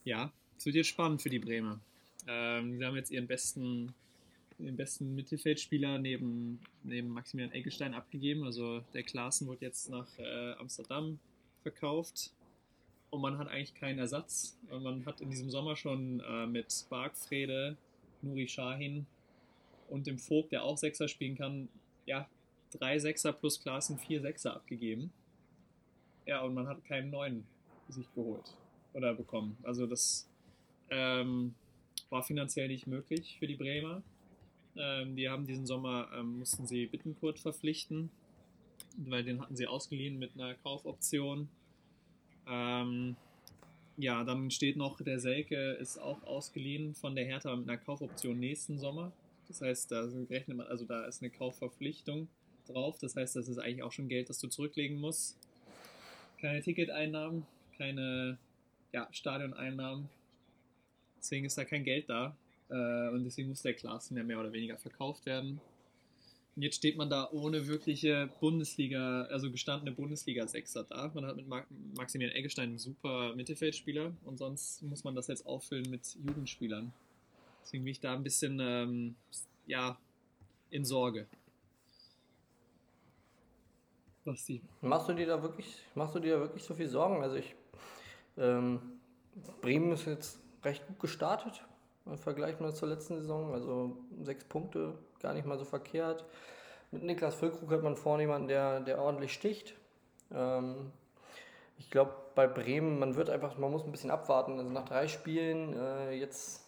ja, 0.04 0.32
es 0.58 0.66
wird 0.66 0.76
jetzt 0.76 0.90
spannend 0.90 1.22
für 1.22 1.30
die 1.30 1.40
Bremer. 1.40 1.80
Ähm, 2.28 2.78
sie 2.78 2.86
haben 2.86 2.96
jetzt 2.96 3.10
ihren 3.10 3.28
besten 3.28 3.94
den 4.60 4.76
besten 4.76 5.16
Mittelfeldspieler 5.16 5.98
neben, 5.98 6.60
neben 6.84 7.10
Maximilian 7.10 7.54
Eggestein 7.54 7.94
abgegeben. 7.94 8.44
Also 8.44 8.82
der 8.94 9.04
Klaassen 9.04 9.48
wurde 9.48 9.66
jetzt 9.66 9.90
nach 9.90 10.08
äh, 10.20 10.54
Amsterdam 10.54 11.20
verkauft 11.64 12.32
und 13.10 13.22
man 13.22 13.38
hat 13.38 13.48
eigentlich 13.48 13.74
keinen 13.76 14.00
Ersatz. 14.00 14.58
Und 14.70 14.84
man 14.84 15.06
hat 15.06 15.22
in 15.22 15.30
diesem 15.30 15.50
Sommer 15.50 15.76
schon 15.76 16.22
äh, 16.22 16.46
mit 16.46 16.86
Bargfrede, 16.90 17.78
Nuri 18.22 18.48
Shahin 18.48 19.06
und 19.90 20.08
dem 20.08 20.18
Vogt, 20.18 20.52
der 20.52 20.64
auch 20.64 20.78
Sechser 20.78 21.08
spielen 21.08 21.38
kann, 21.38 21.70
ja, 22.06 22.28
drei 22.78 23.00
Sechser 23.00 23.34
plus 23.34 23.62
Klaassen 23.62 23.98
vier 23.98 24.22
Sechser 24.22 24.56
abgegeben. 24.56 25.12
Ja, 26.26 26.42
und 26.42 26.54
man 26.54 26.68
hat 26.68 26.84
keinen 26.86 27.10
neuen 27.10 27.46
sich 27.90 28.08
geholt 28.14 28.56
oder 28.94 29.14
bekommen. 29.14 29.58
Also 29.64 29.86
das 29.86 30.28
ähm, 30.90 31.54
war 32.10 32.24
finanziell 32.24 32.68
nicht 32.68 32.88
möglich 32.88 33.38
für 33.40 33.48
die 33.48 33.56
Bremer. 33.56 34.02
Ähm, 34.76 35.16
die 35.16 35.30
haben 35.30 35.46
diesen 35.46 35.66
Sommer, 35.66 36.10
ähm, 36.16 36.40
mussten 36.40 36.66
sie 36.66 36.86
Bittenkurt 36.86 37.40
verpflichten, 37.40 38.10
weil 38.98 39.24
den 39.24 39.42
hatten 39.42 39.56
sie 39.56 39.68
ausgeliehen 39.68 40.18
mit 40.18 40.34
einer 40.36 40.56
Kaufoption. 40.56 41.50
Ähm, 42.48 43.16
ja, 43.98 44.24
dann 44.24 44.50
steht 44.50 44.76
noch, 44.76 45.00
der 45.02 45.20
Selke 45.20 45.74
ist 45.74 46.00
auch 46.00 46.24
ausgeliehen 46.24 46.96
von 46.96 47.16
der 47.16 47.26
Hertha 47.26 47.56
mit 47.56 47.70
einer 47.70 47.78
Kaufoption 47.78 48.40
nächsten 48.40 48.80
Sommer. 48.80 49.12
Das 49.48 49.62
heißt, 49.62 49.92
da 49.92 50.08
rechnet 50.30 50.58
man, 50.58 50.68
also 50.68 50.86
da 50.86 51.06
ist 51.06 51.22
eine 51.22 51.30
Kaufverpflichtung 51.30 52.28
drauf. 52.66 52.98
Das 53.00 53.16
heißt, 53.16 53.36
das 53.36 53.48
ist 53.48 53.58
eigentlich 53.58 53.84
auch 53.84 53.92
schon 53.92 54.08
Geld, 54.08 54.30
das 54.30 54.40
du 54.40 54.48
zurücklegen 54.48 55.00
musst. 55.00 55.38
Keine 56.40 56.62
Ticketeinnahmen, 56.62 57.46
keine 57.78 58.38
ja, 58.92 59.08
Stadioneinnahmen. 59.12 60.10
Deswegen 61.18 61.46
ist 61.46 61.58
da 61.58 61.66
kein 61.66 61.84
Geld 61.84 62.10
da. 62.10 62.36
Äh, 62.70 63.10
und 63.10 63.24
deswegen 63.24 63.50
muss 63.50 63.62
der 63.62 63.74
Klassen 63.74 64.18
ja 64.18 64.24
mehr 64.24 64.40
oder 64.40 64.52
weniger 64.52 64.78
verkauft 64.78 65.26
werden. 65.26 65.60
Und 66.56 66.62
jetzt 66.62 66.76
steht 66.76 66.98
man 66.98 67.10
da 67.10 67.30
ohne 67.32 67.68
wirkliche 67.68 68.30
Bundesliga, 68.40 69.24
also 69.24 69.50
gestandene 69.52 69.92
Bundesliga-Sechser 69.92 70.84
da. 70.84 71.12
Man 71.14 71.26
hat 71.26 71.36
mit 71.36 71.48
Maximilian 71.98 72.36
Eggestein 72.36 72.70
einen 72.70 72.78
super 72.78 73.34
Mittelfeldspieler 73.36 74.14
und 74.24 74.38
sonst 74.38 74.84
muss 74.84 75.04
man 75.04 75.16
das 75.16 75.28
jetzt 75.28 75.48
auffüllen 75.48 75.90
mit 75.90 76.16
Jugendspielern. 76.24 76.94
Deswegen 77.64 77.84
bin 77.86 77.92
ich 77.92 78.02
da 78.02 78.14
ein 78.14 78.24
bisschen, 78.24 78.60
ähm, 78.62 79.16
ja, 79.66 79.98
in 80.70 80.86
Sorge. 80.86 81.26
Was. 84.26 84.50
Machst 84.82 85.10
du 85.10 85.14
dir 85.14 85.28
da 85.28 85.42
wirklich, 85.42 85.84
machst 85.96 86.16
du 86.16 86.20
dir 86.20 86.36
da 86.36 86.40
wirklich 86.42 86.64
so 86.64 86.74
viel 86.74 86.88
Sorgen? 86.88 87.22
Also 87.22 87.36
ich, 87.36 87.56
ähm, 88.38 88.80
Bremen 89.62 89.92
ist 89.92 90.06
jetzt 90.06 90.40
recht 90.64 90.88
gut 90.88 91.00
gestartet 91.00 91.64
im 92.06 92.18
Vergleich 92.18 92.60
mal 92.60 92.74
zur 92.74 92.90
letzten 92.90 93.18
Saison. 93.18 93.54
Also 93.54 93.98
sechs 94.22 94.44
Punkte, 94.46 94.94
gar 95.22 95.34
nicht 95.34 95.46
mal 95.46 95.58
so 95.58 95.66
verkehrt. 95.66 96.24
Mit 96.92 97.04
Niklas 97.04 97.36
Füllkrug 97.36 97.72
hat 97.72 97.84
man 97.84 97.98
vorne 97.98 98.24
jemanden, 98.24 98.48
der, 98.48 98.80
der 98.80 99.02
ordentlich 99.02 99.34
sticht. 99.34 99.76
Ähm, 100.32 100.92
ich 101.78 101.90
glaube, 101.90 102.14
bei 102.36 102.48
Bremen, 102.48 103.00
man 103.00 103.16
wird 103.16 103.30
einfach, 103.30 103.58
man 103.58 103.72
muss 103.72 103.84
ein 103.84 103.92
bisschen 103.92 104.12
abwarten. 104.12 104.58
Also 104.58 104.70
nach 104.70 104.86
drei 104.86 105.08
Spielen 105.08 105.74
äh, 105.74 106.12
jetzt, 106.12 106.62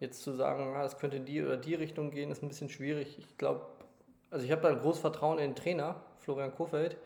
jetzt 0.00 0.22
zu 0.22 0.32
sagen, 0.32 0.74
ah, 0.74 0.82
das 0.82 0.98
könnte 0.98 1.18
in 1.18 1.26
die 1.26 1.42
oder 1.42 1.56
die 1.56 1.74
Richtung 1.74 2.10
gehen, 2.10 2.30
ist 2.30 2.42
ein 2.42 2.48
bisschen 2.48 2.70
schwierig. 2.70 3.18
Ich 3.18 3.38
glaube, 3.38 3.66
also 4.30 4.44
ich 4.44 4.50
habe 4.50 4.62
da 4.62 4.68
ein 4.68 4.80
großes 4.80 5.00
Vertrauen 5.00 5.38
in 5.38 5.50
den 5.50 5.56
Trainer, 5.56 6.00
Florian 6.24 6.54
Kofeld 6.54 6.96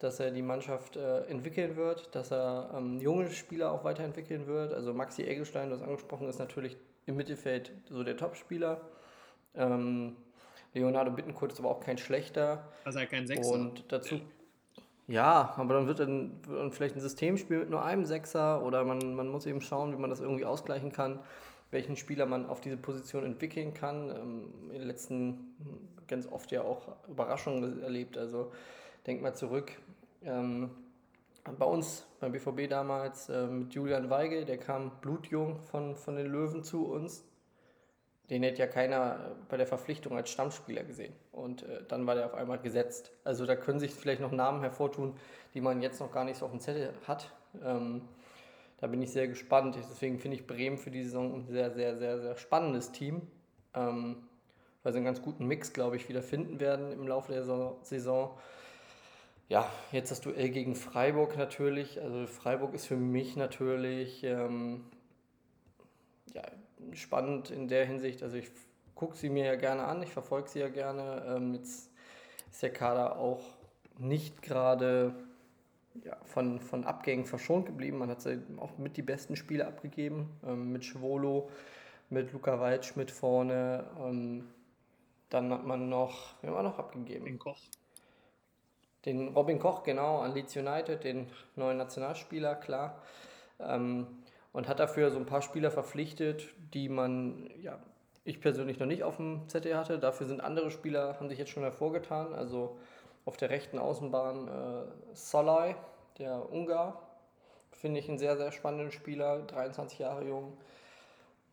dass 0.00 0.18
er 0.18 0.30
die 0.30 0.42
Mannschaft 0.42 0.96
äh, 0.96 1.24
entwickeln 1.26 1.76
wird, 1.76 2.14
dass 2.14 2.32
er 2.32 2.70
ähm, 2.74 3.00
junge 3.00 3.30
Spieler 3.30 3.70
auch 3.70 3.84
weiterentwickeln 3.84 4.46
wird. 4.46 4.72
Also 4.72 4.94
Maxi 4.94 5.22
Egelstein, 5.22 5.68
du 5.68 5.76
hast 5.76 5.82
angesprochen, 5.82 6.26
ist 6.26 6.38
natürlich 6.38 6.78
im 7.06 7.16
Mittelfeld 7.16 7.70
so 7.90 8.02
der 8.02 8.16
Topspieler. 8.16 8.80
Ähm, 9.54 10.16
Leonardo 10.72 11.10
Bittenkurt 11.10 11.52
ist 11.52 11.58
aber 11.60 11.68
auch 11.68 11.80
kein 11.80 11.98
schlechter. 11.98 12.66
Also 12.84 12.98
kein 13.10 13.26
Sechser. 13.26 13.52
Und 13.52 13.92
dazu. 13.92 14.20
Ja, 15.06 15.52
aber 15.56 15.74
dann 15.74 15.86
wird 15.86 16.00
dann, 16.00 16.40
dann 16.48 16.72
vielleicht 16.72 16.96
ein 16.96 17.00
Systemspiel 17.00 17.58
mit 17.58 17.70
nur 17.70 17.84
einem 17.84 18.06
Sechser 18.06 18.64
oder 18.64 18.84
man, 18.84 19.14
man 19.14 19.28
muss 19.28 19.44
eben 19.44 19.60
schauen, 19.60 19.92
wie 19.92 20.00
man 20.00 20.08
das 20.08 20.20
irgendwie 20.20 20.46
ausgleichen 20.46 20.92
kann, 20.92 21.18
welchen 21.70 21.96
Spieler 21.96 22.26
man 22.26 22.46
auf 22.46 22.60
diese 22.60 22.76
Position 22.76 23.24
entwickeln 23.24 23.74
kann. 23.74 24.10
Ähm, 24.10 24.70
in 24.70 24.78
den 24.80 24.88
letzten 24.88 25.56
ganz 26.08 26.26
oft 26.26 26.50
ja 26.50 26.62
auch 26.62 26.88
Überraschungen 27.08 27.82
erlebt. 27.82 28.18
Also 28.18 28.52
denk 29.06 29.22
mal 29.22 29.34
zurück, 29.34 29.72
ähm, 30.22 30.70
bei 31.58 31.64
uns, 31.64 32.06
beim 32.20 32.32
BVB 32.32 32.68
damals, 32.68 33.28
äh, 33.28 33.46
mit 33.46 33.72
Julian 33.72 34.10
Weigel, 34.10 34.44
der 34.44 34.58
kam 34.58 34.90
blutjung 35.00 35.60
von, 35.62 35.96
von 35.96 36.16
den 36.16 36.26
Löwen 36.26 36.62
zu 36.62 36.86
uns. 36.86 37.24
Den 38.28 38.42
hätte 38.42 38.60
ja 38.60 38.66
keiner 38.66 39.36
bei 39.48 39.56
der 39.56 39.66
Verpflichtung 39.66 40.16
als 40.16 40.30
Stammspieler 40.30 40.84
gesehen. 40.84 41.14
Und 41.32 41.62
äh, 41.62 41.82
dann 41.88 42.06
war 42.06 42.14
der 42.14 42.26
auf 42.26 42.34
einmal 42.34 42.58
gesetzt. 42.58 43.10
Also 43.24 43.46
da 43.46 43.56
können 43.56 43.80
sich 43.80 43.92
vielleicht 43.92 44.20
noch 44.20 44.30
Namen 44.30 44.60
hervortun, 44.60 45.16
die 45.54 45.60
man 45.60 45.82
jetzt 45.82 45.98
noch 45.98 46.12
gar 46.12 46.24
nicht 46.24 46.36
so 46.36 46.44
auf 46.44 46.52
dem 46.52 46.60
Zettel 46.60 46.92
hat. 47.08 47.32
Ähm, 47.64 48.02
da 48.80 48.86
bin 48.86 49.02
ich 49.02 49.12
sehr 49.12 49.28
gespannt. 49.28 49.76
Deswegen 49.76 50.18
finde 50.18 50.36
ich 50.36 50.46
Bremen 50.46 50.78
für 50.78 50.90
die 50.90 51.02
Saison 51.02 51.34
ein 51.34 51.46
sehr, 51.46 51.70
sehr, 51.70 51.98
sehr, 51.98 52.20
sehr 52.20 52.36
spannendes 52.36 52.92
Team. 52.92 53.22
Ähm, 53.74 54.16
weil 54.82 54.92
sie 54.92 54.98
einen 54.98 55.04
ganz 55.04 55.20
guten 55.20 55.46
Mix, 55.46 55.72
glaube 55.72 55.96
ich, 55.96 56.08
wieder 56.08 56.22
finden 56.22 56.58
werden 56.58 56.90
im 56.92 57.06
Laufe 57.06 57.32
der 57.32 57.44
Saison 57.82 58.38
ja, 59.50 59.68
jetzt 59.90 60.12
das 60.12 60.20
Duell 60.20 60.48
gegen 60.50 60.76
Freiburg 60.76 61.36
natürlich. 61.36 62.00
Also 62.00 62.26
Freiburg 62.28 62.72
ist 62.72 62.86
für 62.86 62.96
mich 62.96 63.36
natürlich 63.36 64.22
ähm, 64.22 64.84
ja, 66.32 66.42
spannend 66.92 67.50
in 67.50 67.66
der 67.66 67.84
Hinsicht. 67.84 68.22
Also 68.22 68.36
ich 68.36 68.48
gucke 68.94 69.16
sie 69.16 69.28
mir 69.28 69.44
ja 69.44 69.56
gerne 69.56 69.84
an, 69.84 70.02
ich 70.04 70.12
verfolge 70.12 70.48
sie 70.48 70.60
ja 70.60 70.68
gerne. 70.68 71.24
Ähm, 71.26 71.54
jetzt 71.54 71.90
ist 72.48 72.62
der 72.62 72.72
Kader 72.72 73.18
auch 73.18 73.42
nicht 73.98 74.40
gerade 74.40 75.14
ja, 76.04 76.16
von, 76.24 76.60
von 76.60 76.84
Abgängen 76.84 77.24
verschont 77.24 77.66
geblieben. 77.66 77.98
Man 77.98 78.10
hat 78.10 78.26
auch 78.58 78.78
mit 78.78 78.96
die 78.96 79.02
besten 79.02 79.36
Spiele 79.36 79.66
abgegeben. 79.66 80.30
Ähm, 80.46 80.72
mit 80.72 80.84
Schwolo, 80.84 81.50
mit 82.08 82.32
Luca 82.32 82.60
Waldschmidt 82.60 83.10
vorne. 83.10 83.84
Ähm, 84.00 84.48
dann 85.28 85.52
hat 85.52 85.64
man 85.64 85.88
noch, 85.88 86.34
wen 86.40 86.50
haben 86.50 86.56
wir 86.56 86.62
noch 86.62 86.78
abgegeben? 86.78 87.24
Den 87.24 87.38
Koch. 87.38 87.60
Den 89.04 89.28
Robin 89.28 89.58
Koch, 89.58 89.82
genau, 89.82 90.18
an 90.18 90.34
Leeds 90.34 90.56
United, 90.56 91.04
den 91.04 91.26
neuen 91.56 91.78
Nationalspieler, 91.78 92.54
klar. 92.56 93.00
Ähm, 93.58 94.06
und 94.52 94.68
hat 94.68 94.80
dafür 94.80 95.10
so 95.10 95.18
ein 95.18 95.26
paar 95.26 95.42
Spieler 95.42 95.70
verpflichtet, 95.70 96.48
die 96.74 96.88
man, 96.88 97.48
ja, 97.62 97.78
ich 98.24 98.40
persönlich 98.40 98.78
noch 98.78 98.86
nicht 98.86 99.04
auf 99.04 99.16
dem 99.16 99.48
Zettel 99.48 99.76
hatte. 99.76 99.98
Dafür 99.98 100.26
sind 100.26 100.40
andere 100.40 100.70
Spieler, 100.70 101.16
haben 101.18 101.28
sich 101.28 101.38
jetzt 101.38 101.50
schon 101.50 101.62
hervorgetan. 101.62 102.34
Also 102.34 102.78
auf 103.30 103.36
der 103.36 103.50
rechten 103.50 103.78
Außenbahn 103.78 104.48
äh, 104.48 105.14
Solai, 105.14 105.76
der 106.18 106.50
Ungar, 106.50 107.00
finde 107.70 108.00
ich 108.00 108.08
einen 108.08 108.18
sehr, 108.18 108.36
sehr 108.36 108.50
spannenden 108.50 108.90
Spieler, 108.90 109.42
23 109.42 110.00
Jahre 110.00 110.26
jung. 110.26 110.58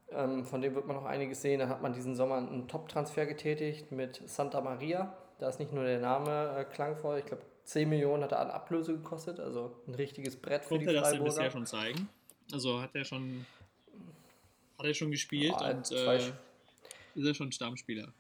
Ähm, 0.09 0.43
von 0.43 0.59
dem 0.59 0.73
wird 0.73 0.87
man 0.87 0.95
noch 0.95 1.05
einiges 1.05 1.43
sehen. 1.43 1.59
Da 1.59 1.69
hat 1.69 1.83
man 1.83 1.93
diesen 1.93 2.15
Sommer 2.15 2.37
einen 2.37 2.67
Top-Transfer 2.67 3.27
getätigt 3.27 3.91
mit 3.91 4.27
Santa 4.27 4.59
Maria, 4.59 5.15
da 5.37 5.49
ist 5.49 5.59
nicht 5.59 5.71
nur 5.71 5.83
der 5.83 5.99
Name 5.99 6.57
äh, 6.57 6.63
klangvoll, 6.65 7.19
ich 7.19 7.25
glaube 7.25 7.43
10 7.65 7.87
Millionen 7.87 8.23
hat 8.23 8.31
er 8.31 8.39
an 8.39 8.49
Ablöse 8.49 8.93
gekostet, 8.93 9.39
also 9.39 9.75
ein 9.87 9.93
richtiges 9.93 10.35
Brett 10.35 10.63
für 10.63 10.69
Konnte 10.69 10.87
die 10.87 10.93
Freiburger. 10.95 11.11
Konnte 11.11 11.25
das 11.25 11.35
denn 11.35 11.43
bisher 11.43 11.51
schon 11.51 11.65
zeigen? 11.67 12.09
Also 12.51 12.81
hat 12.81 12.95
er 12.95 13.05
schon, 13.05 13.45
hat 14.79 14.85
er 14.87 14.93
schon 14.95 15.11
gespielt 15.11 15.53
ja, 15.61 15.69
und 15.69 15.91
äh, 15.91 16.17
ist 16.17 17.27
er 17.27 17.33
schon 17.35 17.51
Stammspieler? 17.51 18.11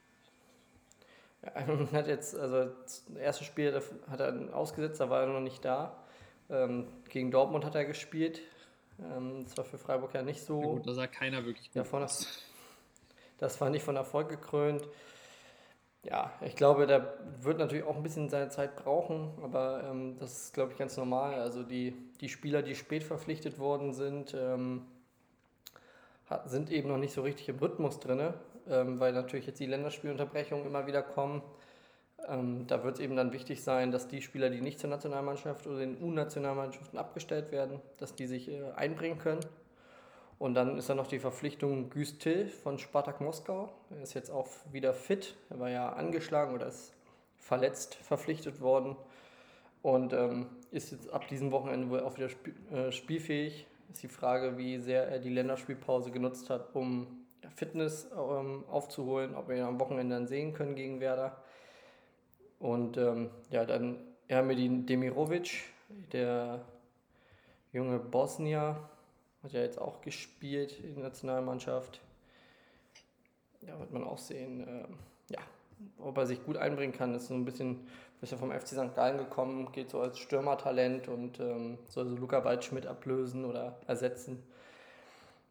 Ja, 1.55 1.91
hat 1.93 2.07
jetzt, 2.07 2.37
also 2.37 2.65
das 2.83 3.05
erste 3.19 3.43
Spiel 3.43 3.81
hat 4.09 4.19
er 4.19 4.55
ausgesetzt, 4.55 4.99
da 4.99 5.09
war 5.09 5.21
er 5.21 5.27
noch 5.27 5.39
nicht 5.39 5.63
da. 5.63 5.95
Ähm, 6.49 6.87
gegen 7.09 7.31
Dortmund 7.31 7.65
hat 7.65 7.75
er 7.75 7.85
gespielt. 7.85 8.41
Ähm, 8.99 9.43
das 9.43 9.57
war 9.57 9.65
für 9.65 9.77
Freiburg 9.77 10.13
ja 10.13 10.21
nicht 10.21 10.41
so. 10.41 10.61
Ja 10.61 10.67
gut, 10.67 10.87
da 10.87 10.93
sah 10.93 11.07
keiner 11.07 11.45
wirklich 11.45 11.71
gut 11.71 11.85
ja, 11.91 11.99
das, 11.99 12.43
das 13.37 13.59
war 13.61 13.69
nicht 13.69 13.83
von 13.83 13.95
Erfolg 13.95 14.29
gekrönt 14.29 14.87
ja, 16.09 16.31
ich 16.41 16.55
glaube, 16.55 16.87
der 16.87 17.17
wird 17.41 17.57
natürlich 17.57 17.83
auch 17.83 17.97
ein 17.97 18.03
bisschen 18.03 18.29
seine 18.29 18.49
Zeit 18.49 18.75
brauchen, 18.77 19.31
aber 19.43 19.83
ähm, 19.89 20.15
das 20.19 20.43
ist, 20.43 20.53
glaube 20.53 20.71
ich, 20.71 20.77
ganz 20.77 20.95
normal. 20.95 21.35
Also 21.35 21.63
die, 21.63 21.93
die 22.21 22.29
Spieler, 22.29 22.61
die 22.61 22.75
spät 22.75 23.03
verpflichtet 23.03 23.59
worden 23.59 23.93
sind, 23.93 24.33
ähm, 24.33 24.85
sind 26.45 26.71
eben 26.71 26.87
noch 26.87 26.97
nicht 26.97 27.13
so 27.13 27.21
richtig 27.23 27.49
im 27.49 27.57
Rhythmus 27.59 27.99
drin, 27.99 28.33
ähm, 28.69 28.99
weil 28.99 29.13
natürlich 29.13 29.47
jetzt 29.47 29.59
die 29.59 29.65
Länderspielunterbrechungen 29.65 30.65
immer 30.65 30.87
wieder 30.87 31.01
kommen. 31.01 31.41
Ähm, 32.27 32.65
da 32.67 32.83
wird 32.83 32.95
es 32.95 32.99
eben 33.01 33.15
dann 33.15 33.31
wichtig 33.31 33.63
sein, 33.63 33.91
dass 33.91 34.07
die 34.07 34.21
Spieler, 34.21 34.49
die 34.49 34.61
nicht 34.61 34.79
zur 34.79 34.89
Nationalmannschaft 34.89 35.67
oder 35.67 35.79
den 35.79 36.01
U-Nationalmannschaften 36.01 36.97
abgestellt 36.97 37.51
werden, 37.51 37.79
dass 37.99 38.15
die 38.15 38.27
sich 38.27 38.49
äh, 38.49 38.71
einbringen 38.75 39.19
können. 39.19 39.41
Und 40.39 40.53
dann 40.53 40.77
ist 40.77 40.89
da 40.89 40.95
noch 40.95 41.07
die 41.07 41.19
Verpflichtung 41.19 41.89
Güst 41.89 42.19
Till 42.19 42.47
von 42.47 42.77
Spartak 42.77 43.21
Moskau. 43.21 43.69
Er 43.89 44.03
ist 44.03 44.13
jetzt 44.13 44.29
auch 44.29 44.47
wieder 44.71 44.93
fit. 44.93 45.35
Er 45.49 45.59
war 45.59 45.69
ja 45.69 45.93
angeschlagen 45.93 46.53
oder 46.53 46.67
ist 46.67 46.93
verletzt 47.37 47.95
verpflichtet 47.95 48.61
worden 48.61 48.97
und 49.81 50.11
ähm, 50.13 50.47
ist 50.71 50.91
jetzt 50.91 51.11
ab 51.13 51.27
diesem 51.27 51.51
Wochenende 51.51 51.89
wohl 51.89 52.01
auch 52.01 52.17
wieder 52.17 52.27
sp 52.27 52.51
äh, 52.71 52.91
spielfähig. 52.91 53.65
Ist 53.91 54.03
die 54.03 54.09
Frage, 54.09 54.57
wie 54.57 54.79
sehr 54.79 55.07
er 55.07 55.19
die 55.19 55.29
Länderspielpause 55.29 56.11
genutzt 56.11 56.49
hat, 56.49 56.75
um 56.75 57.25
Fitness 57.55 58.07
ähm, 58.11 58.63
aufzuholen, 58.69 59.35
ob 59.35 59.47
wir 59.47 59.55
ihn 59.55 59.63
am 59.63 59.79
Wochenende 59.79 60.15
dann 60.15 60.27
sehen 60.27 60.53
können 60.53 60.75
gegen 60.75 60.99
Werder. 60.99 61.37
Und 62.59 62.97
ähm, 62.97 63.29
ja, 63.49 63.65
dann 63.65 63.99
Ermedin 64.27 64.85
Demirovic, 64.85 65.63
der 66.11 66.65
junge 67.71 67.99
Bosnier, 67.99 68.77
hat 69.43 69.53
ja 69.53 69.61
jetzt 69.61 69.79
auch 69.79 70.01
gespielt 70.01 70.79
in 70.83 70.95
der 70.95 71.05
Nationalmannschaft. 71.05 72.01
Ja, 73.61 73.79
wird 73.79 73.91
man 73.91 74.03
auch 74.03 74.17
sehen, 74.17 74.65
ähm, 74.67 74.97
ja, 75.29 75.39
ob 75.99 76.17
er 76.17 76.25
sich 76.25 76.43
gut 76.43 76.57
einbringen 76.57 76.93
kann. 76.93 77.15
Ist 77.15 77.27
so 77.27 77.33
ein 77.33 77.45
bisschen, 77.45 77.87
ist 78.21 78.31
ja 78.31 78.37
vom 78.37 78.51
FC 78.51 78.69
St. 78.69 78.95
Gallen 78.95 79.17
gekommen, 79.17 79.71
geht 79.71 79.89
so 79.89 80.01
als 80.01 80.19
Stürmertalent 80.19 81.07
und 81.07 81.39
ähm, 81.39 81.77
soll 81.87 82.07
so 82.07 82.15
Luca 82.15 82.43
Waldschmidt 82.43 82.87
ablösen 82.87 83.45
oder 83.45 83.77
ersetzen. 83.87 84.43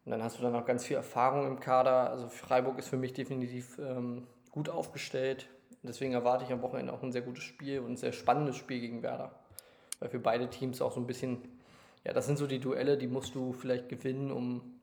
Und 0.07 0.11
dann 0.11 0.23
hast 0.23 0.39
du 0.39 0.41
dann 0.41 0.55
auch 0.55 0.63
ganz 0.63 0.85
viel 0.85 0.95
Erfahrung 0.95 1.45
im 1.45 1.59
Kader. 1.59 2.09
Also 2.09 2.29
Freiburg 2.29 2.79
ist 2.79 2.87
für 2.87 2.95
mich 2.95 3.11
definitiv 3.11 3.77
ähm, 3.77 4.25
gut 4.51 4.69
aufgestellt. 4.69 5.49
Deswegen 5.83 6.13
erwarte 6.13 6.45
ich 6.45 6.51
am 6.53 6.61
Wochenende 6.61 6.93
auch 6.93 7.03
ein 7.03 7.11
sehr 7.11 7.23
gutes 7.23 7.43
Spiel 7.43 7.81
und 7.81 7.91
ein 7.91 7.97
sehr 7.97 8.13
spannendes 8.13 8.55
Spiel 8.55 8.79
gegen 8.79 9.03
Werder. 9.03 9.37
Weil 9.99 10.07
für 10.07 10.19
beide 10.19 10.49
Teams 10.49 10.81
auch 10.81 10.93
so 10.93 11.01
ein 11.01 11.07
bisschen, 11.07 11.41
ja, 12.05 12.13
das 12.13 12.25
sind 12.25 12.37
so 12.37 12.47
die 12.47 12.59
Duelle, 12.59 12.97
die 12.97 13.07
musst 13.07 13.35
du 13.35 13.51
vielleicht 13.51 13.89
gewinnen, 13.89 14.31
um 14.31 14.79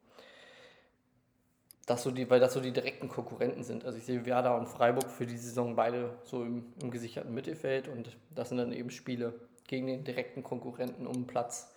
das 1.87 2.03
so 2.03 2.11
die, 2.11 2.29
weil 2.29 2.41
das 2.41 2.53
so 2.53 2.61
die 2.61 2.73
direkten 2.73 3.09
Konkurrenten 3.09 3.65
sind. 3.65 3.87
Also 3.87 3.97
ich 3.97 4.05
sehe 4.05 4.27
Werder 4.27 4.59
und 4.59 4.67
Freiburg 4.67 5.11
für 5.11 5.25
die 5.25 5.39
Saison 5.39 5.75
beide 5.75 6.19
so 6.25 6.43
im, 6.43 6.67
im 6.83 6.91
gesicherten 6.91 7.33
Mittelfeld 7.33 7.89
und 7.89 8.15
das 8.35 8.51
sind 8.51 8.59
dann 8.59 8.73
eben 8.73 8.91
Spiele 8.91 9.33
gegen 9.69 9.87
den 9.87 10.05
direkten 10.05 10.43
Konkurrenten 10.43 11.07
um 11.07 11.27
Platz 11.27 11.73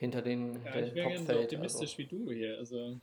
hinter 0.00 0.22
den, 0.22 0.64
Ja, 0.64 0.72
den 0.72 0.86
ich 0.86 0.94
wäre 0.94 1.10
so 1.10 1.16
Topfeld. 1.18 1.38
optimistisch 1.44 1.98
wie 1.98 2.06
du 2.06 2.32
hier. 2.32 2.56
Also 2.58 2.98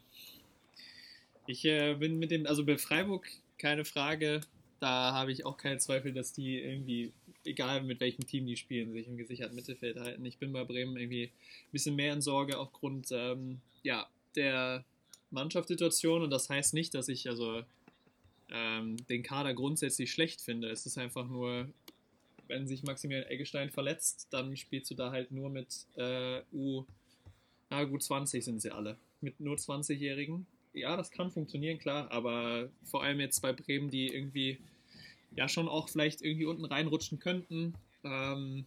ich 1.46 1.64
äh, 1.64 1.94
bin 1.94 2.18
mit 2.18 2.32
dem, 2.32 2.46
also 2.48 2.66
bei 2.66 2.78
Freiburg 2.78 3.30
keine 3.60 3.86
Frage, 3.86 4.42
da 4.80 5.14
habe 5.14 5.32
ich 5.32 5.46
auch 5.46 5.58
keinen 5.58 5.80
Zweifel, 5.80 6.12
dass 6.12 6.34
die 6.34 6.60
irgendwie, 6.60 7.14
egal 7.46 7.84
mit 7.84 8.00
welchem 8.00 8.26
Team 8.26 8.48
die 8.48 8.58
spielen, 8.58 8.94
sich 8.94 9.08
im 9.08 9.16
gesicherten 9.16 9.56
Mittelfeld 9.56 9.98
halten. 9.98 10.26
Ich 10.26 10.38
bin 10.40 10.52
bei 10.52 10.64
Bremen 10.64 10.98
irgendwie 10.98 11.26
ein 11.26 11.72
bisschen 11.72 11.96
mehr 11.96 12.14
in 12.14 12.22
Sorge 12.22 12.58
aufgrund 12.58 13.10
ähm, 13.12 13.62
ja, 13.84 14.08
der 14.36 14.84
Mannschaftssituation 15.30 16.24
und 16.24 16.32
das 16.32 16.50
heißt 16.50 16.74
nicht, 16.74 16.96
dass 16.96 17.10
ich 17.10 17.30
also 17.30 17.64
ähm, 18.52 18.98
den 19.08 19.22
Kader 19.22 19.54
grundsätzlich 19.54 20.12
schlecht 20.12 20.42
finde. 20.42 20.70
Es 20.70 20.88
ist 20.88 20.98
einfach 20.98 21.28
nur, 21.28 21.70
wenn 22.48 22.68
sich 22.68 22.84
Maximilian 22.84 23.28
Eggestein 23.30 23.70
verletzt, 23.70 24.28
dann 24.32 24.56
spielst 24.58 24.90
du 24.92 24.96
da 24.96 25.12
halt 25.12 25.32
nur 25.32 25.50
mit 25.50 25.86
äh, 25.96 26.42
U, 26.54 26.86
na 27.70 27.84
gut, 27.84 28.04
20 28.04 28.44
sind 28.44 28.62
sie 28.62 28.72
alle. 28.72 28.98
Mit 29.22 29.40
nur 29.40 29.56
20-Jährigen. 29.56 30.46
Ja, 30.74 30.96
das 30.96 31.12
kann 31.12 31.32
funktionieren, 31.32 31.80
klar, 31.80 32.12
aber 32.12 32.70
vor 32.84 33.04
allem 33.04 33.20
jetzt 33.20 33.42
bei 33.42 33.52
Bremen, 33.52 33.90
die 33.90 34.08
irgendwie 34.08 34.60
ja 35.36 35.50
schon 35.50 35.68
auch 35.68 35.90
vielleicht 35.90 36.22
irgendwie 36.22 36.46
unten 36.46 36.66
reinrutschen 36.66 37.20
könnten. 37.20 37.74
Ähm, 38.04 38.66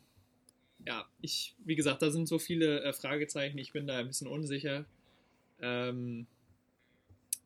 ja, 0.87 1.07
ich, 1.20 1.55
wie 1.64 1.76
gesagt, 1.76 2.03
da 2.03 2.11
sind 2.11 2.26
so 2.26 2.39
viele 2.39 2.83
äh, 2.83 2.93
Fragezeichen, 2.93 3.59
ich 3.59 3.72
bin 3.72 3.87
da 3.87 3.99
ein 3.99 4.09
bisschen 4.09 4.26
unsicher. 4.26 4.85
Ähm, 5.61 6.26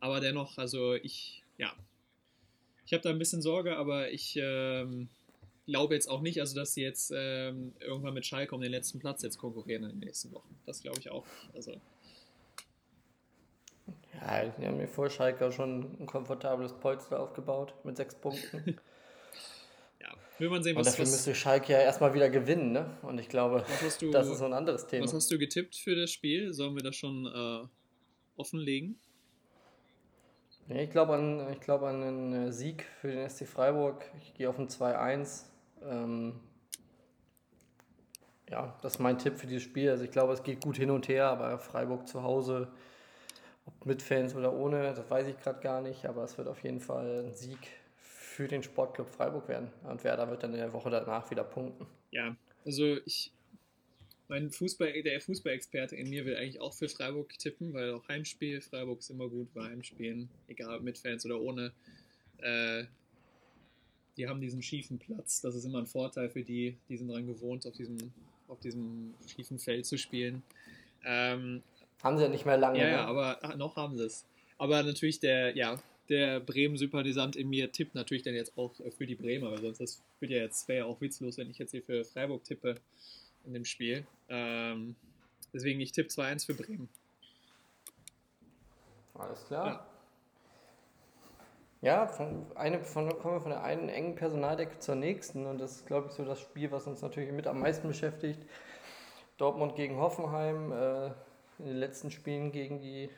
aber 0.00 0.20
dennoch, 0.20 0.58
also 0.58 0.94
ich, 0.94 1.42
ja, 1.58 1.74
ich 2.86 2.92
habe 2.92 3.02
da 3.02 3.10
ein 3.10 3.18
bisschen 3.18 3.42
Sorge, 3.42 3.76
aber 3.76 4.10
ich 4.12 4.38
ähm, 4.40 5.08
glaube 5.66 5.94
jetzt 5.94 6.08
auch 6.08 6.20
nicht, 6.20 6.40
also 6.40 6.54
dass 6.54 6.74
sie 6.74 6.82
jetzt 6.82 7.12
ähm, 7.14 7.72
irgendwann 7.80 8.14
mit 8.14 8.26
Schalke 8.26 8.54
um 8.54 8.60
den 8.60 8.70
letzten 8.70 8.98
Platz 8.98 9.22
jetzt 9.22 9.38
konkurrieren 9.38 9.84
in 9.84 9.90
den 9.90 9.98
nächsten 10.00 10.32
Wochen. 10.32 10.56
Das 10.66 10.82
glaube 10.82 10.98
ich 11.00 11.10
auch 11.10 11.24
nicht. 11.24 11.54
Also, 11.54 11.72
Ja, 14.20 14.44
die 14.46 14.66
haben 14.66 14.76
mir 14.76 14.88
vor 14.88 15.10
Schalke 15.10 15.50
schon 15.52 15.96
ein 16.00 16.06
komfortables 16.06 16.72
Polster 16.74 17.20
aufgebaut 17.20 17.74
mit 17.84 17.96
sechs 17.96 18.14
Punkten. 18.14 18.78
ja, 20.00 20.08
will 20.38 20.50
man 20.50 20.62
sehen, 20.62 20.76
Und 20.76 20.80
was, 20.80 20.92
dafür 20.92 21.04
was, 21.04 21.12
müsste 21.12 21.34
Schalke 21.34 21.72
ja 21.72 21.80
erstmal 21.80 22.14
wieder 22.14 22.30
gewinnen, 22.30 22.72
ne? 22.72 22.98
Und 23.02 23.18
ich 23.18 23.28
glaube, 23.28 23.64
du, 24.00 24.10
das 24.10 24.28
ist 24.28 24.38
so 24.38 24.44
ein 24.44 24.52
anderes 24.52 24.86
Thema. 24.86 25.04
was 25.04 25.14
hast 25.14 25.30
du 25.30 25.38
getippt 25.38 25.76
für 25.76 25.94
das 25.94 26.10
Spiel? 26.10 26.52
Sollen 26.52 26.74
wir 26.74 26.82
das 26.82 26.96
schon 26.96 27.26
äh, 27.26 27.66
offenlegen? 28.36 28.98
Ich 30.68 30.90
glaube 30.90 31.14
an, 31.14 31.52
ich 31.52 31.60
glaube 31.60 31.88
an 31.88 32.02
einen 32.02 32.48
äh, 32.48 32.52
Sieg 32.52 32.86
für 33.00 33.08
den 33.08 33.28
SC 33.28 33.46
Freiburg. 33.46 34.04
Ich 34.22 34.34
gehe 34.34 34.48
auf 34.48 34.58
ein 34.58 34.68
2-1. 34.68 35.44
Ähm, 35.86 36.40
ja, 38.50 38.78
das 38.82 38.94
ist 38.94 38.98
mein 38.98 39.18
Tipp 39.18 39.36
für 39.36 39.46
dieses 39.46 39.62
Spiel. 39.62 39.90
Also 39.90 40.04
ich 40.04 40.10
glaube, 40.10 40.32
es 40.32 40.42
geht 40.42 40.60
gut 40.62 40.76
hin 40.76 40.90
und 40.90 41.08
her, 41.08 41.26
aber 41.26 41.58
Freiburg 41.58 42.06
zu 42.06 42.22
Hause, 42.22 42.68
ob 43.66 43.86
mit 43.86 44.02
Fans 44.02 44.34
oder 44.34 44.52
ohne, 44.52 44.94
das 44.94 45.08
weiß 45.10 45.26
ich 45.28 45.38
gerade 45.40 45.60
gar 45.60 45.80
nicht. 45.80 46.06
Aber 46.06 46.24
es 46.24 46.36
wird 46.36 46.48
auf 46.48 46.62
jeden 46.62 46.80
Fall 46.80 47.26
ein 47.26 47.34
Sieg 47.34 47.58
für 47.96 48.48
den 48.48 48.62
Sportclub 48.62 49.08
Freiburg 49.08 49.48
werden. 49.48 49.70
Und 49.84 50.04
Werder 50.04 50.28
wird 50.28 50.42
dann 50.42 50.52
in 50.52 50.58
der 50.58 50.72
Woche 50.72 50.90
danach 50.90 51.30
wieder 51.30 51.44
punkten. 51.44 51.86
Ja, 52.10 52.36
also 52.64 52.96
ich, 53.06 53.32
mein 54.28 54.50
Fußball, 54.50 55.02
der 55.02 55.20
Fußballexperte 55.20 55.96
in 55.96 56.10
mir 56.10 56.24
will 56.24 56.36
eigentlich 56.36 56.60
auch 56.60 56.74
für 56.74 56.88
Freiburg 56.88 57.30
tippen, 57.38 57.72
weil 57.72 57.92
auch 57.92 58.06
Heimspiel, 58.08 58.60
Freiburg 58.60 59.00
ist 59.00 59.10
immer 59.10 59.28
gut 59.28 59.52
bei 59.54 59.64
Heimspielen, 59.64 60.28
egal 60.48 60.76
ob 60.76 60.82
mit 60.82 60.98
Fans 60.98 61.24
oder 61.24 61.40
ohne. 61.40 61.72
Äh, 62.38 62.84
die 64.16 64.28
haben 64.28 64.40
diesen 64.40 64.62
schiefen 64.62 64.98
Platz, 64.98 65.40
das 65.40 65.54
ist 65.54 65.64
immer 65.64 65.78
ein 65.78 65.86
Vorteil 65.86 66.28
für 66.28 66.42
die, 66.42 66.76
die 66.88 66.96
sind 66.96 67.08
daran 67.08 67.26
gewohnt, 67.26 67.66
auf 67.66 67.74
diesem, 67.74 67.98
auf 68.48 68.60
diesem 68.60 69.14
schiefen 69.26 69.58
Feld 69.58 69.86
zu 69.86 69.98
spielen. 69.98 70.42
Ähm, 71.04 71.62
Haben 72.02 72.16
sie 72.18 72.24
ja 72.24 72.28
nicht 72.28 72.46
mehr 72.46 72.56
lange. 72.56 72.78
ja, 72.78 72.84
ne? 72.84 72.90
ja, 72.92 73.04
aber 73.06 73.42
ah, 73.42 73.56
noch 73.56 73.76
haben 73.76 73.96
sie 73.96 74.04
es. 74.04 74.26
Aber 74.58 74.82
natürlich 74.82 75.20
der, 75.20 75.56
ja, 75.56 75.80
der 76.08 76.40
Bremen-Sympathisant 76.40 77.36
in 77.36 77.48
mir 77.48 77.72
tippt 77.72 77.94
natürlich 77.94 78.22
dann 78.22 78.34
jetzt 78.34 78.56
auch 78.56 78.72
für 78.96 79.06
die 79.06 79.14
Bremer, 79.14 79.50
weil 79.50 79.62
sonst 79.62 79.80
das 79.80 80.02
wird 80.20 80.32
ja 80.32 80.38
jetzt 80.38 80.68
wäre 80.68 80.80
ja 80.80 80.84
auch 80.84 81.00
witzlos, 81.00 81.38
wenn 81.38 81.50
ich 81.50 81.58
jetzt 81.58 81.72
hier 81.72 81.82
für 81.82 82.04
Freiburg 82.04 82.44
tippe 82.44 82.76
in 83.44 83.54
dem 83.54 83.64
Spiel. 83.64 84.06
Ähm, 84.28 84.96
deswegen 85.52 85.80
ich 85.80 85.92
tippe 85.92 86.08
2-1 86.08 86.46
für 86.46 86.54
Bremen. 86.54 86.88
Alles 89.14 89.44
klar. 89.46 89.66
Ja, 89.66 89.93
von, 92.08 92.46
eine, 92.54 92.82
von, 92.82 93.08
kommen 93.18 93.34
wir 93.36 93.40
von 93.40 93.50
der 93.50 93.62
einen 93.62 93.88
engen 93.88 94.14
Personaldecke 94.14 94.78
zur 94.78 94.94
nächsten 94.94 95.46
und 95.46 95.58
das 95.58 95.76
ist, 95.76 95.86
glaube 95.86 96.08
ich, 96.08 96.14
so 96.14 96.24
das 96.24 96.40
Spiel, 96.40 96.70
was 96.72 96.86
uns 96.86 97.02
natürlich 97.02 97.32
mit 97.32 97.46
am 97.46 97.60
meisten 97.60 97.88
beschäftigt. 97.88 98.40
Dortmund 99.36 99.76
gegen 99.76 99.96
Hoffenheim. 99.98 100.72
Äh, 100.72 101.06
in 101.58 101.66
den 101.66 101.76
letzten 101.76 102.10
Spielen 102.10 102.50
gegen 102.50 102.80
die 102.80 103.08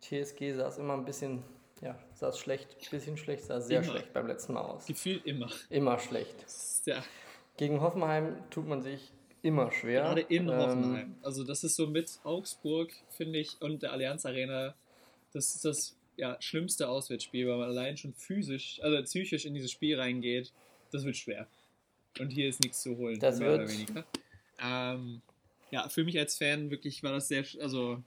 TSG 0.00 0.52
sah 0.54 0.68
es 0.68 0.78
immer 0.78 0.94
ein 0.94 1.04
bisschen, 1.04 1.42
ja, 1.80 1.98
sah 2.14 2.28
es 2.28 2.38
schlecht, 2.38 2.76
ein 2.80 2.90
bisschen 2.90 3.16
schlecht, 3.16 3.44
sah 3.44 3.60
sehr 3.60 3.80
Immer. 3.82 3.90
schlecht 3.90 4.12
beim 4.12 4.26
letzten 4.28 4.52
Mal 4.52 4.60
aus. 4.62 4.86
Gefühlt 4.86 5.26
immer. 5.26 5.48
Immer 5.70 5.98
schlecht. 5.98 6.36
Ja, 6.84 7.02
Gegen 7.56 7.80
Hoffenheim 7.80 8.36
tut 8.50 8.66
man 8.68 8.82
sich 8.82 9.12
immer 9.42 9.70
schwer. 9.72 10.02
gerade 10.02 10.20
in 10.20 10.48
Ähm, 10.48 10.56
Hoffenheim. 10.56 11.14
Also 11.22 11.42
das 11.44 11.64
ist 11.64 11.76
so 11.76 11.86
mit 11.86 12.20
Augsburg, 12.22 12.92
finde 13.10 13.38
ich, 13.40 13.60
und 13.60 13.82
der 13.82 13.92
Allianz 13.92 14.24
Arena, 14.24 14.74
das 15.32 15.54
ist 15.56 15.64
das 15.64 15.96
ja, 16.16 16.36
schlimmste 16.40 16.88
Auswärtsspiel, 16.88 17.48
weil 17.48 17.58
man 17.58 17.68
allein 17.68 17.96
schon 17.96 18.14
physisch, 18.14 18.80
also 18.82 19.02
psychisch 19.02 19.44
in 19.44 19.54
dieses 19.54 19.70
Spiel 19.70 19.98
reingeht. 19.98 20.52
Das 20.90 21.04
wird 21.04 21.16
schwer. 21.16 21.46
Und 22.20 22.30
hier 22.30 22.48
ist 22.48 22.62
nichts 22.62 22.82
zu 22.82 22.96
holen. 22.96 23.18
Das 23.18 23.38
mehr 23.38 23.50
wird- 23.50 23.60
oder 23.62 23.70
weniger. 23.70 24.04
Ähm, 24.62 25.20
ja, 25.70 25.88
für 25.88 26.04
mich 26.04 26.18
als 26.18 26.36
Fan 26.36 26.70
wirklich 26.70 27.02
war 27.02 27.12
das 27.12 27.28
sehr, 27.28 27.44
also 27.60 28.02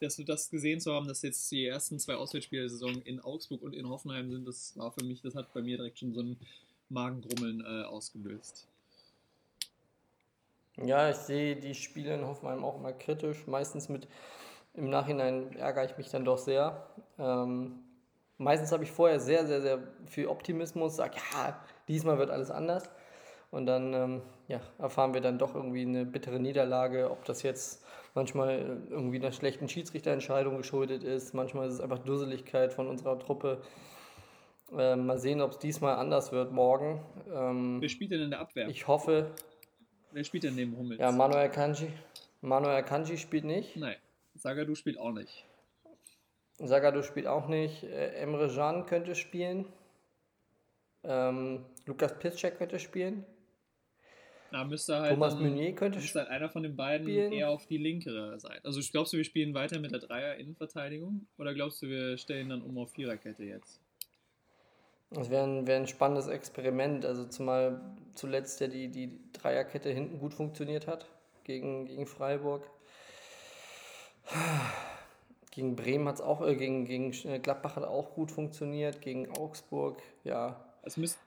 dass 0.00 0.16
wir 0.16 0.24
das 0.24 0.48
gesehen 0.48 0.80
zu 0.80 0.94
haben, 0.94 1.06
dass 1.06 1.20
jetzt 1.22 1.50
die 1.52 1.66
ersten 1.66 1.98
zwei 1.98 2.14
Auswärtsspiele 2.14 2.62
der 2.62 2.70
Saison 2.70 3.02
in 3.02 3.20
Augsburg 3.20 3.60
und 3.62 3.74
in 3.74 3.88
Hoffenheim 3.88 4.30
sind, 4.30 4.48
das 4.48 4.76
war 4.76 4.90
für 4.92 5.04
mich, 5.04 5.20
das 5.20 5.34
hat 5.34 5.52
bei 5.52 5.60
mir 5.60 5.76
direkt 5.76 5.98
schon 5.98 6.14
so 6.14 6.22
ein 6.22 6.38
Magengrummeln 6.88 7.60
äh, 7.60 7.84
ausgelöst. 7.84 8.66
Ja, 10.82 11.10
ich 11.10 11.16
sehe 11.16 11.56
die 11.56 11.74
Spiele 11.74 12.14
in 12.14 12.24
Hoffenheim 12.24 12.64
auch 12.64 12.76
immer 12.76 12.92
kritisch. 12.92 13.46
Meistens 13.46 13.90
mit, 13.90 14.08
im 14.74 14.90
Nachhinein 14.90 15.56
ärgere 15.56 15.84
ich 15.84 15.96
mich 15.98 16.10
dann 16.10 16.24
doch 16.24 16.38
sehr. 16.38 16.86
Ähm, 17.18 17.80
meistens 18.38 18.72
habe 18.72 18.84
ich 18.84 18.90
vorher 18.92 19.20
sehr, 19.20 19.46
sehr, 19.46 19.60
sehr 19.60 19.78
viel 20.06 20.26
Optimismus, 20.26 20.96
sage, 20.96 21.16
ja, 21.32 21.58
diesmal 21.88 22.18
wird 22.18 22.30
alles 22.30 22.50
anders. 22.50 22.90
Und 23.50 23.66
dann 23.66 23.92
ähm, 23.94 24.22
ja, 24.46 24.60
erfahren 24.78 25.12
wir 25.12 25.20
dann 25.20 25.38
doch 25.38 25.56
irgendwie 25.56 25.82
eine 25.82 26.06
bittere 26.06 26.38
Niederlage, 26.38 27.10
ob 27.10 27.24
das 27.24 27.42
jetzt 27.42 27.84
manchmal 28.14 28.80
irgendwie 28.88 29.16
einer 29.16 29.32
schlechten 29.32 29.68
Schiedsrichterentscheidung 29.68 30.56
geschuldet 30.56 31.02
ist, 31.02 31.34
manchmal 31.34 31.66
ist 31.68 31.74
es 31.74 31.80
einfach 31.80 31.98
Dusseligkeit 31.98 32.72
von 32.72 32.86
unserer 32.86 33.18
Truppe. 33.18 33.60
Ähm, 34.76 35.06
mal 35.06 35.18
sehen, 35.18 35.40
ob 35.40 35.50
es 35.52 35.58
diesmal 35.58 35.96
anders 35.96 36.30
wird 36.30 36.52
morgen. 36.52 37.00
Ähm, 37.34 37.80
Wer 37.80 37.88
spielt 37.88 38.12
denn 38.12 38.20
in 38.20 38.30
der 38.30 38.38
Abwehr? 38.40 38.68
ich 38.68 38.86
hoffe, 38.86 39.32
Wer 40.12 40.22
spielt 40.22 40.44
denn 40.44 40.54
neben 40.54 40.76
Hummels? 40.76 41.00
ja, 41.00 41.10
Manuel 41.10 41.48
Kanji. 41.50 41.88
Manuel 42.40 42.82
Kanji 42.84 43.18
spielt 43.18 43.44
nicht. 43.44 43.76
Nein, 43.76 43.96
Sagadu 44.34 44.74
spielt 44.74 44.98
auch 44.98 45.12
nicht. 45.12 45.44
Sagadu 46.58 47.02
spielt 47.02 47.26
auch 47.26 47.48
nicht. 47.48 47.84
Äh, 47.84 48.14
Emre 48.16 48.48
Can 48.48 48.86
könnte 48.86 49.14
spielen. 49.14 49.66
Ähm, 51.02 51.64
Lukas 51.86 52.18
Piszczek 52.18 52.58
könnte 52.58 52.78
spielen. 52.78 53.24
Na, 54.52 54.64
müsste 54.64 54.98
halt 54.98 55.12
Thomas 55.12 55.34
dann, 55.34 55.44
Meunier 55.44 55.74
könnte 55.74 56.00
müsste 56.00 56.20
halt 56.20 56.28
einer 56.28 56.48
von 56.48 56.62
den 56.62 56.74
beiden 56.74 57.06
spielen. 57.06 57.32
eher 57.32 57.50
auf 57.50 57.66
die 57.66 57.78
linkere 57.78 58.38
Seite. 58.40 58.64
Also 58.64 58.80
glaubst 58.90 59.12
du, 59.12 59.16
wir 59.16 59.24
spielen 59.24 59.54
weiter 59.54 59.78
mit 59.78 59.92
der 59.92 60.00
Dreier-Innenverteidigung? 60.00 61.26
Oder 61.38 61.54
glaubst 61.54 61.82
du, 61.82 61.88
wir 61.88 62.18
stellen 62.18 62.48
dann 62.48 62.62
um 62.62 62.76
auf 62.78 62.90
Viererkette 62.90 63.44
jetzt? 63.44 63.80
Das 65.10 65.30
wäre 65.30 65.44
ein, 65.44 65.66
wär 65.66 65.76
ein 65.76 65.86
spannendes 65.86 66.26
Experiment. 66.26 67.04
Also 67.04 67.26
zumal 67.26 67.80
zuletzt 68.14 68.60
ja 68.60 68.66
die, 68.66 68.88
die 68.88 69.18
Dreierkette 69.32 69.90
hinten 69.90 70.18
gut 70.18 70.34
funktioniert 70.34 70.86
hat 70.86 71.06
gegen, 71.44 71.86
gegen 71.86 72.06
Freiburg. 72.06 72.68
Gegen 75.50 75.74
Bremen 75.74 76.06
hat 76.06 76.16
es 76.16 76.20
auch, 76.20 76.46
äh, 76.46 76.54
gegen, 76.54 76.84
gegen 76.84 77.10
Gladbach 77.42 77.76
hat 77.76 77.84
auch 77.84 78.14
gut 78.14 78.30
funktioniert, 78.30 79.00
gegen 79.00 79.30
Augsburg, 79.36 80.00
ja, 80.22 80.64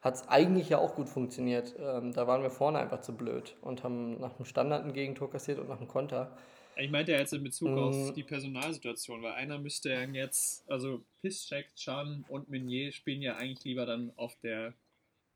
hat 0.02 0.16
es 0.16 0.28
eigentlich 0.28 0.70
ja 0.70 0.78
auch 0.78 0.96
gut 0.96 1.10
funktioniert. 1.10 1.76
Ähm, 1.78 2.14
da 2.14 2.26
waren 2.26 2.42
wir 2.42 2.50
vorne 2.50 2.80
einfach 2.80 3.02
zu 3.02 3.16
blöd 3.16 3.56
und 3.62 3.84
haben 3.84 4.20
nach 4.20 4.34
dem 4.34 4.46
Standard 4.46 4.86
ein 4.86 4.94
Gegentor 4.94 5.30
kassiert 5.30 5.60
und 5.60 5.68
nach 5.70 5.78
dem 5.78 5.88
Konter. 5.88 6.36
Ich 6.76 6.90
meinte 6.90 7.12
ja 7.12 7.20
jetzt 7.20 7.34
in 7.34 7.44
Bezug 7.44 7.70
Mm. 7.70 7.78
auf 7.78 8.14
die 8.14 8.24
Personalsituation, 8.24 9.22
weil 9.22 9.34
einer 9.34 9.60
müsste 9.60 9.90
ja 9.92 10.02
jetzt, 10.04 10.64
also 10.70 11.04
Piszczek, 11.22 11.68
Can 11.76 12.26
und 12.30 12.50
Meunier 12.50 12.92
spielen 12.92 13.22
ja 13.22 13.36
eigentlich 13.36 13.64
lieber 13.64 13.86
dann 13.86 14.12
auf 14.16 14.36
der 14.42 14.74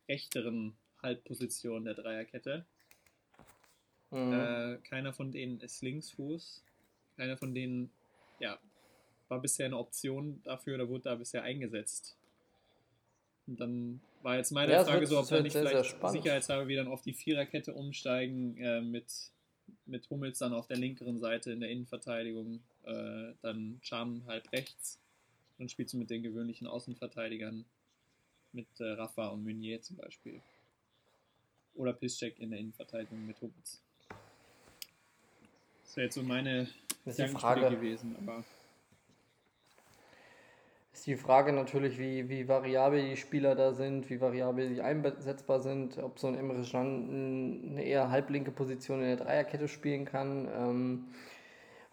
rechteren 0.09 0.75
Halbposition 1.03 1.85
der 1.85 1.93
Dreierkette. 1.93 2.65
Mhm. 4.09 4.33
Äh, 4.33 4.77
keiner 4.89 5.13
von 5.13 5.31
denen 5.31 5.59
ist 5.59 5.83
Linksfuß. 5.83 6.63
Keiner 7.17 7.35
von 7.37 7.53
denen, 7.53 7.89
ja, 8.39 8.57
war 9.27 9.41
bisher 9.41 9.65
eine 9.65 9.77
Option 9.77 10.41
dafür 10.43 10.75
oder 10.75 10.87
wurde 10.87 11.03
da 11.05 11.15
bisher 11.15 11.43
eingesetzt. 11.43 12.15
Und 13.47 13.59
dann 13.59 14.01
war 14.21 14.37
jetzt 14.37 14.51
meine 14.51 14.71
Ja, 14.71 14.83
Frage 14.85 15.01
wird- 15.01 15.09
so, 15.09 15.19
ob 15.19 15.31
wir 15.31 15.41
nicht 15.41 15.53
sehr, 15.53 15.67
vielleicht 15.67 16.11
sicherheitshalber 16.11 16.67
wieder 16.67 16.87
auf 16.89 17.01
die 17.01 17.13
Viererkette 17.13 17.73
umsteigen, 17.73 18.57
äh, 18.57 18.81
mit, 18.81 19.05
mit 19.85 20.09
Hummels 20.09 20.37
dann 20.39 20.53
auf 20.53 20.67
der 20.67 20.77
linkeren 20.77 21.17
Seite 21.19 21.51
in 21.51 21.59
der 21.59 21.69
Innenverteidigung, 21.69 22.61
äh, 22.83 23.33
dann 23.41 23.81
Can 23.87 24.23
halb 24.27 24.51
rechts. 24.51 24.99
Dann 25.57 25.69
spielst 25.69 25.93
du 25.93 25.97
mit 25.97 26.09
den 26.09 26.21
gewöhnlichen 26.23 26.67
Außenverteidigern, 26.67 27.65
mit 28.53 28.67
äh, 28.79 28.91
Rafa 28.91 29.27
und 29.29 29.43
Meunier 29.43 29.81
zum 29.81 29.97
Beispiel. 29.97 30.41
Oder 31.73 31.93
Piszczek 31.93 32.39
in 32.39 32.51
der 32.51 32.59
Innenverteidigung 32.59 33.25
mit 33.25 33.39
Hummels. 33.41 33.81
Das 35.87 35.95
wäre 35.95 36.05
jetzt 36.05 36.15
so 36.15 36.21
meine 36.21 36.67
Das 37.05 37.17
ist 37.17 37.29
die 37.29 37.33
Frage. 37.33 37.69
gewesen, 37.69 38.15
aber 38.21 38.43
Ist 40.91 41.07
die 41.07 41.15
Frage 41.15 41.53
natürlich, 41.53 41.97
wie, 41.97 42.27
wie 42.27 42.45
variabel 42.45 43.09
die 43.09 43.15
Spieler 43.15 43.55
da 43.55 43.71
sind, 43.71 44.09
wie 44.09 44.19
variabel 44.19 44.67
sie 44.67 44.81
einsetzbar 44.81 45.61
sind, 45.61 45.97
ob 45.97 46.19
so 46.19 46.27
ein 46.27 46.35
Emre 46.35 46.61
Can 46.69 47.71
eine 47.71 47.83
eher 47.83 48.11
halblinke 48.11 48.51
Position 48.51 48.99
in 48.99 49.07
der 49.07 49.15
Dreierkette 49.15 49.69
spielen 49.69 50.03
kann, 50.03 50.49
ähm, 50.53 51.05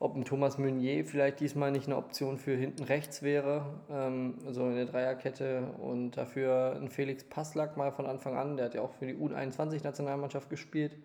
ob 0.01 0.17
ein 0.17 0.25
Thomas 0.25 0.59
Meunier 0.59 1.05
vielleicht 1.05 1.39
diesmal 1.39 1.71
nicht 1.71 1.87
eine 1.87 1.97
Option 1.97 2.37
für 2.37 2.57
hinten 2.57 2.83
rechts 2.83 3.23
wäre, 3.23 3.81
ähm, 3.89 4.39
so 4.51 4.67
in 4.67 4.75
der 4.75 4.87
Dreierkette 4.87 5.73
und 5.79 6.17
dafür 6.17 6.77
ein 6.81 6.91
Felix 6.91 7.23
Passlack 7.23 7.77
mal 7.77 7.93
von 7.93 8.07
Anfang 8.07 8.37
an, 8.37 8.57
der 8.57 8.67
hat 8.67 8.75
ja 8.75 8.83
auch 8.83 8.93
für 8.95 9.07
die 9.07 9.15
U21-Nationalmannschaft 9.15 10.51
gespielt, 10.51 10.97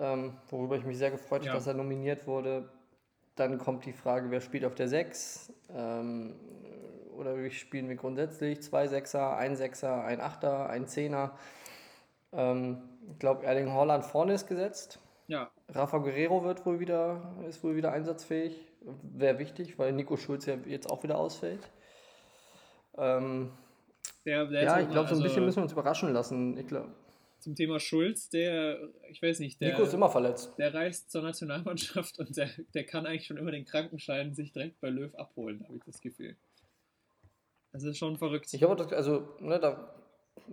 ähm, 0.00 0.32
worüber 0.48 0.76
ich 0.76 0.84
mich 0.84 0.98
sehr 0.98 1.10
gefreut 1.10 1.44
Ja. 1.44 1.50
habe, 1.50 1.58
dass 1.58 1.66
er 1.66 1.74
nominiert 1.74 2.26
wurde. 2.26 2.68
Dann 3.36 3.58
kommt 3.58 3.84
die 3.86 3.92
Frage, 3.92 4.30
wer 4.30 4.40
spielt 4.40 4.64
auf 4.64 4.74
der 4.74 4.88
6? 4.88 5.52
Ähm, 5.74 6.34
oder 7.16 7.36
wie 7.36 7.50
spielen 7.50 7.88
wir 7.88 7.96
grundsätzlich? 7.96 8.62
Zwei 8.62 8.86
Sechser, 8.88 9.36
ein 9.36 9.54
Sechser, 9.56 10.04
ein 10.04 10.20
Achter, 10.20 10.68
ein 10.70 10.86
Zehner. 10.86 11.32
Ähm, 12.32 12.78
ich 13.12 13.18
glaube, 13.18 13.44
Erling 13.44 13.70
Haaland 13.72 14.04
vorne 14.04 14.34
ist 14.34 14.46
gesetzt. 14.46 14.98
ja, 15.26 15.50
Rafa 15.68 15.98
Guerrero 15.98 16.44
wird 16.44 16.64
wohl 16.66 16.80
wieder, 16.80 17.34
ist 17.48 17.62
wohl 17.62 17.76
wieder 17.76 17.92
einsatzfähig. 17.92 18.66
Wäre 19.02 19.38
wichtig, 19.38 19.78
weil 19.78 19.92
Nico 19.92 20.16
Schulz 20.16 20.46
ja 20.46 20.56
jetzt 20.66 20.90
auch 20.90 21.02
wieder 21.02 21.18
ausfällt. 21.18 21.70
Ähm, 22.96 23.50
ja, 24.24 24.42
ist 24.44 24.84
ich 24.84 24.90
glaube, 24.90 25.08
so 25.08 25.14
ein 25.16 25.22
bisschen 25.22 25.22
also 25.22 25.40
müssen 25.40 25.56
wir 25.56 25.62
uns 25.64 25.72
überraschen 25.72 26.12
lassen. 26.12 26.56
Ich 26.58 26.66
glaub, 26.66 26.86
Zum 27.40 27.54
Thema 27.54 27.80
Schulz, 27.80 28.28
der, 28.28 28.78
ich 29.08 29.22
weiß 29.22 29.40
nicht, 29.40 29.60
der, 29.60 29.70
Nico 29.70 29.82
ist 29.82 29.94
immer 29.94 30.10
verletzt. 30.10 30.52
der 30.58 30.74
reist 30.74 31.10
zur 31.10 31.22
Nationalmannschaft 31.22 32.18
und 32.18 32.36
der, 32.36 32.50
der 32.74 32.84
kann 32.84 33.06
eigentlich 33.06 33.26
schon 33.26 33.38
immer 33.38 33.50
den 33.50 33.64
Krankenschein 33.64 34.34
sich 34.34 34.52
direkt 34.52 34.80
bei 34.80 34.90
Löw 34.90 35.14
abholen, 35.14 35.64
habe 35.64 35.76
ich 35.76 35.84
das 35.84 36.00
Gefühl. 36.00 36.36
Das 37.72 37.82
ist 37.84 37.98
schon 37.98 38.16
verrückt. 38.18 38.52
Ich 38.52 38.62
habe 38.62 38.96
also, 38.96 39.28
ne, 39.40 39.58
da 39.58 39.94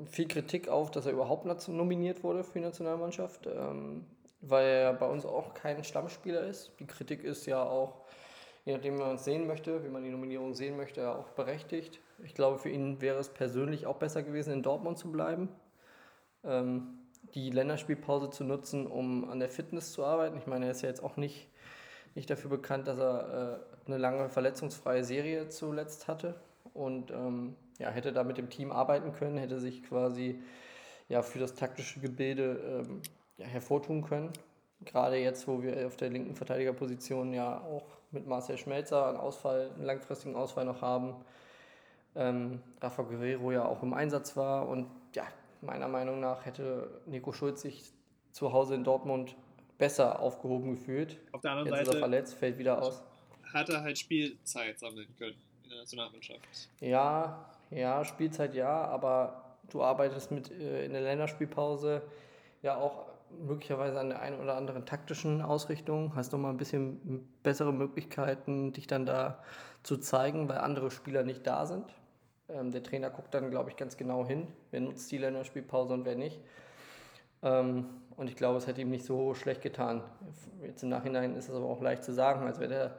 viel 0.05 0.27
Kritik 0.27 0.69
auf, 0.69 0.91
dass 0.91 1.05
er 1.05 1.13
überhaupt 1.13 1.45
nominiert 1.67 2.23
wurde 2.23 2.43
für 2.43 2.59
die 2.59 2.65
Nationalmannschaft, 2.65 3.47
ähm, 3.47 4.05
weil 4.41 4.65
er 4.65 4.93
bei 4.93 5.07
uns 5.07 5.25
auch 5.25 5.53
kein 5.53 5.83
Stammspieler 5.83 6.41
ist. 6.41 6.71
Die 6.79 6.85
Kritik 6.85 7.23
ist 7.23 7.45
ja 7.47 7.63
auch, 7.63 8.05
je 8.65 8.73
nachdem, 8.73 8.95
wie 8.95 9.01
man 9.01 9.15
es 9.15 9.25
sehen 9.25 9.47
möchte, 9.47 9.83
wie 9.83 9.89
man 9.89 10.03
die 10.03 10.09
Nominierung 10.09 10.53
sehen 10.53 10.77
möchte, 10.77 11.09
auch 11.09 11.29
berechtigt. 11.31 11.99
Ich 12.23 12.33
glaube, 12.33 12.59
für 12.59 12.69
ihn 12.69 13.01
wäre 13.01 13.19
es 13.19 13.29
persönlich 13.29 13.85
auch 13.85 13.97
besser 13.97 14.23
gewesen, 14.23 14.53
in 14.53 14.63
Dortmund 14.63 14.97
zu 14.97 15.11
bleiben, 15.11 15.49
ähm, 16.47 16.97
die 17.35 17.49
Länderspielpause 17.49 18.29
zu 18.29 18.43
nutzen, 18.43 18.87
um 18.87 19.29
an 19.29 19.39
der 19.39 19.49
Fitness 19.49 19.93
zu 19.93 20.05
arbeiten. 20.05 20.37
Ich 20.37 20.47
meine, 20.47 20.65
er 20.65 20.71
ist 20.71 20.81
ja 20.81 20.89
jetzt 20.89 21.03
auch 21.03 21.17
nicht, 21.17 21.47
nicht 22.15 22.29
dafür 22.29 22.49
bekannt, 22.49 22.87
dass 22.87 22.97
er 22.97 23.59
äh, 23.85 23.87
eine 23.87 23.97
lange 23.97 24.29
verletzungsfreie 24.29 25.03
Serie 25.03 25.49
zuletzt 25.49 26.07
hatte 26.07 26.35
und 26.73 27.11
ähm, 27.11 27.55
ja, 27.79 27.89
hätte 27.89 28.13
da 28.13 28.23
mit 28.23 28.37
dem 28.37 28.49
Team 28.49 28.71
arbeiten 28.71 29.13
können, 29.13 29.37
hätte 29.37 29.59
sich 29.59 29.83
quasi 29.83 30.41
ja, 31.09 31.21
für 31.21 31.39
das 31.39 31.53
taktische 31.53 31.99
Gebilde 31.99 32.85
ähm, 32.87 33.01
ja, 33.37 33.45
hervortun 33.45 34.03
können. 34.03 34.31
Gerade 34.85 35.17
jetzt, 35.17 35.47
wo 35.47 35.63
wir 35.63 35.87
auf 35.87 35.97
der 35.97 36.09
linken 36.09 36.35
Verteidigerposition 36.35 37.33
ja 37.33 37.61
auch 37.61 37.85
mit 38.11 38.27
Marcel 38.27 38.57
Schmelzer 38.57 39.07
einen 39.07 39.17
Ausfall, 39.17 39.71
einen 39.75 39.85
langfristigen 39.85 40.35
Ausfall 40.35 40.65
noch 40.65 40.81
haben. 40.81 41.15
Ähm, 42.15 42.61
Rafa 42.81 43.03
Guerrero 43.03 43.51
ja 43.51 43.65
auch 43.65 43.83
im 43.83 43.93
Einsatz 43.93 44.37
war 44.37 44.67
und 44.67 44.87
ja, 45.13 45.23
meiner 45.61 45.87
Meinung 45.87 46.19
nach 46.19 46.45
hätte 46.45 47.01
Nico 47.05 47.31
Schulz 47.31 47.61
sich 47.61 47.93
zu 48.31 48.53
Hause 48.53 48.75
in 48.75 48.83
Dortmund 48.83 49.35
besser 49.77 50.19
aufgehoben 50.19 50.71
gefühlt. 50.71 51.19
Auf 51.31 51.41
der 51.41 51.51
anderen 51.51 51.67
Jetzt 51.67 51.73
ist 51.73 51.79
er 51.79 51.85
Seite 51.85 51.99
verletzt, 51.99 52.33
fällt 52.35 52.57
wieder 52.57 52.81
aus. 52.81 53.03
hat 53.53 53.69
er 53.69 53.81
halt 53.81 53.97
Spielzeit 53.97 54.79
sammeln 54.79 55.07
können 55.17 55.35
in 55.63 55.69
der 55.69 55.79
Nationalmannschaft. 55.79 56.39
Ja, 56.79 57.49
ja, 57.69 58.03
Spielzeit 58.03 58.53
ja, 58.55 58.85
aber 58.85 59.57
du 59.69 59.83
arbeitest 59.83 60.31
mit 60.31 60.51
äh, 60.51 60.85
in 60.85 60.93
der 60.93 61.01
Länderspielpause 61.01 62.01
ja 62.61 62.77
auch 62.77 63.05
möglicherweise 63.39 63.99
an 63.99 64.09
der 64.09 64.21
einen 64.21 64.39
oder 64.39 64.55
anderen 64.55 64.85
taktischen 64.85 65.41
Ausrichtung, 65.41 66.15
hast 66.15 66.31
noch 66.31 66.39
mal 66.39 66.49
ein 66.49 66.57
bisschen 66.57 67.27
bessere 67.43 67.73
Möglichkeiten, 67.73 68.71
dich 68.71 68.87
dann 68.87 69.05
da 69.05 69.43
zu 69.83 69.97
zeigen, 69.97 70.47
weil 70.47 70.59
andere 70.59 70.91
Spieler 70.91 71.23
nicht 71.23 71.45
da 71.45 71.65
sind. 71.65 71.85
Ähm, 72.49 72.71
der 72.71 72.83
Trainer 72.83 73.09
guckt 73.09 73.33
dann, 73.33 73.49
glaube 73.49 73.69
ich, 73.69 73.75
ganz 73.75 73.97
genau 73.97 74.25
hin, 74.25 74.47
wer 74.71 74.81
nutzt 74.81 75.11
die 75.11 75.17
Länderspielpause 75.17 75.93
und 75.93 76.05
wer 76.05 76.15
nicht. 76.15 76.39
Ähm, 77.43 77.85
und 78.15 78.29
ich 78.29 78.35
glaube, 78.35 78.57
es 78.57 78.67
hätte 78.67 78.81
ihm 78.81 78.89
nicht 78.89 79.05
so 79.05 79.33
schlecht 79.33 79.61
getan. 79.61 80.03
Jetzt 80.61 80.83
im 80.83 80.89
Nachhinein 80.89 81.35
ist 81.35 81.49
es 81.49 81.55
aber 81.55 81.65
auch 81.65 81.81
leicht 81.81 82.03
zu 82.03 82.13
sagen, 82.13 82.45
als 82.47 82.59
wäre 82.59 82.69
der 82.69 82.97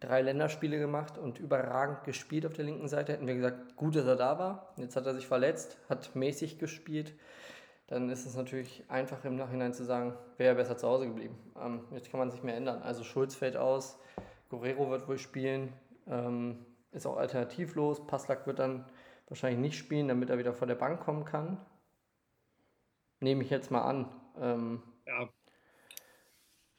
drei 0.00 0.22
Länderspiele 0.22 0.78
gemacht 0.78 1.18
und 1.18 1.38
überragend 1.38 2.04
gespielt 2.04 2.46
auf 2.46 2.54
der 2.54 2.64
linken 2.64 2.88
Seite. 2.88 3.12
Hätten 3.12 3.26
wir 3.26 3.34
gesagt, 3.34 3.76
gut, 3.76 3.96
dass 3.96 4.06
er 4.06 4.16
da 4.16 4.38
war. 4.38 4.72
Jetzt 4.76 4.96
hat 4.96 5.06
er 5.06 5.14
sich 5.14 5.26
verletzt, 5.26 5.76
hat 5.88 6.14
mäßig 6.14 6.58
gespielt. 6.58 7.12
Dann 7.88 8.08
ist 8.08 8.24
es 8.24 8.34
natürlich 8.34 8.82
einfach 8.88 9.24
im 9.24 9.36
Nachhinein 9.36 9.74
zu 9.74 9.84
sagen, 9.84 10.14
wäre 10.38 10.54
er 10.54 10.54
besser 10.54 10.78
zu 10.78 10.88
Hause 10.88 11.06
geblieben. 11.06 11.36
Ähm, 11.62 11.80
jetzt 11.92 12.10
kann 12.10 12.18
man 12.18 12.30
sich 12.30 12.42
mehr 12.42 12.56
ändern. 12.56 12.82
Also 12.82 13.04
Schulz 13.04 13.34
fällt 13.34 13.56
aus, 13.56 13.98
Guerrero 14.48 14.90
wird 14.90 15.06
wohl 15.06 15.18
spielen, 15.18 15.72
ähm, 16.08 16.64
ist 16.94 17.06
auch 17.06 17.16
alternativlos. 17.16 18.06
Passlack 18.06 18.46
wird 18.46 18.58
dann 18.58 18.84
wahrscheinlich 19.28 19.60
nicht 19.60 19.76
spielen, 19.78 20.08
damit 20.08 20.30
er 20.30 20.38
wieder 20.38 20.54
vor 20.54 20.66
der 20.66 20.74
Bank 20.74 21.00
kommen 21.00 21.24
kann. 21.24 21.58
Nehme 23.20 23.42
ich 23.42 23.50
jetzt 23.50 23.70
mal 23.70 23.82
an. 23.82 24.08
Ähm, 24.40 24.82
Ja, 25.06 25.28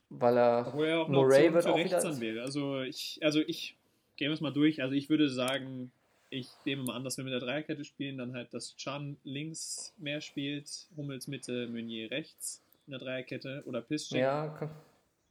weil 0.10 0.38
er 0.38 0.66
obwohl 0.68 0.86
er 0.88 1.00
auch 1.00 1.10
Option 1.10 1.54
wird 1.54 1.66
auch 1.68 1.78
wieder 1.78 2.22
wäre. 2.22 2.42
Also 2.44 2.82
ich, 2.82 3.20
also 3.24 3.40
ich, 3.42 3.76
gehen 4.16 4.30
wir 4.30 4.34
es 4.34 4.42
mal 4.42 4.54
durch. 4.54 4.82
Also 4.82 4.94
ich 4.96 5.10
würde 5.10 5.30
sagen, 5.30 5.92
ich 6.30 6.50
nehme 6.66 6.84
mal 6.84 6.96
an, 6.96 7.04
dass 7.04 7.18
wir 7.18 7.24
mit 7.24 7.34
der 7.34 7.40
Dreierkette 7.40 7.84
spielen, 7.84 8.18
dann 8.18 8.34
halt, 8.34 8.54
dass 8.54 8.76
Chan 8.78 9.18
links 9.24 9.94
mehr 9.98 10.22
spielt, 10.22 10.88
Hummels 10.96 11.28
Mitte, 11.28 11.68
Meunier 11.68 12.12
rechts 12.12 12.62
in 12.88 12.92
der 12.92 13.00
Dreierkette 13.00 13.64
oder 13.66 13.82
Piszczek. 13.82 14.20
ja, 14.20 14.48
kann- 14.50 14.70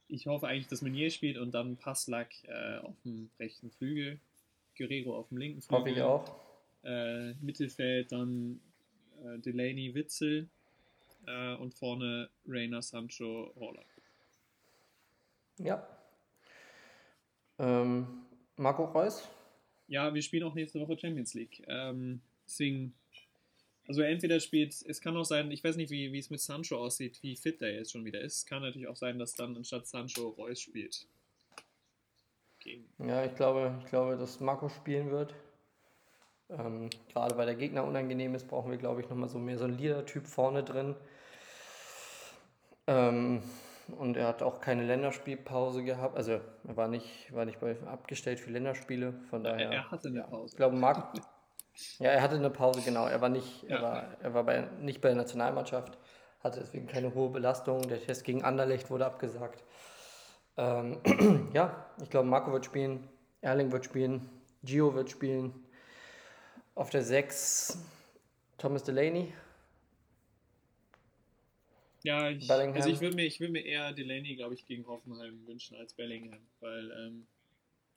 Ich 0.07 0.27
hoffe 0.27 0.47
eigentlich, 0.47 0.67
dass 0.67 0.81
Meunier 0.81 1.09
spielt 1.09 1.37
und 1.37 1.53
dann 1.53 1.77
Passlack 1.77 2.29
äh, 2.43 2.77
auf 2.79 2.95
dem 3.03 3.29
rechten 3.39 3.71
Flügel, 3.71 4.19
Guerrero 4.77 5.17
auf 5.17 5.29
dem 5.29 5.37
linken 5.37 5.61
Flügel. 5.61 5.79
hoffe 5.79 5.89
ich 5.89 6.01
auch. 6.01 6.35
Äh, 6.83 7.33
Mittelfeld 7.41 8.11
dann 8.11 8.59
äh, 9.23 9.39
Delaney, 9.39 9.93
Witzel 9.95 10.49
äh, 11.25 11.55
und 11.55 11.73
vorne 11.73 12.29
Reina, 12.47 12.81
Sancho, 12.81 13.51
Holland. 13.55 13.85
Ja. 15.57 15.87
Ähm, 17.57 18.25
Marco 18.57 18.85
Reus? 18.85 19.27
Ja, 19.87 20.13
wir 20.13 20.21
spielen 20.21 20.43
auch 20.43 20.53
nächste 20.53 20.79
Woche 20.79 20.97
Champions 20.97 21.33
League. 21.33 21.63
Ähm, 21.67 22.21
deswegen 22.45 22.93
Also 23.87 24.01
entweder 24.01 24.39
spielt, 24.39 24.73
es 24.73 24.99
kann 24.99 25.15
auch 25.15 25.25
sein, 25.25 25.51
ich 25.51 25.63
weiß 25.63 25.75
nicht, 25.77 25.91
wie, 25.91 26.11
wie 26.11 26.19
es 26.19 26.29
mit 26.29 26.41
Sancho 26.41 26.77
aussieht, 26.77 27.19
wie 27.21 27.35
fit 27.35 27.61
der 27.61 27.73
jetzt 27.73 27.91
schon 27.91 28.03
wieder 28.03 28.19
ist. 28.21 28.37
Es 28.39 28.45
kann 28.45 28.63
natürlich 28.63 28.87
auch 28.87 28.95
sein, 28.95 29.19
dass 29.19 29.33
dann 29.35 29.55
anstatt 29.55 29.87
Sancho 29.87 30.29
Reus 30.29 30.59
spielt. 30.59 31.07
Gegen. 32.65 32.89
Ja, 33.07 33.23
ich 33.23 33.35
glaube, 33.35 33.75
ich 33.83 33.85
glaube, 33.85 34.17
dass 34.17 34.39
Marco 34.39 34.69
spielen 34.69 35.11
wird. 35.11 35.35
Ähm, 36.49 36.89
gerade 37.13 37.37
weil 37.37 37.45
der 37.45 37.53
Gegner 37.53 37.83
unangenehm 37.83 38.33
ist, 38.33 38.47
brauchen 38.47 38.71
wir, 38.71 38.79
glaube 38.79 39.01
ich, 39.01 39.09
nochmal 39.09 39.29
so 39.29 39.37
mehr 39.37 39.59
so 39.59 39.65
einen 39.65 39.77
Leader-Typ 39.77 40.25
vorne 40.25 40.63
drin. 40.63 40.95
Ähm, 42.87 43.43
und 43.99 44.17
er 44.17 44.27
hat 44.27 44.41
auch 44.41 44.61
keine 44.61 44.83
Länderspielpause 44.83 45.83
gehabt. 45.83 46.17
Also 46.17 46.31
er 46.67 46.75
war 46.75 46.87
nicht, 46.87 47.31
war 47.35 47.45
nicht 47.45 47.59
bei, 47.59 47.77
abgestellt 47.85 48.39
für 48.39 48.49
Länderspiele. 48.49 49.13
Von 49.29 49.43
daher. 49.43 49.69
Er 49.69 49.91
hatte 49.91 50.07
eine 50.07 50.23
Pause. 50.23 50.53
Ich 50.53 50.57
glaube, 50.57 50.75
Marc, 50.75 51.13
ja, 51.99 52.09
er 52.09 52.23
hatte 52.23 52.35
eine 52.35 52.49
Pause, 52.49 52.81
genau. 52.81 53.05
Er 53.05 53.21
war 53.21 53.29
nicht, 53.29 53.61
ja. 53.61 53.75
er 53.75 53.81
war, 53.83 54.07
er 54.23 54.33
war 54.33 54.43
bei, 54.43 54.67
nicht 54.81 55.01
bei 55.01 55.09
der 55.09 55.17
Nationalmannschaft, 55.17 55.99
hatte 56.43 56.61
deswegen 56.61 56.87
keine 56.87 57.13
hohe 57.13 57.29
Belastung. 57.29 57.87
Der 57.87 58.01
Test 58.01 58.23
gegen 58.23 58.43
Anderlecht 58.43 58.89
wurde 58.89 59.05
abgesagt. 59.05 59.63
Ähm, 60.57 60.99
ja, 61.53 61.89
ich 62.01 62.09
glaube, 62.09 62.27
Marco 62.27 62.51
wird 62.51 62.65
spielen, 62.65 63.07
Erling 63.41 63.71
wird 63.71 63.85
spielen, 63.85 64.29
Gio 64.63 64.93
wird 64.93 65.09
spielen. 65.09 65.53
Auf 66.75 66.89
der 66.89 67.03
6 67.03 67.77
Thomas 68.57 68.83
Delaney. 68.83 69.33
Ja, 72.03 72.29
ich, 72.29 72.49
also 72.51 72.89
ich 72.89 73.01
würde 73.01 73.15
mir, 73.15 73.27
würd 73.27 73.51
mir 73.51 73.65
eher 73.65 73.91
Delaney, 73.91 74.35
glaube 74.35 74.53
ich, 74.53 74.65
gegen 74.67 74.85
Hoffenheim 74.85 75.47
wünschen 75.47 75.75
als 75.75 75.93
Bellingham, 75.93 76.39
weil 76.59 76.91
ähm, 76.91 77.25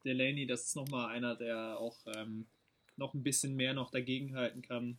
Delaney, 0.04 0.46
das 0.46 0.64
ist 0.64 0.76
nochmal 0.76 1.10
einer, 1.10 1.36
der 1.36 1.78
auch 1.78 1.98
ähm, 2.16 2.46
noch 2.96 3.12
ein 3.12 3.22
bisschen 3.22 3.54
mehr 3.54 3.74
noch 3.74 3.90
dagegenhalten 3.90 4.62
kann. 4.62 4.96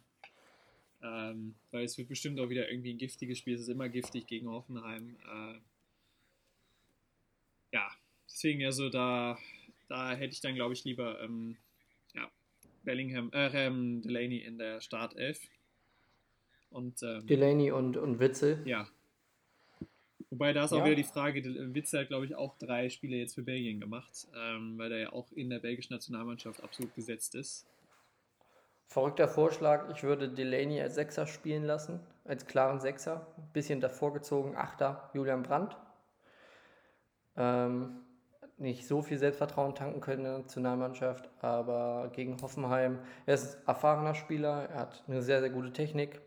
Ähm, 1.01 1.55
weil 1.71 1.85
es 1.85 1.97
wird 1.97 2.09
bestimmt 2.09 2.39
auch 2.39 2.49
wieder 2.49 2.69
irgendwie 2.69 2.93
ein 2.93 2.97
giftiges 2.97 3.39
Spiel. 3.39 3.55
Es 3.55 3.61
ist 3.61 3.69
immer 3.69 3.89
giftig 3.89 4.27
gegen 4.27 4.47
Hoffenheim. 4.47 5.15
Äh, 5.25 5.59
ja, 7.71 7.89
deswegen 8.27 8.65
also 8.65 8.89
da, 8.89 9.37
da 9.87 10.11
hätte 10.11 10.33
ich 10.33 10.41
dann 10.41 10.55
glaube 10.55 10.73
ich 10.73 10.83
lieber 10.83 11.21
ähm, 11.21 11.57
ja, 12.13 12.29
Bellingham, 12.83 13.31
äh, 13.33 13.67
ähm, 13.67 14.01
Delaney 14.01 14.37
in 14.39 14.57
der 14.57 14.81
Startelf. 14.81 15.39
Und, 16.71 17.01
ähm, 17.01 17.25
Delaney 17.25 17.71
und, 17.71 17.97
und 17.97 18.19
Witzel. 18.19 18.61
Ja. 18.65 18.87
Wobei 20.29 20.53
da 20.53 20.65
ist 20.65 20.73
auch 20.73 20.79
ja. 20.79 20.85
wieder 20.85 20.95
die 20.95 21.03
Frage, 21.03 21.43
Witzel 21.73 22.01
hat 22.01 22.09
glaube 22.09 22.25
ich 22.25 22.35
auch 22.35 22.55
drei 22.57 22.89
Spiele 22.89 23.17
jetzt 23.17 23.33
für 23.33 23.41
Belgien 23.41 23.79
gemacht, 23.79 24.27
ähm, 24.35 24.77
weil 24.77 24.91
er 24.91 24.99
ja 24.99 25.13
auch 25.13 25.31
in 25.31 25.49
der 25.49 25.59
belgischen 25.59 25.93
Nationalmannschaft 25.93 26.61
absolut 26.63 26.93
gesetzt 26.93 27.33
ist. 27.33 27.65
Verrückter 28.87 29.27
Vorschlag, 29.27 29.89
ich 29.91 30.01
würde 30.01 30.29
Delaney 30.29 30.81
als 30.81 30.95
Sechser 30.95 31.27
spielen 31.27 31.63
lassen, 31.63 31.99
als 32.25 32.47
klaren 32.47 32.79
Sechser. 32.79 33.27
Bisschen 33.53 33.81
davor 33.81 34.13
gezogen, 34.13 34.55
Achter, 34.55 35.11
Julian 35.13 35.43
Brandt. 35.43 35.77
Ähm, 37.39 38.01
nicht 38.59 38.87
so 38.87 39.01
viel 39.01 39.17
Selbstvertrauen 39.17 39.73
tanken 39.73 40.01
können 40.01 40.19
in 40.19 40.31
der 40.31 40.39
Nationalmannschaft, 40.39 41.29
aber 41.41 42.11
gegen 42.13 42.41
Hoffenheim, 42.41 42.99
er 43.25 43.35
ist 43.35 43.55
ein 43.55 43.67
erfahrener 43.67 44.13
Spieler, 44.13 44.67
er 44.69 44.79
hat 44.81 45.03
eine 45.07 45.21
sehr, 45.21 45.39
sehr 45.39 45.49
gute 45.49 45.71
Technik, 45.71 46.21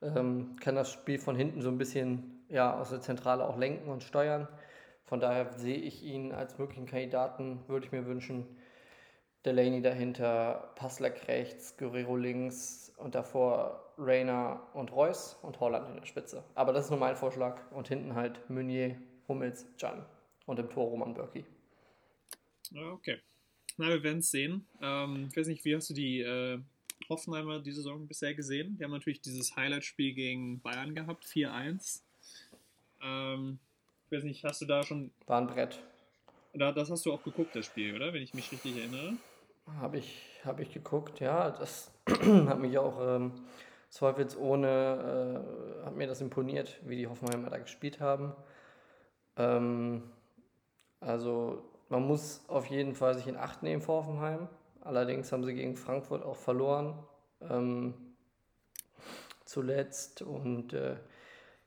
ähm, 0.00 0.56
kann 0.60 0.76
das 0.76 0.92
Spiel 0.92 1.18
von 1.18 1.34
hinten 1.34 1.60
so 1.60 1.68
ein 1.68 1.78
bisschen 1.78 2.44
ja, 2.48 2.78
aus 2.78 2.90
der 2.90 3.00
Zentrale 3.00 3.46
auch 3.46 3.56
lenken 3.56 3.90
und 3.90 4.04
steuern. 4.04 4.48
Von 5.04 5.20
daher 5.20 5.52
sehe 5.52 5.76
ich 5.76 6.04
ihn 6.04 6.32
als 6.32 6.58
möglichen 6.58 6.86
Kandidaten, 6.86 7.60
würde 7.66 7.86
ich 7.86 7.92
mir 7.92 8.06
wünschen, 8.06 8.46
Delaney 9.44 9.82
dahinter, 9.82 10.72
Passlack 10.76 11.26
rechts, 11.28 11.76
Guerrero 11.76 12.16
links 12.16 12.92
und 12.98 13.14
davor 13.14 13.92
Rayner 13.96 14.60
und 14.74 14.92
Reus 14.92 15.38
und 15.42 15.58
Holland 15.60 15.88
in 15.88 15.96
der 15.96 16.06
Spitze. 16.06 16.44
Aber 16.54 16.72
das 16.72 16.86
ist 16.86 16.90
nur 16.90 17.00
mein 17.00 17.16
Vorschlag. 17.16 17.60
Und 17.70 17.88
hinten 17.88 18.14
halt 18.14 18.50
Meunier, 18.50 18.96
Hummels, 19.28 19.66
Can 19.78 20.04
und 20.48 20.58
im 20.58 20.70
Tor 20.70 20.88
Roman 20.88 21.14
Bürki. 21.14 21.44
Okay. 22.74 23.18
Na, 23.76 23.88
wir 23.88 24.02
werden 24.02 24.18
es 24.18 24.30
sehen. 24.30 24.66
Ähm, 24.82 25.28
ich 25.30 25.36
weiß 25.36 25.46
nicht, 25.46 25.64
wie 25.64 25.76
hast 25.76 25.90
du 25.90 25.94
die 25.94 26.20
äh, 26.20 26.58
Hoffenheimer 27.08 27.60
die 27.60 27.72
Saison 27.72 28.06
bisher 28.08 28.34
gesehen? 28.34 28.76
Die 28.76 28.84
haben 28.84 28.90
natürlich 28.90 29.20
dieses 29.20 29.54
Highlight-Spiel 29.54 30.14
gegen 30.14 30.60
Bayern 30.60 30.94
gehabt, 30.94 31.24
4-1. 31.26 32.00
Ähm, 33.02 33.58
ich 34.06 34.16
weiß 34.16 34.24
nicht, 34.24 34.42
hast 34.44 34.62
du 34.62 34.66
da 34.66 34.82
schon. 34.82 35.10
War 35.26 35.40
ein 35.40 35.46
Brett. 35.46 35.80
Da, 36.54 36.72
das 36.72 36.90
hast 36.90 37.04
du 37.04 37.12
auch 37.12 37.22
geguckt, 37.22 37.54
das 37.54 37.66
Spiel, 37.66 37.94
oder? 37.94 38.12
Wenn 38.12 38.22
ich 38.22 38.34
mich 38.34 38.50
richtig 38.50 38.76
erinnere. 38.78 39.12
Habe 39.80 39.98
ich, 39.98 40.22
hab 40.44 40.60
ich 40.60 40.72
geguckt, 40.72 41.20
ja. 41.20 41.50
Das 41.50 41.92
hat 42.08 42.58
mich 42.58 42.78
auch 42.78 42.98
ähm, 43.16 43.32
zweifelsohne, 43.90 45.44
äh, 45.82 45.84
hat 45.84 45.94
mir 45.94 46.06
das 46.06 46.22
imponiert, 46.22 46.80
wie 46.86 46.96
die 46.96 47.06
Hoffenheimer 47.06 47.50
da 47.50 47.58
gespielt 47.58 48.00
haben. 48.00 48.32
Ähm, 49.36 50.02
also 51.00 51.62
man 51.88 52.06
muss 52.06 52.44
auf 52.48 52.66
jeden 52.66 52.94
Fall 52.94 53.14
sich 53.14 53.26
in 53.26 53.36
Acht 53.36 53.62
nehmen 53.62 53.82
vor 53.82 54.04
Hoffenheim. 54.04 54.48
Allerdings 54.80 55.32
haben 55.32 55.44
sie 55.44 55.54
gegen 55.54 55.76
Frankfurt 55.76 56.24
auch 56.24 56.36
verloren. 56.36 56.94
Ähm, 57.40 57.94
zuletzt. 59.44 60.22
Und 60.22 60.72
äh, 60.72 60.96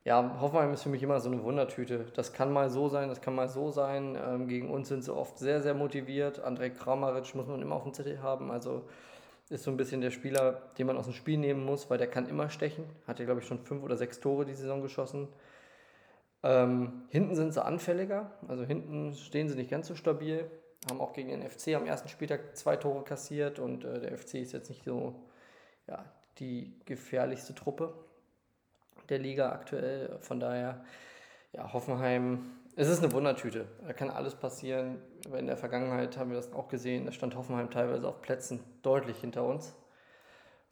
ja, 0.04 0.38
Hoffenheim 0.40 0.74
ist 0.74 0.84
für 0.84 0.90
mich 0.90 1.04
immer 1.04 1.20
so 1.20 1.30
eine 1.30 1.44
Wundertüte. 1.44 2.06
Das 2.16 2.34
kann 2.34 2.52
mal 2.54 2.70
so 2.70 2.90
sein, 2.90 3.10
das 3.10 3.22
kann 3.22 3.36
mal 3.36 3.50
so 3.50 3.72
sein. 3.72 4.18
Ähm, 4.24 4.48
gegen 4.48 4.70
uns 4.70 4.88
sind 4.88 5.04
sie 5.04 5.14
oft 5.14 5.38
sehr, 5.38 5.62
sehr 5.62 5.74
motiviert. 5.74 6.40
Andrej 6.40 6.72
Kramaric 6.72 7.34
muss 7.36 7.48
man 7.48 7.62
immer 7.62 7.76
auf 7.76 7.84
dem 7.84 7.94
Zettel 7.94 8.22
haben. 8.22 8.52
Also 8.52 8.84
ist 9.50 9.64
so 9.64 9.72
ein 9.72 9.78
bisschen 9.78 10.00
der 10.02 10.12
Spieler, 10.12 10.62
den 10.78 10.88
man 10.88 10.98
aus 10.98 11.06
dem 11.06 11.14
Spiel 11.14 11.38
nehmen 11.38 11.66
muss, 11.66 11.90
weil 11.90 11.98
der 11.98 12.08
kann 12.08 12.30
immer 12.30 12.50
stechen. 12.50 12.86
Hat 13.06 13.20
ja, 13.20 13.26
glaube 13.26 13.42
ich, 13.42 13.48
schon 13.48 13.60
fünf 13.60 13.84
oder 13.84 13.98
sechs 13.98 14.20
Tore 14.22 14.46
die 14.46 14.54
Saison 14.54 14.82
geschossen. 14.82 15.28
Ähm, 16.44 17.04
hinten 17.10 17.36
sind 17.36 17.54
sie 17.54 17.64
anfälliger, 17.64 18.32
also 18.48 18.64
hinten 18.64 19.14
stehen 19.14 19.48
sie 19.48 19.56
nicht 19.56 19.70
ganz 19.70 19.88
so 19.88 19.96
stabil. 19.96 20.50
Haben 20.89 21.00
auch 21.00 21.14
gegen 21.14 21.30
den 21.30 21.48
FC 21.48 21.76
am 21.76 21.86
ersten 21.86 22.10
Spieltag 22.10 22.58
zwei 22.58 22.76
Tore 22.76 23.04
kassiert 23.04 23.60
und 23.60 23.86
äh, 23.86 24.00
der 24.00 24.18
FC 24.18 24.36
ist 24.36 24.52
jetzt 24.52 24.70
nicht 24.70 24.84
so 24.84 25.28
ja, 25.88 26.04
die 26.39 26.74
gefährlichste 26.86 27.54
Truppe 27.54 27.94
der 29.10 29.20
Liga 29.20 29.52
aktuell. 29.52 30.18
Von 30.22 30.39
daher, 30.39 30.84
ja, 31.54 31.72
Hoffenheim, 31.72 32.52
es 32.76 32.88
ist 32.88 33.04
eine 33.04 33.12
Wundertüte. 33.12 33.68
Da 33.86 33.94
kann 33.94 34.10
alles 34.10 34.34
passieren. 34.34 34.98
In 35.38 35.46
der 35.46 35.58
Vergangenheit 35.58 36.18
haben 36.18 36.32
wir 36.32 36.38
das 36.38 36.52
auch 36.54 36.70
gesehen. 36.70 37.06
Da 37.06 37.12
stand 37.12 37.36
Hoffenheim 37.36 37.70
teilweise 37.70 38.08
auf 38.08 38.22
Plätzen 38.22 38.60
deutlich 38.82 39.18
hinter 39.18 39.44
uns. 39.44 39.76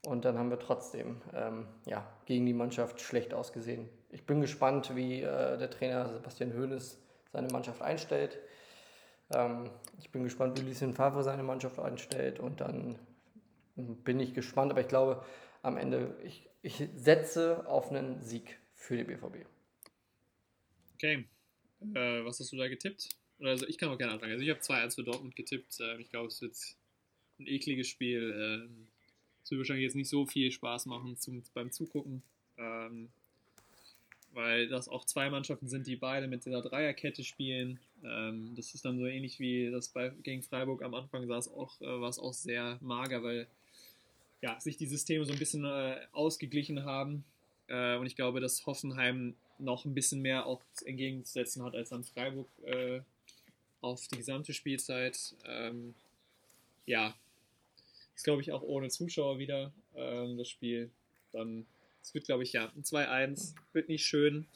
Und 0.07 0.24
dann 0.26 0.38
haben 0.38 0.49
wir 0.49 0.59
trotzdem 0.59 1.22
ähm, 1.34 1.67
ja, 1.86 2.07
gegen 2.26 2.45
die 2.45 2.53
Mannschaft 2.53 3.01
schlecht 3.01 3.34
ausgesehen. 3.34 3.89
Ich 4.12 4.26
bin 4.26 4.41
gespannt, 4.41 4.95
wie 4.95 5.22
äh, 5.22 5.57
der 5.57 5.70
Trainer 5.70 6.10
Sebastian 6.10 6.53
Hoeneß 6.53 6.99
seine 7.32 7.47
Mannschaft 7.49 7.82
einstellt. 7.82 8.39
Ähm, 9.32 9.70
ich 9.99 10.10
bin 10.10 10.24
gespannt, 10.24 10.60
wie 10.60 10.66
Lucien 10.66 10.93
Favre 10.93 11.24
seine 11.24 11.43
Mannschaft 11.43 11.80
einstellt. 11.80 12.39
Und 12.39 12.62
dann 12.62 12.97
bin 13.76 14.20
ich 14.20 14.34
gespannt. 14.34 14.72
Aber 14.72 14.82
ich 14.82 14.88
glaube, 14.88 15.24
am 15.62 15.78
Ende, 15.78 16.16
ich, 16.24 16.49
ich 16.62 16.84
setze 16.95 17.68
auf 17.68 17.91
einen 17.91 18.22
Sieg 18.22 18.57
für 18.74 18.97
die 18.97 19.03
BVB. 19.03 19.45
Okay. 20.95 21.28
Äh, 21.93 22.26
was 22.26 22.39
hast 22.39 22.51
du 22.51 22.57
da 22.57 22.68
getippt? 22.68 23.10
Also 23.41 23.68
ich 23.68 23.78
kann 23.78 23.89
auch 23.89 23.97
gerne 23.97 24.14
anfangen. 24.14 24.34
Also 24.34 24.43
ich 24.43 24.49
habe 24.49 24.60
2-1 24.60 24.95
für 24.95 25.03
Dortmund 25.03 25.36
getippt. 25.36 25.80
Äh, 25.80 26.01
ich 26.01 26.10
glaube, 26.10 26.28
es 26.28 26.41
wird 26.41 26.57
ein 27.39 27.47
ekliges 27.47 27.88
Spiel. 27.88 28.32
Äh, 28.32 28.89
es 29.43 29.51
wird 29.51 29.60
wahrscheinlich 29.60 29.84
jetzt 29.84 29.95
nicht 29.95 30.10
so 30.10 30.26
viel 30.26 30.51
Spaß 30.51 30.88
machen 30.88 31.16
zum, 31.18 31.43
beim 31.53 31.72
Zugucken. 31.72 32.24
Ähm, 32.57 33.10
weil 34.34 34.67
das 34.67 34.88
auch 34.88 35.05
zwei 35.05 35.30
Mannschaften 35.30 35.67
sind, 35.67 35.88
die 35.88 35.95
beide 35.95 36.27
mit 36.27 36.45
dieser 36.45 36.61
Dreierkette 36.61 37.23
spielen. 37.23 37.80
Ähm, 38.03 38.53
das 38.55 38.73
ist 38.73 38.86
dann 38.86 38.99
so 38.99 39.05
ähnlich 39.05 39.39
wie 39.39 39.71
das 39.71 39.89
bei, 39.89 40.09
gegen 40.23 40.43
Freiburg 40.43 40.84
am 40.84 40.93
Anfang 40.93 41.27
sah 41.27 41.38
auch, 41.51 41.80
äh, 41.82 41.86
war 41.86 42.09
es 42.09 42.19
auch 42.19 42.34
sehr 42.34 42.77
mager, 42.82 43.23
weil 43.23 43.47
ja, 44.41 44.59
sich 44.59 44.77
die 44.77 44.88
Systeme 44.88 45.25
so 45.25 45.34
ein 45.34 45.39
bisschen 45.39 45.65
äh, 45.65 45.97
ausgeglichen 46.11 46.86
haben. 46.86 47.23
Äh, 47.67 47.97
und 47.97 48.05
ich 48.05 48.15
glaube, 48.15 48.39
dass 48.39 48.65
Hoffenheim 48.65 49.36
noch 49.57 49.86
ein 49.86 49.93
bisschen 49.93 50.21
mehr 50.21 50.45
auch 50.45 50.61
entgegenzusetzen 50.86 51.63
hat 51.63 51.75
als 51.75 51.91
an 51.91 52.03
Freiburg 52.03 52.47
äh, 52.65 53.01
auf 53.82 54.07
die 54.07 54.17
gesamte 54.17 54.53
Spielzeit. 54.53 55.36
Ähm, 55.45 55.93
ja, 56.86 57.13
ist 58.15 58.23
glaube 58.23 58.41
ich 58.41 58.51
auch 58.51 58.61
ohne 58.61 58.89
Zuschauer 58.89 59.38
wieder 59.39 59.71
ähm, 59.95 60.38
das 60.38 60.49
Spiel. 60.49 60.89
Dann, 61.32 61.65
es 62.01 62.13
wird 62.13 62.25
glaube 62.25 62.43
ich 62.43 62.53
ja 62.53 62.71
ein 62.75 62.83
2-1, 62.83 63.55
wird 63.73 63.89
nicht 63.89 64.05
schön. 64.05 64.47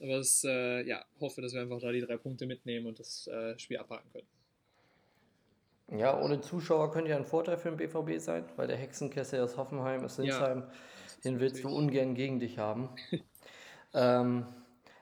Aber 0.00 0.18
es, 0.18 0.44
äh, 0.44 0.82
ja, 0.86 1.04
hoffe, 1.20 1.40
dass 1.40 1.54
wir 1.54 1.62
einfach 1.62 1.80
da 1.80 1.90
die 1.90 2.02
drei 2.02 2.18
Punkte 2.18 2.46
mitnehmen 2.46 2.86
und 2.86 2.98
das 2.98 3.26
äh, 3.28 3.58
Spiel 3.58 3.78
abhaken 3.78 4.10
können. 4.12 4.28
Ja, 6.00 6.20
ohne 6.20 6.40
Zuschauer 6.40 6.90
könnte 6.90 7.10
ja 7.10 7.16
ein 7.16 7.24
Vorteil 7.24 7.56
für 7.58 7.70
den 7.70 7.76
BVB 7.76 8.20
sein, 8.20 8.44
weil 8.56 8.66
der 8.66 8.76
Hexenkessel 8.76 9.40
aus 9.40 9.56
Hoffenheim, 9.56 10.04
aus 10.04 10.16
Sinsheim, 10.16 10.60
ja, 10.60 10.70
den 11.24 11.40
willst 11.40 11.62
du 11.62 11.68
ungern 11.68 12.14
gegen 12.14 12.40
dich 12.40 12.58
haben. 12.58 12.90
ähm, 13.94 14.46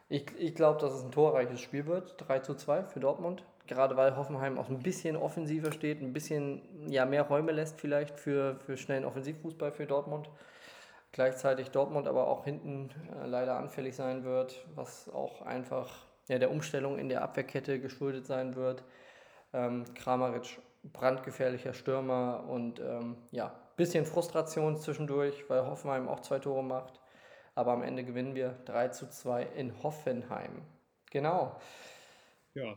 ich 0.09 0.27
ich 0.39 0.55
glaube, 0.55 0.81
dass 0.81 0.93
es 0.93 1.03
ein 1.03 1.11
torreiches 1.11 1.61
Spiel 1.61 1.87
wird, 1.87 2.15
3 2.19 2.41
zu 2.41 2.55
2 2.55 2.85
für 2.85 3.01
Dortmund. 3.01 3.45
Gerade 3.67 3.97
weil 3.97 4.15
Hoffenheim 4.15 4.59
auch 4.59 4.69
ein 4.69 4.83
bisschen 4.83 5.17
offensiver 5.17 5.73
steht, 5.73 6.03
ein 6.03 6.13
bisschen 6.13 6.91
ja, 6.91 7.07
mehr 7.07 7.23
Räume 7.23 7.53
lässt 7.53 7.81
vielleicht 7.81 8.21
für, 8.21 8.61
für 8.67 8.77
schnellen 8.77 9.07
Offensivfußball 9.07 9.73
für 9.73 9.87
Dortmund. 9.87 10.29
Gleichzeitig 11.15 11.71
Dortmund 11.71 12.09
aber 12.09 12.27
auch 12.27 12.43
hinten 12.43 12.91
äh, 13.23 13.29
leider 13.29 13.57
anfällig 13.57 13.95
sein 13.95 14.25
wird, 14.25 14.67
was 14.75 15.09
auch 15.09 15.43
einfach 15.43 16.05
ja, 16.27 16.41
der 16.41 16.51
Umstellung 16.51 16.99
in 16.99 17.09
der 17.09 17.23
Abwehrkette 17.23 17.79
geschuldet 17.79 18.27
sein 18.27 18.57
wird. 18.57 18.83
Ähm, 19.53 19.85
Kramaric 19.95 20.59
brandgefährlicher 20.83 21.73
Stürmer 21.73 22.43
und 22.49 22.81
ähm, 22.81 23.17
ja, 23.31 23.55
bisschen 23.77 24.07
Frustration 24.07 24.77
zwischendurch, 24.77 25.49
weil 25.49 25.65
Hoffenheim 25.65 26.09
auch 26.09 26.19
zwei 26.19 26.41
Tore 26.41 26.65
macht. 26.65 27.01
Aber 27.55 27.71
am 27.75 27.85
Ende 27.85 28.03
gewinnen 28.03 28.35
wir 28.35 28.59
3 28.65 28.89
zu 28.89 29.09
2 29.09 29.45
in 29.55 29.85
Hoffenheim. 29.85 30.63
Genau. 31.13 31.55
Ja. 32.55 32.75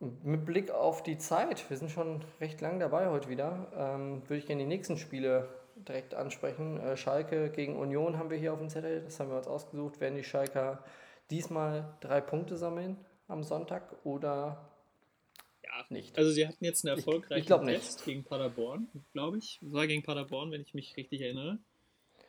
Mit 0.00 0.44
Blick 0.44 0.72
auf 0.72 1.04
die 1.04 1.18
Zeit, 1.18 1.70
wir 1.70 1.76
sind 1.76 1.92
schon 1.92 2.24
recht 2.40 2.60
lang 2.60 2.80
dabei 2.80 3.10
heute 3.10 3.28
wieder, 3.28 3.68
ähm, 3.76 4.22
würde 4.22 4.38
ich 4.38 4.46
gerne 4.46 4.62
die 4.62 4.68
nächsten 4.68 4.96
Spiele 4.96 5.48
direkt 5.76 6.14
ansprechen. 6.14 6.80
Äh, 6.80 6.96
Schalke 6.96 7.50
gegen 7.50 7.76
Union 7.76 8.18
haben 8.18 8.30
wir 8.30 8.38
hier 8.38 8.52
auf 8.52 8.58
dem 8.58 8.68
Zettel, 8.68 9.02
das 9.02 9.20
haben 9.20 9.30
wir 9.30 9.36
uns 9.36 9.46
ausgesucht. 9.46 10.00
Werden 10.00 10.16
die 10.16 10.24
Schalker 10.24 10.82
diesmal 11.30 11.94
drei 12.00 12.20
Punkte 12.20 12.56
sammeln 12.56 12.96
am 13.28 13.42
Sonntag 13.42 13.94
oder 14.04 14.70
ja, 15.64 15.84
nicht? 15.90 16.16
Also 16.16 16.30
sie 16.30 16.46
hatten 16.46 16.64
jetzt 16.64 16.86
einen 16.86 16.96
erfolgreichen 16.96 17.44
ich, 17.44 17.50
ich 17.50 17.78
Test 17.78 18.04
gegen 18.04 18.24
Paderborn, 18.24 18.88
glaube 19.12 19.38
ich. 19.38 19.58
Das 19.62 19.72
war 19.72 19.86
gegen 19.86 20.02
Paderborn, 20.02 20.50
wenn 20.50 20.62
ich 20.62 20.74
mich 20.74 20.96
richtig 20.96 21.20
erinnere. 21.20 21.58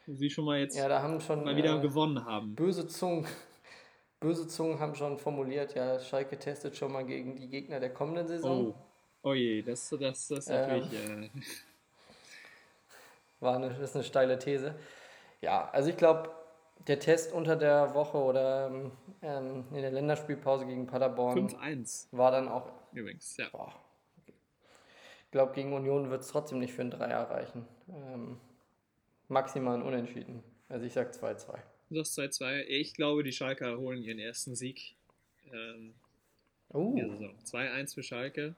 Sie 0.07 0.29
schon 0.29 0.45
mal 0.45 0.59
jetzt 0.59 0.77
ja, 0.77 0.87
da 0.87 1.01
haben 1.01 1.19
schon, 1.19 1.43
mal 1.43 1.55
wieder 1.55 1.77
äh, 1.77 1.81
gewonnen 1.81 2.23
haben. 2.23 2.55
Böse 2.55 2.87
Zungen, 2.87 3.27
böse 4.19 4.47
Zungen 4.47 4.79
haben 4.79 4.95
schon 4.95 5.17
formuliert, 5.17 5.75
ja, 5.75 5.99
Schalke 5.99 6.39
testet 6.39 6.77
schon 6.77 6.93
mal 6.93 7.05
gegen 7.05 7.35
die 7.35 7.49
Gegner 7.49 7.79
der 7.79 7.93
kommenden 7.93 8.27
Saison. 8.27 8.73
Oh, 9.21 9.29
oh 9.29 9.33
je, 9.33 9.61
das, 9.61 9.89
das, 9.89 9.99
das 9.99 10.31
ist 10.31 10.49
natürlich... 10.49 10.87
Ähm, 10.93 11.23
äh, 11.23 11.29
war 13.39 13.55
eine, 13.55 13.69
das 13.69 13.79
ist 13.79 13.95
eine 13.95 14.03
steile 14.03 14.39
These. 14.39 14.75
Ja, 15.41 15.69
also 15.71 15.89
ich 15.89 15.97
glaube, 15.97 16.31
der 16.87 16.99
Test 16.99 17.33
unter 17.33 17.55
der 17.55 17.93
Woche 17.93 18.17
oder 18.17 18.71
ähm, 19.21 19.65
in 19.71 19.81
der 19.81 19.91
Länderspielpause 19.91 20.65
gegen 20.65 20.87
Paderborn 20.87 21.49
5-1 21.49 22.07
war 22.11 22.31
dann 22.31 22.47
auch. 22.47 22.71
Übrigens, 22.93 23.37
ja. 23.37 23.49
Boah. 23.51 23.73
Ich 24.25 25.31
glaube, 25.31 25.53
gegen 25.53 25.73
Union 25.73 26.09
wird 26.09 26.21
es 26.21 26.29
trotzdem 26.29 26.59
nicht 26.59 26.73
für 26.73 26.81
ein 26.81 26.91
Dreier 26.91 27.29
reichen. 27.29 27.67
Ähm, 27.89 28.39
maximal 29.27 29.75
ein 29.75 29.81
Unentschieden. 29.81 30.41
Also 30.69 30.85
ich 30.85 30.93
sage 30.93 31.11
2-2. 31.11 31.57
Du 31.89 32.03
sagst 32.03 32.41
2-2. 32.41 32.63
Ich 32.63 32.93
glaube, 32.93 33.23
die 33.23 33.31
Schalker 33.31 33.77
holen 33.77 34.01
ihren 34.01 34.19
ersten 34.19 34.55
Sieg. 34.55 34.95
Ähm, 35.51 35.93
uh. 36.73 36.95
2-1 37.45 37.93
für 37.93 38.03
Schalke. 38.03 38.55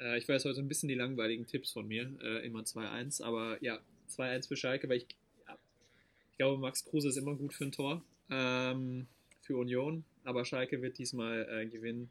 Äh, 0.00 0.18
ich 0.18 0.28
weiß 0.28 0.44
heute 0.44 0.60
ein 0.60 0.68
bisschen 0.68 0.88
die 0.88 0.94
langweiligen 0.94 1.46
Tipps 1.46 1.72
von 1.72 1.86
mir. 1.86 2.12
Äh, 2.22 2.46
immer 2.46 2.60
2-1, 2.60 3.22
aber 3.22 3.62
ja, 3.62 3.78
2-1 4.08 4.48
für 4.48 4.56
Schalke, 4.56 4.88
weil 4.88 4.98
ich, 4.98 5.06
ja, 5.46 5.56
ich 6.32 6.38
glaube, 6.38 6.60
Max 6.60 6.84
Kruse 6.84 7.08
ist 7.08 7.16
immer 7.16 7.34
gut 7.36 7.52
für 7.52 7.64
ein 7.64 7.72
Tor. 7.72 8.02
Ähm, 8.30 9.06
für 9.42 9.56
Union, 9.56 10.04
aber 10.24 10.44
Schalke 10.44 10.80
wird 10.82 10.98
diesmal 10.98 11.46
äh, 11.50 11.66
gewinnen. 11.66 12.10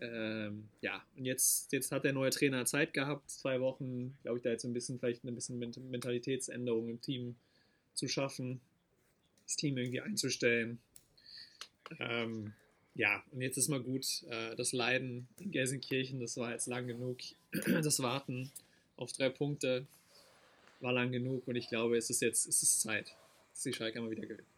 Ähm, 0.00 0.68
ja, 0.82 1.02
und 1.16 1.24
jetzt, 1.24 1.72
jetzt 1.72 1.90
hat 1.90 2.04
der 2.04 2.12
neue 2.12 2.30
Trainer 2.30 2.66
Zeit 2.66 2.92
gehabt, 2.92 3.30
zwei 3.30 3.60
Wochen, 3.60 4.16
glaube 4.22 4.38
ich, 4.38 4.42
da 4.44 4.50
jetzt 4.50 4.64
ein 4.64 4.74
bisschen, 4.74 4.98
vielleicht 4.98 5.24
ein 5.24 5.34
bisschen 5.34 5.58
Mentalitätsänderung 5.58 6.88
im 6.88 7.00
Team 7.00 7.34
zu 7.94 8.06
schaffen, 8.06 8.60
das 9.44 9.56
Team 9.56 9.78
irgendwie 9.78 10.02
einzustellen. 10.02 10.78
Ähm, 11.98 12.52
ja, 12.96 13.22
und 13.30 13.42
jetzt 13.42 13.58
ist 13.58 13.68
mal 13.68 13.80
gut. 13.80 14.04
Äh, 14.30 14.56
das 14.56 14.72
Leiden 14.72 15.28
in 15.38 15.50
Gelsenkirchen, 15.50 16.20
das 16.20 16.36
war 16.38 16.50
jetzt 16.50 16.66
lang 16.66 16.86
genug. 16.86 17.18
Das 17.82 18.02
Warten 18.02 18.50
auf 18.96 19.12
drei 19.12 19.28
Punkte 19.28 19.86
war 20.80 20.92
lang 20.92 21.12
genug 21.12 21.46
und 21.46 21.56
ich 21.56 21.68
glaube, 21.68 21.96
es 21.96 22.10
ist 22.10 22.22
jetzt 22.22 22.46
es 22.46 22.62
ist 22.62 22.80
Zeit, 22.80 23.14
dass 23.52 23.62
die 23.62 23.72
Schalke 23.72 24.00
mal 24.00 24.10
wieder 24.10 24.22
gewinnt. 24.22 24.48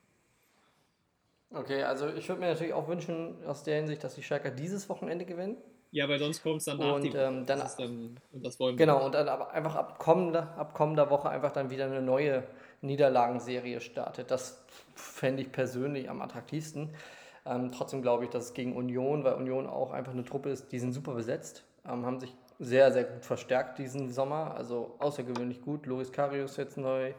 Okay, 1.51 1.83
also 1.83 2.09
ich 2.09 2.29
würde 2.29 2.41
mir 2.41 2.49
natürlich 2.49 2.73
auch 2.73 2.89
wünschen, 2.89 3.43
aus 3.47 3.63
der 3.63 3.77
Hinsicht, 3.77 4.05
dass 4.05 4.15
die 4.15 4.23
Schalker 4.23 4.51
dieses 4.51 4.89
Wochenende 4.89 5.25
gewinnen. 5.25 5.57
Ja, 5.91 6.09
weil 6.09 6.19
sonst 6.19 6.43
kommt 6.43 6.59
es 6.59 6.67
dann 6.67 6.79
nach 6.79 6.97
und, 6.97 7.03
die 7.03 7.09
ähm, 7.09 7.47
dann, 7.47 7.61
das 7.61 7.77
dann, 7.77 8.19
und 8.33 8.45
das 8.45 8.61
wollen 8.61 8.77
wir 8.79 8.85
Genau, 8.85 9.05
und 9.05 9.15
dann 9.15 9.29
aber 9.29 9.53
einfach 9.53 9.75
ab 9.75 9.99
kommender, 9.99 10.55
ab 10.59 10.75
kommender 10.75 11.09
Woche 11.09 11.31
einfach 11.31 11.53
dann 11.53 11.71
wieder 11.71 11.87
eine 11.87 12.03
neue 12.03 12.45
Niederlagenserie 12.83 13.81
startet. 13.81 14.31
Das 14.31 14.63
fände 14.95 15.43
ich 15.43 15.51
persönlich 15.51 16.11
am 16.11 16.21
attraktivsten. 16.21 16.91
Ähm, 17.49 17.73
trotzdem 17.73 18.03
glaube 18.03 18.25
ich, 18.25 18.31
dass 18.31 18.47
es 18.47 18.55
gegen 18.55 18.77
Union, 18.77 19.25
weil 19.25 19.35
Union 19.35 19.67
auch 19.67 19.91
einfach 19.91 20.13
eine 20.13 20.25
Truppe 20.25 20.51
ist, 20.51 20.71
die 20.71 20.79
sind 20.79 20.93
super 20.93 21.15
besetzt, 21.15 21.65
ähm, 21.87 22.05
haben 22.05 22.21
sich 22.21 22.35
sehr, 22.59 22.93
sehr 22.93 23.05
gut 23.05 23.25
verstärkt 23.25 23.79
diesen 23.79 24.11
Sommer, 24.11 24.55
also 24.55 24.97
außergewöhnlich 24.99 25.63
gut. 25.63 25.87
Loris 25.87 26.13
Karius 26.13 26.57
jetzt 26.57 26.77
neu, 26.77 27.15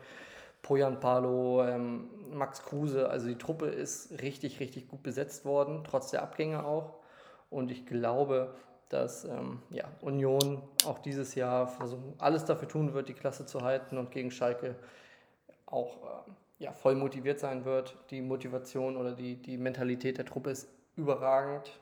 Poyan 0.62 1.00
Palo, 1.00 1.64
ähm, 1.66 2.10
Max 2.32 2.64
Kruse, 2.64 3.10
also 3.10 3.28
die 3.28 3.38
Truppe 3.38 3.68
ist 3.68 4.22
richtig, 4.22 4.60
richtig 4.60 4.88
gut 4.90 5.02
besetzt 5.02 5.46
worden, 5.46 5.84
trotz 5.84 6.12
der 6.12 6.22
Abgänge 6.22 6.66
auch. 6.66 7.00
Und 7.50 7.72
ich 7.72 7.86
glaube, 7.86 8.54
dass 8.90 9.24
ähm, 9.24 9.62
ja, 9.70 9.86
Union 10.02 10.62
auch 10.86 11.00
dieses 11.00 11.36
Jahr 11.36 11.68
versuchen, 11.68 12.14
alles 12.18 12.46
dafür 12.46 12.68
tun 12.68 12.94
wird, 12.94 13.08
die 13.08 13.14
Klasse 13.14 13.46
zu 13.46 13.62
halten 13.62 13.98
und 13.98 14.12
gegen 14.12 14.30
Schalke 14.30 14.76
auch 15.66 15.98
äh, 16.04 16.32
ja, 16.60 16.74
voll 16.74 16.96
motiviert 16.96 17.40
sein 17.40 17.66
wird. 17.66 17.98
Die 18.12 18.22
Motivation 18.22 18.98
oder 18.98 19.14
die, 19.14 19.36
die 19.36 19.58
Mentalität 19.58 20.18
der 20.18 20.26
Truppe 20.26 20.52
ist 20.52 20.68
überragend. 20.96 21.80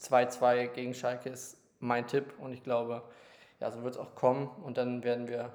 2-2 0.00 0.56
ähm, 0.56 0.72
gegen 0.74 0.94
Schalke 0.94 1.30
ist 1.30 1.56
mein 1.80 2.06
Tipp 2.06 2.34
und 2.38 2.52
ich 2.52 2.62
glaube, 2.62 3.02
ja, 3.60 3.70
so 3.70 3.82
wird 3.82 3.94
es 3.94 4.00
auch 4.00 4.14
kommen 4.14 4.48
und 4.62 4.76
dann 4.76 5.02
werden 5.02 5.28
wir 5.28 5.52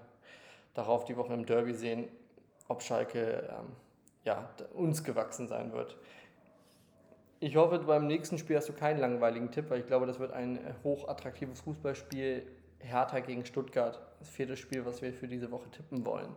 darauf 0.73 1.05
die 1.05 1.17
Woche 1.17 1.33
im 1.33 1.45
Derby 1.45 1.73
sehen, 1.73 2.07
ob 2.67 2.81
Schalke 2.81 3.49
ähm, 3.49 3.67
ja, 4.23 4.49
uns 4.73 5.03
gewachsen 5.03 5.47
sein 5.47 5.71
wird. 5.71 5.97
Ich 7.39 7.55
hoffe, 7.55 7.79
beim 7.79 8.07
nächsten 8.07 8.37
Spiel 8.37 8.57
hast 8.57 8.67
du 8.67 8.73
keinen 8.73 8.99
langweiligen 8.99 9.49
Tipp, 9.51 9.69
weil 9.69 9.79
ich 9.79 9.87
glaube, 9.87 10.05
das 10.05 10.19
wird 10.19 10.33
ein 10.33 10.59
hochattraktives 10.83 11.61
Fußballspiel. 11.61 12.45
Hertha 12.79 13.19
gegen 13.19 13.45
Stuttgart. 13.45 13.99
Das 14.19 14.29
vierte 14.29 14.57
Spiel, 14.57 14.85
was 14.85 15.01
wir 15.01 15.13
für 15.13 15.27
diese 15.27 15.51
Woche 15.51 15.69
tippen 15.69 16.05
wollen. 16.05 16.33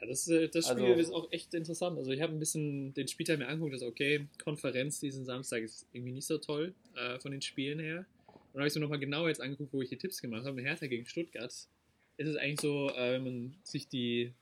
Ja, 0.00 0.06
das, 0.06 0.28
äh, 0.28 0.48
das 0.48 0.68
Spiel 0.68 0.84
also, 0.84 1.00
ist 1.00 1.10
auch 1.12 1.32
echt 1.32 1.54
interessant. 1.54 1.98
Also 1.98 2.10
ich 2.10 2.20
habe 2.20 2.32
ein 2.32 2.38
bisschen 2.38 2.92
den 2.94 3.08
Spieltag 3.08 3.38
mir 3.38 3.48
angeguckt, 3.48 3.74
dass 3.74 3.82
okay, 3.82 4.26
Konferenz 4.42 5.00
diesen 5.00 5.24
Samstag 5.24 5.62
ist 5.62 5.86
irgendwie 5.92 6.12
nicht 6.12 6.26
so 6.26 6.38
toll 6.38 6.74
äh, 6.94 7.18
von 7.18 7.32
den 7.32 7.42
Spielen 7.42 7.78
her. 7.78 8.04
Und 8.52 8.60
habe 8.60 8.68
ich 8.68 8.72
so 8.72 8.80
nochmal 8.80 8.98
genau 8.98 9.28
jetzt 9.28 9.40
angeguckt, 9.40 9.72
wo 9.72 9.82
ich 9.82 9.88
die 9.88 9.98
Tipps 9.98 10.20
gemacht 10.20 10.44
habe. 10.44 10.62
Hertha 10.62 10.86
gegen 10.86 11.06
Stuttgart. 11.06 11.52
Ist 11.52 12.28
es 12.28 12.36
eigentlich 12.36 12.60
so, 12.60 12.90
äh, 12.90 13.14
wenn 13.14 13.24
man 13.24 13.54
sich 13.62 13.88
die 13.88 14.32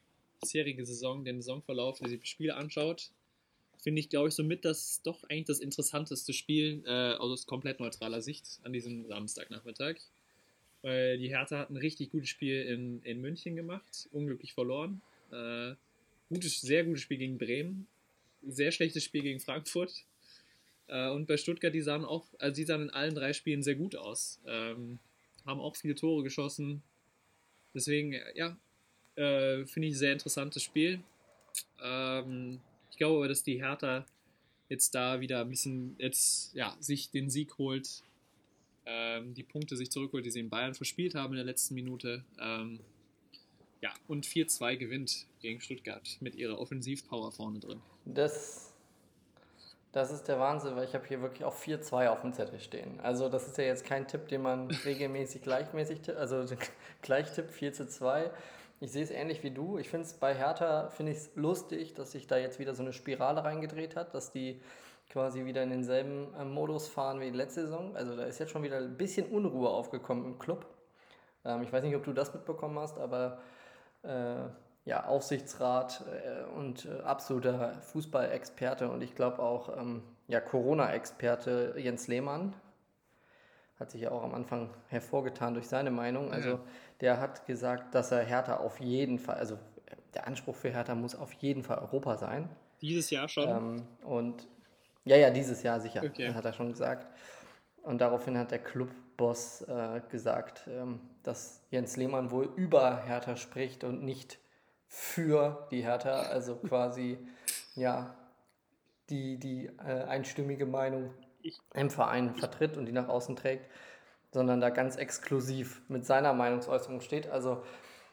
bisherige 0.40 0.84
Saison, 0.84 1.24
den 1.24 1.40
Saisonverlauf, 1.40 1.98
die 1.98 2.20
Spiele 2.22 2.55
anschaut, 2.55 3.11
finde 3.78 4.00
ich, 4.00 4.09
glaube 4.09 4.28
ich, 4.28 4.34
somit 4.34 4.64
das 4.64 5.02
doch 5.02 5.24
eigentlich 5.24 5.46
das 5.46 5.61
interessanteste 5.61 6.32
Spiel 6.32 6.82
äh, 6.86 7.14
aus 7.14 7.46
komplett 7.46 7.80
neutraler 7.80 8.22
Sicht 8.22 8.61
an 8.62 8.72
diesem 8.72 9.07
Samstagnachmittag. 9.07 9.96
Weil 10.82 11.18
die 11.18 11.28
Hertha 11.28 11.59
hat 11.59 11.70
ein 11.70 11.76
richtig 11.76 12.11
gutes 12.11 12.28
Spiel 12.28 12.62
in, 12.62 13.02
in 13.02 13.20
München 13.20 13.57
gemacht, 13.57 14.09
unglücklich 14.12 14.52
verloren. 14.52 15.00
Äh, 15.33 15.75
gutes, 16.29 16.61
sehr 16.61 16.85
gutes 16.85 17.03
Spiel 17.03 17.18
gegen 17.18 17.39
Bremen. 17.39 17.87
Sehr 18.47 18.72
schlechtes 18.72 19.05
Spiel 19.05 19.22
gegen 19.22 19.41
Frankfurt. 19.41 20.05
Äh, 20.89 21.11
und 21.11 21.27
bei 21.27 21.37
Stuttgart, 21.37 21.75
die 21.75 21.81
sahen 21.81 22.05
auch, 22.05 22.27
also 22.39 22.55
die 22.55 22.64
sahen 22.64 22.83
in 22.83 22.91
allen 22.91 23.14
drei 23.14 23.33
Spielen 23.33 23.62
sehr 23.62 23.75
gut 23.75 23.97
aus. 23.97 24.41
Ähm, 24.47 24.99
haben 25.47 25.61
auch 25.61 25.77
viele 25.77 25.95
Tore 25.95 26.22
geschossen. 26.22 26.83
Deswegen, 27.75 28.14
ja, 28.35 28.57
äh, 29.16 29.64
finde 29.66 29.89
ich 29.89 29.95
ein 29.95 29.99
sehr 29.99 30.12
interessantes 30.12 30.62
Spiel. 30.62 31.01
Ähm, 31.83 32.61
ich 32.91 32.97
glaube 32.97 33.16
aber, 33.16 33.29
dass 33.29 33.43
die 33.43 33.62
Hertha 33.62 34.07
jetzt 34.68 34.95
da 34.95 35.20
wieder 35.20 35.41
ein 35.41 35.51
bisschen 35.51 35.97
jetzt, 35.99 36.55
ja, 36.55 36.77
sich 36.81 37.11
den 37.11 37.31
Sieg 37.31 37.59
holt, 37.59 38.03
ähm, 38.87 39.35
die 39.35 39.43
Punkte 39.43 39.77
sich 39.77 39.91
zurückholt, 39.91 40.25
die 40.25 40.31
sie 40.31 40.41
in 40.41 40.51
Bayern 40.51 40.75
verspielt 40.75 41.14
haben 41.14 41.33
in 41.33 41.37
der 41.37 41.45
letzten 41.45 41.75
Minute. 41.75 42.25
Ähm, 42.41 42.81
ja, 43.85 43.91
und 44.09 44.24
4-2 44.24 44.76
gewinnt 44.76 45.26
gegen 45.41 45.61
Stuttgart 45.61 46.16
mit 46.20 46.37
ihrer 46.37 46.59
Offensivpower 46.59 47.30
vorne 47.32 47.59
drin. 47.59 47.82
Das, 48.07 48.72
das 49.93 50.11
ist 50.11 50.26
der 50.26 50.41
Wahnsinn, 50.41 50.74
weil 50.74 50.85
ich 50.85 50.95
habe 50.95 51.07
hier 51.07 51.20
wirklich 51.20 51.45
auch 51.45 51.55
4-2 51.55 52.09
auf 52.09 52.22
dem 52.22 52.32
Zettel 52.32 52.61
stehen. 52.61 52.99
Also 53.01 53.28
das 53.28 53.47
ist 53.47 53.59
ja 53.59 53.64
jetzt 53.64 53.85
kein 53.85 54.09
Tipp, 54.09 54.28
den 54.28 54.41
man 54.41 54.70
regelmäßig 54.87 55.43
gleichmäßig 55.43 56.01
tippt, 56.01 56.16
also 56.16 56.47
gleich 57.03 57.30
tippt 57.35 57.51
4 57.51 57.74
zu 57.74 57.87
2. 57.87 58.30
Ich 58.80 58.91
sehe 58.91 59.05
es 59.05 59.11
ähnlich 59.11 59.43
wie 59.43 59.51
du. 59.51 59.76
Ich 59.76 59.91
finde 59.91 60.07
es 60.07 60.14
bei 60.14 60.35
Hertha 60.35 60.89
finde 60.89 61.12
ich 61.12 61.18
es 61.18 61.30
lustig, 61.35 61.93
dass 61.93 62.12
sich 62.12 62.26
da 62.26 62.39
jetzt 62.39 62.59
wieder 62.59 62.74
so 62.74 62.82
eine 62.82 62.95
Spirale 62.95 63.45
reingedreht 63.45 63.97
hat, 63.97 64.14
dass 64.14 64.32
die 64.32 64.62
quasi 65.11 65.45
wieder 65.45 65.62
in 65.62 65.68
denselben 65.68 66.32
äh, 66.41 66.47
Modus 66.47 66.89
fahren 66.89 67.20
wie 67.20 67.28
letzte 67.28 67.66
Saison. 67.66 67.95
Also 67.95 68.16
da 68.16 68.24
ist 68.24 68.39
jetzt 68.39 68.51
schon 68.51 68.62
wieder 68.62 68.78
ein 68.78 68.97
bisschen 68.97 69.26
Unruhe 69.26 69.68
aufgekommen 69.68 70.24
im 70.24 70.39
Club. 70.39 70.64
Ähm, 71.45 71.62
ich 71.62 71.70
weiß 71.70 71.85
nicht, 71.85 71.95
ob 71.95 72.05
du 72.05 72.14
das 72.14 72.32
mitbekommen 72.32 72.78
hast, 72.78 72.99
aber 72.99 73.43
ja, 74.84 75.07
Aufsichtsrat 75.07 76.05
äh, 76.07 76.44
und 76.57 76.84
äh, 76.84 77.00
absoluter 77.02 77.74
Fußballexperte 77.80 78.90
und 78.90 79.02
ich 79.02 79.14
glaube 79.14 79.40
auch 79.40 79.76
ähm, 79.76 80.02
ja, 80.28 80.40
Corona-Experte 80.40 81.74
Jens 81.78 82.07
Lehmann 82.09 82.55
hat 83.78 83.90
sich 83.90 84.02
ja 84.02 84.11
auch 84.11 84.22
am 84.22 84.34
Anfang 84.34 84.70
hervorgetan 84.88 85.55
durch 85.55 85.66
seine 85.66 85.90
Meinung. 85.90 86.32
Also 86.32 86.50
ja. 86.50 86.61
der 87.00 87.20
hat 87.20 87.46
gesagt, 87.46 87.94
dass 87.94 88.12
er 88.12 88.22
Hertha 88.22 88.59
auf 88.59 88.78
jeden 88.80 89.18
Fall, 89.18 89.36
also 89.36 89.59
der 90.14 90.26
Anspruch 90.26 90.55
für 90.55 90.70
Hertha 90.70 90.94
muss 90.94 91.14
auf 91.14 91.32
jeden 91.32 91.64
Fall 91.64 91.78
Europa 91.78 92.16
sein. 92.16 92.48
Dieses 92.80 93.11
Jahr 93.11 93.28
schon? 93.28 93.48
Ähm, 93.48 93.82
und 94.05 94.46
ja, 95.05 95.16
ja, 95.16 95.30
dieses 95.30 95.62
Jahr 95.62 95.80
sicher, 95.80 96.02
Okay. 96.05 96.28
das 96.28 96.36
hat 96.36 96.44
er 96.44 96.52
schon 96.52 96.70
gesagt. 96.70 97.07
Und 97.85 98.01
daraufhin 98.01 98.37
hat 98.39 98.51
der 98.51 98.59
Clubboss 98.59 99.62
äh, 99.62 100.01
gesagt, 100.11 100.66
ähm, 100.68 101.01
dass 101.22 101.62
Jens 101.70 101.97
Lehmann 101.97 102.30
wohl 102.30 102.49
über 102.57 103.03
Hertha 103.05 103.37
spricht 103.37 103.85
und 103.85 104.03
nicht 104.03 104.39
für 104.89 105.66
die 105.70 105.82
Hertha, 105.82 106.22
also 106.22 106.57
quasi 106.68 107.18
ja 107.76 108.14
die, 109.11 109.39
die 109.39 109.66
äh, 109.87 110.05
einstimmige 110.05 110.66
Meinung 110.66 111.12
im 111.74 111.91
Verein 111.91 112.35
vertritt 112.35 112.76
und 112.78 112.87
die 112.87 112.93
nach 112.93 113.09
außen 113.09 113.37
trägt, 113.37 113.70
sondern 114.32 114.61
da 114.62 114.70
ganz 114.70 114.97
exklusiv 114.97 115.82
mit 115.89 116.07
seiner 116.07 116.32
Meinungsäußerung 116.32 117.03
steht. 117.03 117.26
Also 117.28 117.62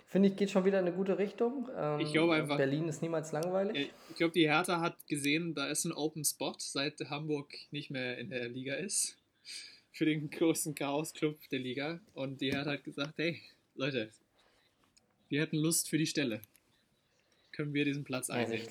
finde 0.07 0.27
ich, 0.27 0.35
geht 0.35 0.51
schon 0.51 0.65
wieder 0.65 0.79
in 0.79 0.85
eine 0.87 0.93
gute 0.95 1.17
Richtung. 1.17 1.69
Ähm, 1.77 2.01
Ich 2.01 2.11
glaube 2.11 2.33
einfach- 2.33 2.57
Berlin 2.57 2.89
ist 2.89 3.01
niemals 3.01 3.31
langweilig. 3.31 3.93
Ich 4.09 4.15
glaube, 4.17 4.33
die 4.33 4.49
Hertha 4.49 4.81
hat 4.81 5.07
gesehen, 5.07 5.55
da 5.55 5.67
ist 5.67 5.85
ein 5.85 5.93
Open 5.93 6.25
Spot, 6.25 6.55
seit 6.57 6.99
Hamburg 7.09 7.47
nicht 7.71 7.89
mehr 7.89 8.17
in 8.17 8.29
der 8.29 8.49
Liga 8.49 8.75
ist. 8.75 9.17
Für 9.91 10.05
den 10.05 10.29
großen 10.29 10.73
Chaos-Club 10.75 11.37
der 11.51 11.59
Liga. 11.59 11.99
Und 12.13 12.41
die 12.41 12.55
hat 12.55 12.83
gesagt, 12.83 13.13
hey, 13.17 13.41
Leute, 13.75 14.09
wir 15.29 15.41
hätten 15.41 15.57
Lust 15.57 15.89
für 15.89 15.97
die 15.97 16.07
Stelle. 16.07 16.41
Können 17.51 17.73
wir 17.73 17.85
diesen 17.85 18.03
Platz 18.03 18.29
einnehmen? 18.29 18.67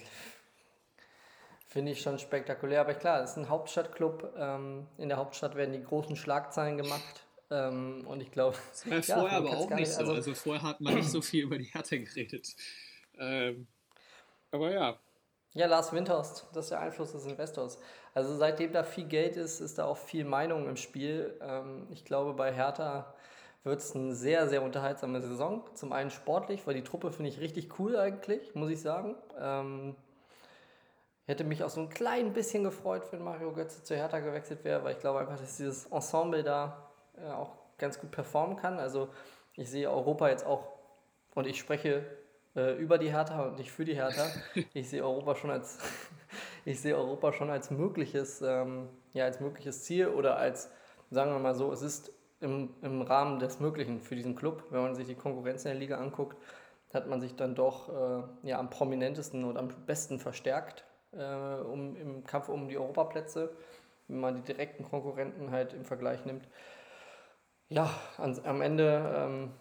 Finde 1.68 1.92
ich 1.92 2.00
schon 2.00 2.18
spektakulär, 2.18 2.80
aber 2.80 2.94
klar, 2.94 3.22
es 3.22 3.32
ist 3.32 3.36
ein 3.36 3.48
Hauptstadtclub. 3.48 4.34
Ähm, 4.36 4.86
in 4.98 5.08
der 5.08 5.18
Hauptstadt 5.18 5.54
werden 5.54 5.72
die 5.72 5.82
großen 5.84 6.16
Schlagzeilen 6.16 6.76
gemacht. 6.76 7.26
Ähm, 7.52 8.04
und 8.06 8.20
ich 8.22 8.30
glaube, 8.32 8.56
Das 8.70 8.86
war 8.90 8.98
Ja, 9.06 9.14
vorher 9.20 9.40
man 9.40 9.48
aber 9.52 9.58
auch 9.58 9.70
nicht 9.70 9.78
nicht- 9.80 9.92
so. 9.92 10.00
also- 10.00 10.12
Also, 10.14 10.34
vorher 10.34 10.62
hat 10.62 10.80
man 10.80 10.94
nicht 10.94 11.10
so 11.10 11.20
viel 11.22 11.44
über 11.44 11.58
die 11.58 11.64
Hertha 11.66 11.96
geredet. 11.96 12.56
Ähm, 13.18 13.66
aber 14.50 14.72
ja, 14.72 14.98
ja, 15.52 15.66
Lars 15.66 15.92
Windhorst, 15.92 16.46
das 16.52 16.66
ist 16.66 16.70
der 16.70 16.80
Einfluss 16.80 17.12
des 17.12 17.26
Investors. 17.26 17.78
Also 18.14 18.36
seitdem 18.36 18.72
da 18.72 18.84
viel 18.84 19.04
Geld 19.06 19.36
ist, 19.36 19.60
ist 19.60 19.78
da 19.78 19.84
auch 19.86 19.96
viel 19.96 20.24
Meinung 20.24 20.68
im 20.68 20.76
Spiel. 20.76 21.36
Ähm, 21.40 21.88
ich 21.90 22.04
glaube, 22.04 22.34
bei 22.34 22.52
Hertha 22.52 23.12
wird 23.64 23.80
es 23.80 23.94
eine 23.94 24.14
sehr, 24.14 24.48
sehr 24.48 24.62
unterhaltsame 24.62 25.20
Saison. 25.20 25.64
Zum 25.74 25.92
einen 25.92 26.10
sportlich, 26.10 26.66
weil 26.66 26.74
die 26.74 26.84
Truppe 26.84 27.10
finde 27.12 27.30
ich 27.30 27.40
richtig 27.40 27.78
cool 27.78 27.96
eigentlich, 27.96 28.54
muss 28.54 28.70
ich 28.70 28.80
sagen. 28.80 29.16
Ähm, 29.38 29.96
hätte 31.26 31.44
mich 31.44 31.62
auch 31.64 31.70
so 31.70 31.80
ein 31.80 31.88
klein 31.88 32.32
bisschen 32.32 32.64
gefreut, 32.64 33.02
wenn 33.10 33.22
Mario 33.22 33.52
Götze 33.52 33.82
zu 33.82 33.94
Hertha 33.94 34.20
gewechselt 34.20 34.64
wäre, 34.64 34.82
weil 34.84 34.94
ich 34.94 35.00
glaube 35.00 35.20
einfach, 35.20 35.38
dass 35.38 35.56
dieses 35.56 35.86
Ensemble 35.86 36.42
da 36.42 36.90
äh, 37.16 37.30
auch 37.30 37.52
ganz 37.76 37.98
gut 38.00 38.10
performen 38.12 38.56
kann. 38.56 38.78
Also 38.78 39.08
ich 39.54 39.68
sehe 39.68 39.90
Europa 39.90 40.28
jetzt 40.28 40.46
auch, 40.46 40.66
und 41.34 41.46
ich 41.46 41.58
spreche 41.58 42.04
äh, 42.56 42.74
über 42.76 42.98
die 42.98 43.10
Hertha 43.10 43.42
und 43.44 43.58
nicht 43.58 43.70
für 43.70 43.84
die 43.84 43.94
Hertha. 43.94 44.26
Ich 44.74 44.90
sehe 44.90 45.02
Europa 45.02 45.34
schon 45.34 45.50
als, 45.50 45.78
ich 46.64 46.80
sehe 46.80 46.96
Europa 46.96 47.32
schon 47.32 47.50
als 47.50 47.70
mögliches, 47.70 48.42
ähm, 48.42 48.88
ja, 49.12 49.24
als 49.24 49.40
mögliches 49.40 49.84
Ziel 49.84 50.08
oder 50.08 50.36
als, 50.36 50.70
sagen 51.10 51.32
wir 51.32 51.38
mal 51.38 51.54
so, 51.54 51.72
es 51.72 51.82
ist 51.82 52.12
im, 52.40 52.74
im 52.82 53.02
Rahmen 53.02 53.38
des 53.38 53.60
Möglichen 53.60 54.00
für 54.00 54.16
diesen 54.16 54.34
Club. 54.34 54.64
Wenn 54.70 54.82
man 54.82 54.94
sich 54.94 55.06
die 55.06 55.14
Konkurrenz 55.14 55.64
in 55.64 55.72
der 55.72 55.80
Liga 55.80 55.98
anguckt, 55.98 56.36
hat 56.92 57.06
man 57.06 57.20
sich 57.20 57.36
dann 57.36 57.54
doch 57.54 57.88
äh, 57.88 58.48
ja, 58.48 58.58
am 58.58 58.70
prominentesten 58.70 59.44
und 59.44 59.56
am 59.56 59.68
besten 59.86 60.18
verstärkt 60.18 60.84
äh, 61.12 61.60
um, 61.60 61.96
im 61.96 62.24
Kampf 62.24 62.48
um 62.48 62.68
die 62.68 62.78
Europaplätze, 62.78 63.54
wenn 64.08 64.20
man 64.20 64.34
die 64.34 64.42
direkten 64.42 64.84
Konkurrenten 64.84 65.50
halt 65.50 65.72
im 65.72 65.84
Vergleich 65.84 66.24
nimmt. 66.24 66.48
Ja, 67.68 67.88
ans, 68.18 68.44
am 68.44 68.62
Ende 68.62 69.14
ähm, 69.16 69.52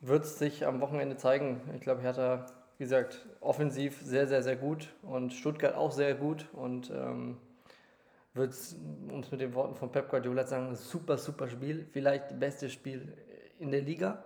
wird 0.00 0.24
es 0.24 0.38
sich 0.38 0.66
am 0.66 0.80
Wochenende 0.80 1.16
zeigen. 1.16 1.60
Ich 1.74 1.80
glaube, 1.80 2.02
Hertha, 2.02 2.46
wie 2.78 2.84
gesagt, 2.84 3.26
offensiv 3.40 4.00
sehr, 4.02 4.26
sehr, 4.26 4.42
sehr 4.42 4.56
gut 4.56 4.88
und 5.02 5.32
Stuttgart 5.32 5.74
auch 5.74 5.90
sehr 5.92 6.14
gut 6.14 6.46
und 6.52 6.90
ähm, 6.90 7.36
wird 8.34 8.52
es, 8.52 8.76
um 9.10 9.20
es 9.20 9.30
mit 9.32 9.40
den 9.40 9.54
Worten 9.54 9.74
von 9.74 9.90
Pep 9.90 10.08
Guardiola 10.08 10.44
zu 10.44 10.50
sagen, 10.50 10.68
ein 10.68 10.76
super, 10.76 11.18
super 11.18 11.48
Spiel. 11.48 11.86
Vielleicht 11.92 12.30
das 12.30 12.38
beste 12.38 12.70
Spiel 12.70 13.12
in 13.58 13.70
der 13.72 13.80
Liga. 13.82 14.22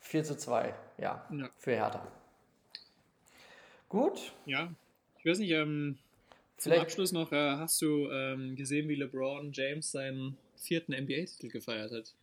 4 0.00 0.22
zu 0.24 0.36
2, 0.36 0.74
ja, 0.98 1.26
Ja. 1.30 1.48
für 1.58 1.72
Hertha. 1.72 2.06
Gut, 3.88 4.32
ja. 4.46 4.70
Ich 5.18 5.24
weiß 5.26 5.38
nicht, 5.38 5.50
ähm, 5.50 5.98
zum 6.56 6.70
Vielleicht- 6.72 6.82
Abschluss 6.82 7.12
noch, 7.12 7.32
äh, 7.32 7.56
hast 7.56 7.80
du 7.82 8.08
ähm, 8.10 8.54
gesehen, 8.54 8.88
wie 8.88 8.94
LeBron 8.96 9.50
James 9.52 9.90
seinen 9.90 10.36
vierten 10.56 10.92
NBA-Titel 10.92 11.48
gefeiert 11.48 11.90
hat? 11.92 12.14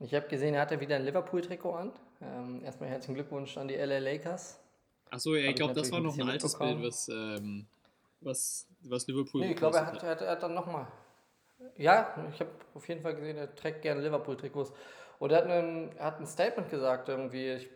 Ich 0.00 0.14
habe 0.14 0.28
gesehen, 0.28 0.54
er 0.54 0.62
hatte 0.62 0.80
wieder 0.80 0.96
ein 0.96 1.04
Liverpool-Trikot 1.04 1.72
an. 1.72 1.92
Ähm, 2.22 2.64
erstmal 2.64 2.88
herzlichen 2.88 3.14
Glückwunsch 3.14 3.56
an 3.56 3.68
die 3.68 3.76
LA 3.76 3.98
Lakers. 3.98 4.58
Achso, 5.10 5.34
ja, 5.34 5.48
ich 5.48 5.56
glaube, 5.56 5.74
das 5.74 5.90
war 5.92 6.00
noch 6.00 6.16
ein 6.18 6.28
altes 6.28 6.58
Bild, 6.58 6.82
was, 6.82 7.08
ähm, 7.08 7.66
was, 8.20 8.66
was 8.82 9.06
Liverpool 9.06 9.40
Nee, 9.40 9.50
ich 9.50 9.56
glaube, 9.56 9.78
er 9.78 9.86
hat, 9.86 10.02
er 10.02 10.10
hat, 10.10 10.20
er 10.20 10.30
hat 10.30 10.42
dann 10.42 10.54
nochmal. 10.54 10.86
Ja, 11.76 12.14
ich 12.32 12.40
habe 12.40 12.50
auf 12.74 12.88
jeden 12.88 13.02
Fall 13.02 13.14
gesehen, 13.14 13.36
er 13.36 13.54
trägt 13.54 13.82
gerne 13.82 14.00
Liverpool-Trikots. 14.00 14.72
Und 15.18 15.32
er 15.32 15.38
hat, 15.38 15.44
einen, 15.44 15.94
er 15.96 16.06
hat 16.06 16.20
ein 16.20 16.26
Statement 16.26 16.70
gesagt 16.70 17.08
irgendwie. 17.08 17.50
Ich, 17.50 17.68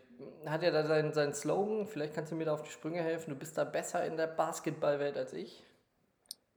hat 0.45 0.63
ja 0.63 0.71
da 0.71 0.85
seinen, 0.85 1.13
seinen 1.13 1.33
Slogan, 1.33 1.87
vielleicht 1.87 2.13
kannst 2.13 2.31
du 2.31 2.35
mir 2.35 2.45
da 2.45 2.53
auf 2.53 2.63
die 2.63 2.71
Sprünge 2.71 3.01
helfen, 3.01 3.31
du 3.31 3.35
bist 3.35 3.57
da 3.57 3.65
besser 3.65 4.05
in 4.05 4.15
der 4.15 4.27
Basketballwelt 4.27 5.17
als 5.17 5.33
ich. 5.33 5.64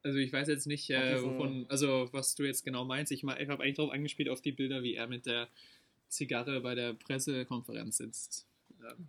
Also 0.03 0.19
ich 0.19 0.33
weiß 0.33 0.49
jetzt 0.49 0.67
nicht, 0.67 0.89
äh, 0.91 1.23
wovon, 1.23 1.67
also 1.69 2.09
was 2.13 2.35
du 2.35 2.45
jetzt 2.45 2.65
genau 2.65 2.85
meinst. 2.85 3.11
Ich, 3.13 3.25
ich 3.25 3.29
habe 3.29 3.63
eigentlich 3.63 3.77
darauf 3.77 3.93
angespielt 3.93 4.29
auf 4.29 4.41
die 4.41 4.53
Bilder, 4.53 4.83
wie 4.83 4.95
er 4.95 5.07
mit 5.07 5.27
der 5.27 5.49
Zigarre 6.09 6.61
bei 6.61 6.75
der 6.75 6.95
Pressekonferenz 6.95 7.99
sitzt. 7.99 8.47
Ähm, 8.81 9.09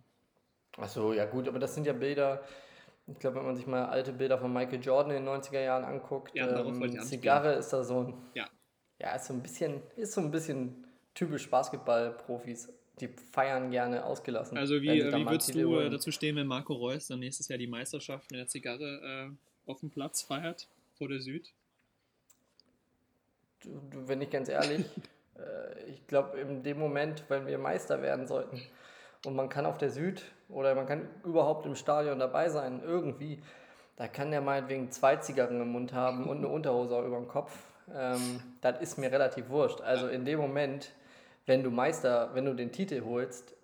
Achso, 0.76 1.12
ja 1.12 1.26
gut, 1.26 1.48
aber 1.48 1.58
das 1.58 1.74
sind 1.74 1.86
ja 1.86 1.92
Bilder, 1.92 2.42
ich 3.06 3.18
glaube, 3.18 3.36
wenn 3.36 3.46
man 3.46 3.56
sich 3.56 3.66
mal 3.66 3.86
alte 3.86 4.12
Bilder 4.12 4.38
von 4.38 4.52
Michael 4.52 4.80
Jordan 4.80 5.16
in 5.16 5.24
den 5.24 5.34
90er 5.34 5.60
Jahren 5.60 5.84
anguckt, 5.84 6.34
Ja, 6.34 6.64
ähm. 6.64 7.00
Zigarre 7.00 7.54
ist 7.54 7.70
da 7.70 7.82
so 7.82 8.04
ein, 8.04 8.14
Ja. 8.34 8.48
ja, 8.98 9.14
ist 9.14 9.26
so 9.26 9.34
ein 9.34 9.42
bisschen, 9.42 9.82
ist 9.96 10.12
so 10.12 10.20
ein 10.20 10.30
bisschen 10.30 10.86
typisch 11.14 11.48
Basketballprofis. 11.50 12.72
Die 13.00 13.08
feiern 13.08 13.70
gerne 13.70 14.04
ausgelassen. 14.04 14.58
Also 14.58 14.82
wie, 14.82 14.98
dann 14.98 15.22
wie 15.22 15.26
würdest 15.26 15.54
du 15.54 15.58
äh, 15.58 15.64
holen. 15.64 15.90
dazu 15.90 16.10
stehen, 16.10 16.36
wenn 16.36 16.46
Marco 16.46 16.74
Reus 16.74 17.06
dann 17.06 17.20
nächstes 17.20 17.48
Jahr 17.48 17.58
die 17.58 17.66
Meisterschaft 17.66 18.30
mit 18.30 18.38
der 18.38 18.46
Zigarre 18.46 19.30
äh, 19.30 19.70
auf 19.70 19.80
dem 19.80 19.90
Platz 19.90 20.22
feiert, 20.22 20.68
der 21.08 21.20
Süd? 21.20 21.52
Du, 23.62 23.80
du, 23.90 24.08
wenn 24.08 24.20
ich 24.22 24.30
ganz 24.30 24.48
ehrlich, 24.48 24.84
äh, 25.36 25.84
ich 25.90 26.06
glaube, 26.06 26.38
in 26.38 26.62
dem 26.62 26.78
Moment, 26.78 27.24
wenn 27.28 27.46
wir 27.46 27.58
Meister 27.58 28.02
werden 28.02 28.26
sollten 28.26 28.60
und 29.26 29.36
man 29.36 29.48
kann 29.48 29.66
auf 29.66 29.78
der 29.78 29.90
Süd 29.90 30.22
oder 30.48 30.74
man 30.74 30.86
kann 30.86 31.08
überhaupt 31.24 31.66
im 31.66 31.74
Stadion 31.74 32.18
dabei 32.18 32.48
sein, 32.48 32.82
irgendwie, 32.82 33.42
da 33.96 34.08
kann 34.08 34.30
der 34.30 34.40
meinetwegen 34.40 34.90
zwei 34.90 35.16
Zigarren 35.16 35.60
im 35.60 35.72
Mund 35.72 35.92
haben 35.92 36.28
und 36.28 36.38
eine 36.38 36.48
Unterhose 36.56 36.96
auch 36.96 37.04
über 37.04 37.16
dem 37.16 37.28
Kopf. 37.28 37.52
Ähm, 37.94 38.40
das 38.60 38.80
ist 38.80 38.98
mir 38.98 39.10
relativ 39.10 39.48
wurscht. 39.48 39.80
Also 39.80 40.08
in 40.08 40.24
dem 40.24 40.38
Moment, 40.38 40.92
wenn 41.46 41.62
du 41.62 41.70
Meister, 41.70 42.30
wenn 42.34 42.44
du 42.44 42.54
den 42.54 42.72
Titel 42.72 43.02
holst, 43.04 43.54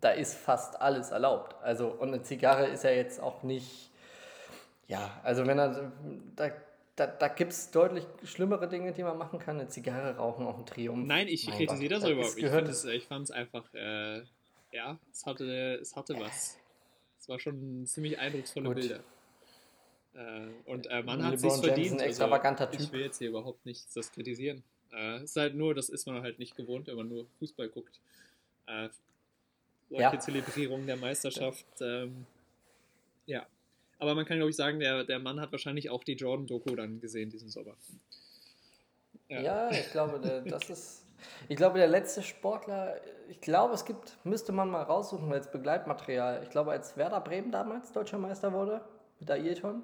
da 0.00 0.10
ist 0.10 0.34
fast 0.34 0.80
alles 0.80 1.10
erlaubt. 1.10 1.56
Also, 1.62 1.88
und 1.88 2.08
eine 2.08 2.22
Zigarre 2.22 2.66
ist 2.66 2.84
ja 2.84 2.90
jetzt 2.90 3.20
auch 3.20 3.42
nicht, 3.42 3.90
ja, 4.86 5.10
also 5.22 5.46
wenn 5.46 5.58
er, 5.58 5.92
da, 6.36 6.50
da, 6.96 7.06
da 7.06 7.28
gibt 7.28 7.52
es 7.52 7.70
deutlich 7.70 8.04
schlimmere 8.24 8.68
Dinge, 8.68 8.92
die 8.92 9.02
man 9.02 9.18
machen 9.18 9.38
kann. 9.38 9.58
Eine 9.58 9.68
Zigarre 9.68 10.16
rauchen 10.16 10.46
auf 10.46 10.56
dem 10.56 10.66
Triumph. 10.66 11.06
Nein, 11.06 11.28
ich 11.28 11.46
Mein 11.46 11.56
kritisiere 11.56 11.94
das 11.94 12.08
überhaupt. 12.08 12.38
ist 12.68 12.84
Ich, 12.84 13.04
fand 13.06 13.24
es 13.24 13.30
einfach, 13.30 13.64
äh, 13.74 14.22
ja, 14.72 14.98
es 15.10 15.26
hatte, 15.26 15.78
es 15.80 15.96
hatte 15.96 16.18
was. 16.18 16.58
Es 17.18 17.28
war 17.28 17.38
schon 17.40 17.86
ziemlich 17.86 18.18
eindrucksvolle 18.18 18.66
Gut. 18.68 18.76
Bilder. 18.76 19.00
Äh, 20.14 20.46
und 20.70 20.86
äh, 20.86 21.02
man 21.02 21.24
hat 21.24 21.34
es 21.34 21.42
ist 21.42 21.64
verdient. 21.64 21.92
ein 22.00 22.00
extravaganter 22.00 22.66
also, 22.66 22.78
Typ. 22.78 22.86
Ich 22.86 22.92
will 22.92 23.00
jetzt 23.00 23.18
hier 23.18 23.28
überhaupt 23.30 23.64
nicht 23.66 23.84
das 23.96 24.12
kritisieren. 24.12 24.62
Äh, 24.92 25.16
es 25.16 25.22
ist 25.30 25.36
halt 25.36 25.54
nur, 25.56 25.74
das 25.74 25.88
ist 25.88 26.06
man 26.06 26.22
halt 26.22 26.38
nicht 26.38 26.56
gewohnt, 26.56 26.86
wenn 26.86 26.96
man 26.96 27.08
nur 27.08 27.26
Fußball 27.40 27.68
guckt. 27.68 27.98
Äh, 28.66 28.88
solche 29.90 30.02
Ja. 30.02 30.18
Zelebrierungen 30.18 30.86
der 30.86 30.96
Meisterschaft. 30.96 31.66
Ähm, 31.80 32.26
ja. 33.26 33.46
Aber 33.98 34.14
man 34.14 34.24
kann, 34.24 34.36
glaube 34.36 34.50
ich, 34.50 34.56
sagen, 34.56 34.80
der, 34.80 35.04
der 35.04 35.18
Mann 35.18 35.40
hat 35.40 35.52
wahrscheinlich 35.52 35.90
auch 35.90 36.04
die 36.04 36.14
Jordan-Doku 36.14 36.74
dann 36.74 37.00
gesehen 37.00 37.30
diesen 37.30 37.48
Sommer. 37.48 37.76
Ja. 39.28 39.40
Ja, 39.40 39.70
ich 39.70 39.90
glaube, 39.90 40.20
der, 40.20 40.42
das 40.42 40.68
ist. 40.70 41.00
Ich 41.48 41.56
glaube, 41.56 41.78
der 41.78 41.86
letzte 41.88 42.22
Sportler, 42.22 43.00
ich 43.30 43.40
glaube, 43.40 43.72
es 43.72 43.86
gibt, 43.86 44.18
müsste 44.24 44.52
man 44.52 44.68
mal 44.68 44.82
raussuchen 44.82 45.32
als 45.32 45.50
Begleitmaterial. 45.50 46.42
Ich 46.42 46.50
glaube, 46.50 46.72
als 46.72 46.98
Werder 46.98 47.20
Bremen 47.20 47.50
damals 47.50 47.92
deutscher 47.92 48.18
Meister 48.18 48.52
wurde, 48.52 48.82
mit 49.20 49.30
Ailton, 49.30 49.82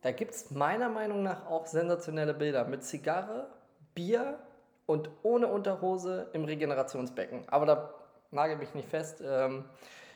da 0.00 0.12
gibt 0.12 0.34
es 0.34 0.50
meiner 0.50 0.88
Meinung 0.88 1.22
nach 1.22 1.46
auch 1.46 1.66
sensationelle 1.66 2.34
Bilder 2.34 2.64
mit 2.64 2.84
Zigarre, 2.84 3.48
Bier 3.94 4.38
und 4.86 5.10
ohne 5.22 5.48
Unterhose 5.48 6.28
im 6.32 6.44
Regenerationsbecken. 6.44 7.48
Aber 7.48 7.66
da 7.66 7.94
nagel 8.30 8.56
mich 8.56 8.74
nicht 8.74 8.88
fest. 8.88 9.22
Ähm, 9.24 9.64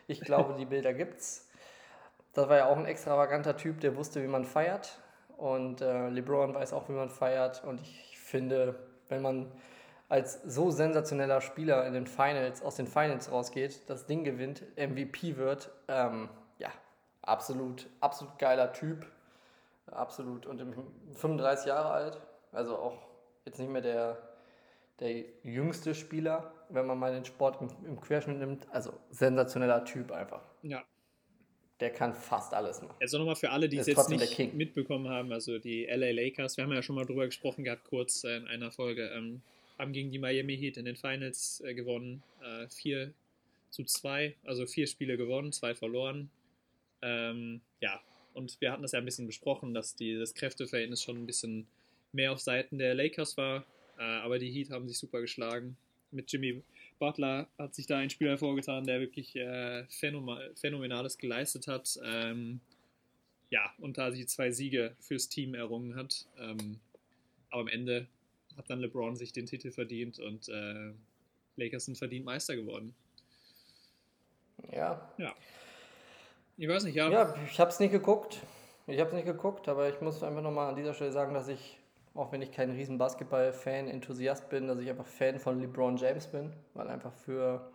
ich 0.06 0.20
glaube, 0.20 0.56
die 0.58 0.66
Bilder 0.66 0.92
gibt's. 0.92 1.47
Das 2.32 2.48
war 2.48 2.56
ja 2.56 2.66
auch 2.66 2.76
ein 2.76 2.86
extravaganter 2.86 3.56
Typ, 3.56 3.80
der 3.80 3.96
wusste, 3.96 4.22
wie 4.22 4.28
man 4.28 4.44
feiert. 4.44 5.00
Und 5.36 5.80
äh, 5.80 6.08
LeBron 6.08 6.54
weiß 6.54 6.72
auch, 6.72 6.88
wie 6.88 6.92
man 6.92 7.10
feiert. 7.10 7.64
Und 7.64 7.80
ich 7.80 8.18
finde, 8.18 8.74
wenn 9.08 9.22
man 9.22 9.50
als 10.08 10.42
so 10.42 10.70
sensationeller 10.70 11.40
Spieler 11.40 11.86
in 11.86 11.92
den 11.92 12.06
Finals, 12.06 12.62
aus 12.62 12.76
den 12.76 12.86
Finals 12.86 13.30
rausgeht, 13.30 13.88
das 13.88 14.06
Ding 14.06 14.24
gewinnt, 14.24 14.62
MVP 14.76 15.36
wird. 15.36 15.70
Ähm, 15.86 16.28
ja, 16.58 16.70
absolut, 17.22 17.86
absolut 18.00 18.38
geiler 18.38 18.72
Typ. 18.72 19.06
Absolut. 19.86 20.46
Und 20.46 20.62
35 21.14 21.66
Jahre 21.66 21.90
alt, 21.90 22.20
also 22.52 22.76
auch 22.76 22.98
jetzt 23.44 23.58
nicht 23.58 23.70
mehr 23.70 23.82
der, 23.82 24.18
der 25.00 25.24
jüngste 25.42 25.94
Spieler, 25.94 26.52
wenn 26.68 26.86
man 26.86 26.98
mal 26.98 27.12
den 27.12 27.24
Sport 27.24 27.60
im, 27.60 27.68
im 27.86 28.00
Querschnitt 28.00 28.38
nimmt. 28.38 28.66
Also 28.72 28.92
sensationeller 29.10 29.84
Typ 29.84 30.12
einfach. 30.12 30.42
Ja. 30.62 30.82
Der 31.80 31.90
kann 31.90 32.14
fast 32.14 32.52
alles 32.54 32.82
machen. 32.82 32.96
Also 33.00 33.18
nochmal 33.18 33.36
für 33.36 33.50
alle, 33.50 33.68
die 33.68 33.78
es 33.78 33.86
jetzt 33.86 34.08
nicht 34.08 34.54
mitbekommen 34.54 35.08
haben, 35.08 35.32
also 35.32 35.58
die 35.58 35.84
LA 35.84 36.10
Lakers, 36.10 36.56
wir 36.56 36.64
haben 36.64 36.72
ja 36.72 36.82
schon 36.82 36.96
mal 36.96 37.06
drüber 37.06 37.26
gesprochen 37.26 37.62
gehabt, 37.64 37.84
kurz 37.84 38.24
in 38.24 38.46
einer 38.48 38.72
Folge, 38.72 39.10
ähm, 39.14 39.42
haben 39.78 39.92
gegen 39.92 40.10
die 40.10 40.18
Miami 40.18 40.56
Heat 40.56 40.76
in 40.76 40.84
den 40.84 40.96
Finals 40.96 41.62
äh, 41.64 41.74
gewonnen. 41.74 42.22
Äh, 42.42 42.68
4 42.68 43.12
zu 43.70 43.84
2, 43.84 44.34
also 44.44 44.66
vier 44.66 44.86
Spiele 44.86 45.16
gewonnen, 45.16 45.52
zwei 45.52 45.74
verloren. 45.74 46.30
Ähm, 47.02 47.60
ja, 47.80 48.00
und 48.34 48.60
wir 48.60 48.72
hatten 48.72 48.82
das 48.82 48.92
ja 48.92 48.98
ein 48.98 49.04
bisschen 49.04 49.26
besprochen, 49.26 49.74
dass 49.74 49.94
die, 49.94 50.18
das 50.18 50.34
Kräfteverhältnis 50.34 51.02
schon 51.02 51.16
ein 51.16 51.26
bisschen 51.26 51.66
mehr 52.12 52.32
auf 52.32 52.40
Seiten 52.40 52.78
der 52.78 52.94
Lakers 52.94 53.36
war. 53.36 53.64
Äh, 53.98 54.02
aber 54.02 54.38
die 54.38 54.50
Heat 54.50 54.70
haben 54.70 54.88
sich 54.88 54.98
super 54.98 55.20
geschlagen. 55.20 55.76
Mit 56.10 56.32
Jimmy 56.32 56.62
Butler 56.98 57.48
hat 57.58 57.74
sich 57.74 57.86
da 57.86 57.98
ein 57.98 58.10
Spieler 58.10 58.30
hervorgetan, 58.30 58.84
der 58.84 59.00
wirklich 59.00 59.36
äh, 59.36 59.84
Phänomenales 59.88 61.18
geleistet 61.18 61.68
hat. 61.68 61.98
Ähm, 62.04 62.60
ja, 63.50 63.72
und 63.78 63.98
da 63.98 64.10
die 64.10 64.26
zwei 64.26 64.50
Siege 64.50 64.94
fürs 65.00 65.28
Team 65.28 65.54
errungen 65.54 65.96
hat. 65.96 66.26
Ähm, 66.38 66.80
aber 67.50 67.62
am 67.62 67.68
Ende 67.68 68.06
hat 68.56 68.68
dann 68.68 68.80
LeBron 68.80 69.16
sich 69.16 69.32
den 69.32 69.46
Titel 69.46 69.70
verdient 69.70 70.18
und 70.18 70.48
äh, 70.48 70.92
Lakers 71.56 71.86
sind 71.86 71.96
verdient 71.96 72.24
Meister 72.24 72.56
geworden. 72.56 72.94
Ja. 74.72 75.12
Ja. 75.18 75.34
Ich 76.56 76.68
weiß 76.68 76.84
nicht, 76.84 76.96
ja. 76.96 77.08
Ja, 77.10 77.34
ich 77.50 77.58
habe 77.60 77.70
es 77.70 77.78
nicht 77.78 77.92
geguckt. 77.92 78.38
Ich 78.86 78.98
habe 78.98 79.10
es 79.10 79.14
nicht 79.14 79.26
geguckt, 79.26 79.68
aber 79.68 79.88
ich 79.88 80.00
muss 80.00 80.22
einfach 80.22 80.42
nochmal 80.42 80.70
an 80.70 80.76
dieser 80.76 80.94
Stelle 80.94 81.12
sagen, 81.12 81.34
dass 81.34 81.48
ich 81.48 81.78
auch 82.18 82.32
wenn 82.32 82.42
ich 82.42 82.50
kein 82.50 82.70
riesen 82.70 82.98
Basketball-Fan, 82.98 83.86
Enthusiast 83.88 84.48
bin, 84.48 84.66
dass 84.66 84.78
ich 84.78 84.90
einfach 84.90 85.06
Fan 85.06 85.38
von 85.38 85.60
LeBron 85.60 85.96
James 85.96 86.26
bin, 86.26 86.52
weil 86.74 86.88
einfach 86.88 87.12
für, 87.12 87.70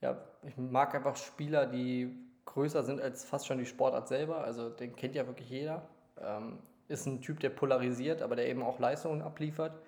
ja, 0.00 0.20
ich 0.42 0.56
mag 0.56 0.94
einfach 0.94 1.16
Spieler, 1.16 1.66
die 1.66 2.12
größer 2.46 2.82
sind 2.82 3.00
als 3.00 3.24
fast 3.24 3.46
schon 3.46 3.58
die 3.58 3.66
Sportart 3.66 4.08
selber, 4.08 4.42
also 4.42 4.70
den 4.70 4.96
kennt 4.96 5.14
ja 5.14 5.26
wirklich 5.26 5.48
jeder. 5.48 5.88
Ähm, 6.20 6.58
ist 6.88 7.06
ein 7.06 7.20
Typ, 7.20 7.40
der 7.40 7.50
polarisiert, 7.50 8.22
aber 8.22 8.36
der 8.36 8.48
eben 8.48 8.62
auch 8.62 8.78
Leistungen 8.78 9.22
abliefert. 9.22 9.78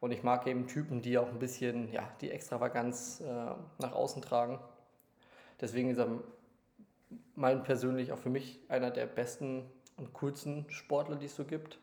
Und 0.00 0.12
ich 0.12 0.22
mag 0.22 0.46
eben 0.46 0.66
Typen, 0.66 1.00
die 1.00 1.16
auch 1.18 1.28
ein 1.28 1.38
bisschen 1.38 1.92
ja, 1.92 2.08
die 2.20 2.30
Extravaganz 2.30 3.20
äh, 3.20 3.54
nach 3.78 3.92
außen 3.92 4.20
tragen. 4.20 4.58
Deswegen 5.60 5.90
ist 5.90 5.98
er 5.98 6.08
mein 7.34 7.62
persönlich 7.62 8.12
auch 8.12 8.18
für 8.18 8.30
mich 8.30 8.60
einer 8.68 8.90
der 8.90 9.06
besten 9.06 9.64
und 9.96 10.12
coolsten 10.12 10.66
Sportler, 10.70 11.16
die 11.16 11.26
es 11.26 11.36
so 11.36 11.44
gibt. 11.44 11.78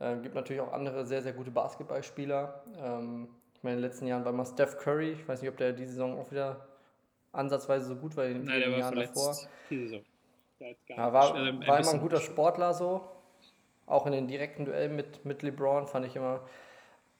Äh, 0.00 0.16
gibt 0.16 0.34
natürlich 0.34 0.60
auch 0.60 0.72
andere 0.72 1.06
sehr, 1.06 1.22
sehr 1.22 1.32
gute 1.32 1.50
Basketballspieler. 1.50 2.64
Ähm, 2.78 3.28
ich 3.54 3.62
meine, 3.62 3.76
in 3.76 3.82
den 3.82 3.88
letzten 3.88 4.06
Jahren 4.06 4.24
war 4.24 4.32
mal 4.32 4.44
Steph 4.44 4.78
Curry. 4.78 5.12
Ich 5.12 5.28
weiß 5.28 5.40
nicht, 5.40 5.50
ob 5.50 5.56
der 5.56 5.72
diese 5.72 5.92
Saison 5.92 6.18
auch 6.18 6.30
wieder 6.30 6.66
ansatzweise 7.32 7.86
so 7.86 7.96
gut 7.96 8.16
war 8.16 8.24
in 8.24 8.34
den 8.34 8.44
Nein, 8.44 8.60
der 8.60 8.70
war 8.72 8.78
Jahren 8.78 8.96
davor. 8.96 9.36
Ja, 10.88 11.12
war, 11.12 11.36
äh, 11.36 11.66
war 11.66 11.80
immer 11.80 11.92
ein 11.92 12.00
guter 12.00 12.20
Sportler 12.20 12.74
so. 12.74 13.08
Auch 13.86 14.06
in 14.06 14.12
den 14.12 14.28
direkten 14.28 14.64
Duellen 14.64 14.96
mit, 14.96 15.24
mit 15.24 15.42
LeBron 15.42 15.86
fand 15.86 16.06
ich 16.06 16.16
immer. 16.16 16.40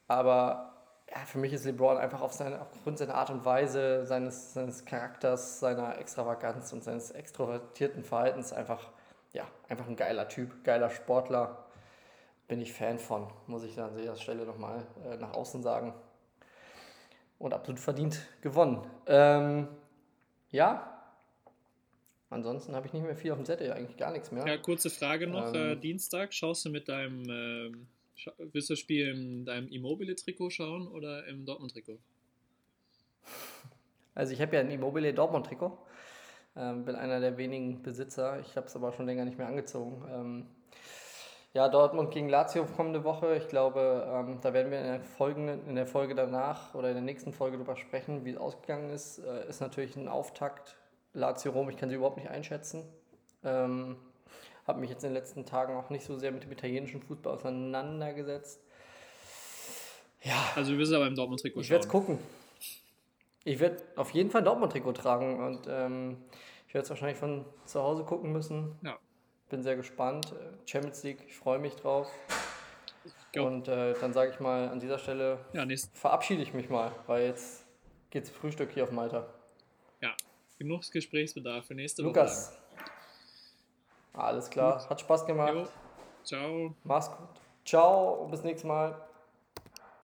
Aber 0.08 0.74
ja, 1.10 1.18
für 1.26 1.38
mich 1.38 1.52
ist 1.52 1.64
LeBron 1.64 1.98
einfach 1.98 2.22
auf 2.22 2.32
seine, 2.32 2.60
aufgrund 2.60 2.98
seiner 2.98 3.14
Art 3.14 3.30
und 3.30 3.44
Weise, 3.44 4.06
seines, 4.06 4.54
seines 4.54 4.84
Charakters, 4.84 5.60
seiner 5.60 5.98
Extravaganz 5.98 6.72
und 6.72 6.82
seines 6.82 7.10
extrovertierten 7.10 8.02
Verhaltens 8.02 8.52
einfach, 8.52 8.90
ja, 9.32 9.44
einfach 9.68 9.86
ein 9.86 9.96
geiler 9.96 10.28
Typ, 10.28 10.64
geiler 10.64 10.90
Sportler 10.90 11.63
bin 12.48 12.60
ich 12.60 12.72
Fan 12.72 12.98
von, 12.98 13.26
muss 13.46 13.64
ich 13.64 13.78
an 13.80 13.96
dieser 13.96 14.16
Stelle 14.16 14.44
nochmal 14.44 14.86
äh, 15.04 15.16
nach 15.16 15.32
außen 15.32 15.62
sagen. 15.62 15.94
Und 17.38 17.52
absolut 17.52 17.80
verdient 17.80 18.20
gewonnen. 18.42 18.86
Ähm, 19.06 19.68
ja, 20.50 21.02
ansonsten 22.30 22.74
habe 22.74 22.86
ich 22.86 22.92
nicht 22.92 23.04
mehr 23.04 23.16
viel 23.16 23.32
auf 23.32 23.38
dem 23.38 23.44
Zettel, 23.44 23.72
eigentlich 23.72 23.96
gar 23.96 24.12
nichts 24.12 24.30
mehr. 24.30 24.46
Ja, 24.46 24.56
kurze 24.56 24.88
Frage 24.90 25.26
noch. 25.26 25.52
Ähm, 25.54 25.72
äh, 25.72 25.76
Dienstag, 25.76 26.32
schaust 26.32 26.64
du 26.64 26.70
mit 26.70 26.88
deinem, 26.88 27.22
äh, 27.24 27.72
willst 28.38 28.70
du 28.70 28.74
das 28.74 28.78
Spiel 28.78 29.08
in 29.08 29.44
deinem 29.44 29.68
Immobile-Trikot 29.68 30.50
schauen 30.50 30.88
oder 30.88 31.26
im 31.26 31.44
Dortmund-Trikot? 31.44 31.98
Also 34.16 34.32
ich 34.32 34.40
habe 34.40 34.54
ja 34.54 34.60
ein 34.60 34.70
Immobile 34.70 35.12
Dortmund-Trikot. 35.12 35.76
Ähm, 36.56 36.84
bin 36.84 36.94
einer 36.94 37.18
der 37.18 37.36
wenigen 37.36 37.82
Besitzer. 37.82 38.38
Ich 38.38 38.56
habe 38.56 38.68
es 38.68 38.76
aber 38.76 38.92
schon 38.92 39.06
länger 39.06 39.24
nicht 39.24 39.38
mehr 39.38 39.48
angezogen. 39.48 40.04
Ähm, 40.08 40.46
ja, 41.54 41.68
Dortmund 41.68 42.10
gegen 42.10 42.28
Lazio 42.28 42.66
kommende 42.66 43.04
Woche. 43.04 43.36
Ich 43.36 43.46
glaube, 43.46 44.06
ähm, 44.12 44.38
da 44.42 44.52
werden 44.52 44.72
wir 44.72 44.80
in 44.80 44.86
der, 44.86 45.00
folgenden, 45.00 45.68
in 45.68 45.76
der 45.76 45.86
Folge 45.86 46.16
danach 46.16 46.74
oder 46.74 46.88
in 46.88 46.94
der 46.94 47.02
nächsten 47.04 47.32
Folge 47.32 47.56
darüber 47.56 47.76
sprechen, 47.76 48.24
wie 48.24 48.30
es 48.30 48.36
ausgegangen 48.36 48.90
ist. 48.90 49.18
Äh, 49.18 49.48
ist 49.48 49.60
natürlich 49.60 49.94
ein 49.94 50.08
Auftakt. 50.08 50.76
Lazio 51.12 51.52
Rom, 51.52 51.70
ich 51.70 51.76
kann 51.76 51.88
sie 51.88 51.94
überhaupt 51.94 52.16
nicht 52.16 52.28
einschätzen. 52.28 52.82
Ähm, 53.44 53.96
habe 54.66 54.80
mich 54.80 54.90
jetzt 54.90 55.04
in 55.04 55.10
den 55.10 55.14
letzten 55.14 55.46
Tagen 55.46 55.76
auch 55.76 55.90
nicht 55.90 56.04
so 56.04 56.18
sehr 56.18 56.32
mit 56.32 56.42
dem 56.42 56.50
italienischen 56.50 57.00
Fußball 57.00 57.34
auseinandergesetzt. 57.34 58.60
Ja. 60.22 60.34
Also 60.56 60.72
du 60.72 60.78
wirst 60.78 60.92
aber 60.92 61.06
im 61.06 61.14
Dortmund-Trikot 61.14 61.60
Ich 61.60 61.70
werde 61.70 61.84
es 61.84 61.88
gucken. 61.88 62.18
Ich 63.44 63.60
werde 63.60 63.80
auf 63.94 64.10
jeden 64.10 64.30
Fall 64.30 64.40
ein 64.40 64.46
Dortmund-Trikot 64.46 64.92
tragen 64.92 65.38
und 65.38 65.68
ähm, 65.68 66.16
ich 66.66 66.74
werde 66.74 66.82
es 66.82 66.90
wahrscheinlich 66.90 67.18
von 67.18 67.44
zu 67.64 67.80
Hause 67.80 68.02
gucken 68.02 68.32
müssen. 68.32 68.76
Ja 68.82 68.98
bin 69.54 69.62
sehr 69.62 69.76
gespannt. 69.76 70.32
Äh, 70.32 70.68
Champions 70.68 71.04
League, 71.04 71.24
ich 71.28 71.36
freue 71.36 71.60
mich 71.60 71.76
drauf. 71.76 72.10
Und 73.36 73.68
äh, 73.68 73.94
dann 74.00 74.12
sage 74.12 74.32
ich 74.32 74.40
mal 74.40 74.68
an 74.68 74.80
dieser 74.80 74.98
Stelle, 74.98 75.38
ja, 75.52 75.64
verabschiede 75.92 76.42
ich 76.42 76.54
mich 76.54 76.68
mal, 76.68 76.92
weil 77.06 77.26
jetzt 77.26 77.64
geht's 78.10 78.30
Frühstück 78.30 78.72
hier 78.72 78.82
auf 78.84 78.90
Malta. 78.90 79.26
Ja, 80.00 80.14
genug 80.58 80.82
Gesprächsbedarf 80.90 81.66
für 81.66 81.74
nächste 81.74 82.02
Woche. 82.02 82.14
Lukas. 82.14 82.56
Alles 84.12 84.50
klar, 84.50 84.88
hat 84.88 85.00
Spaß 85.00 85.26
gemacht. 85.26 85.54
Jo. 85.54 85.68
Ciao. 86.24 86.74
Mach's 86.84 87.10
gut. 87.10 87.28
Ciao 87.64 88.24
und 88.24 88.30
bis 88.30 88.42
nächstes 88.42 88.66
Mal. 88.66 88.96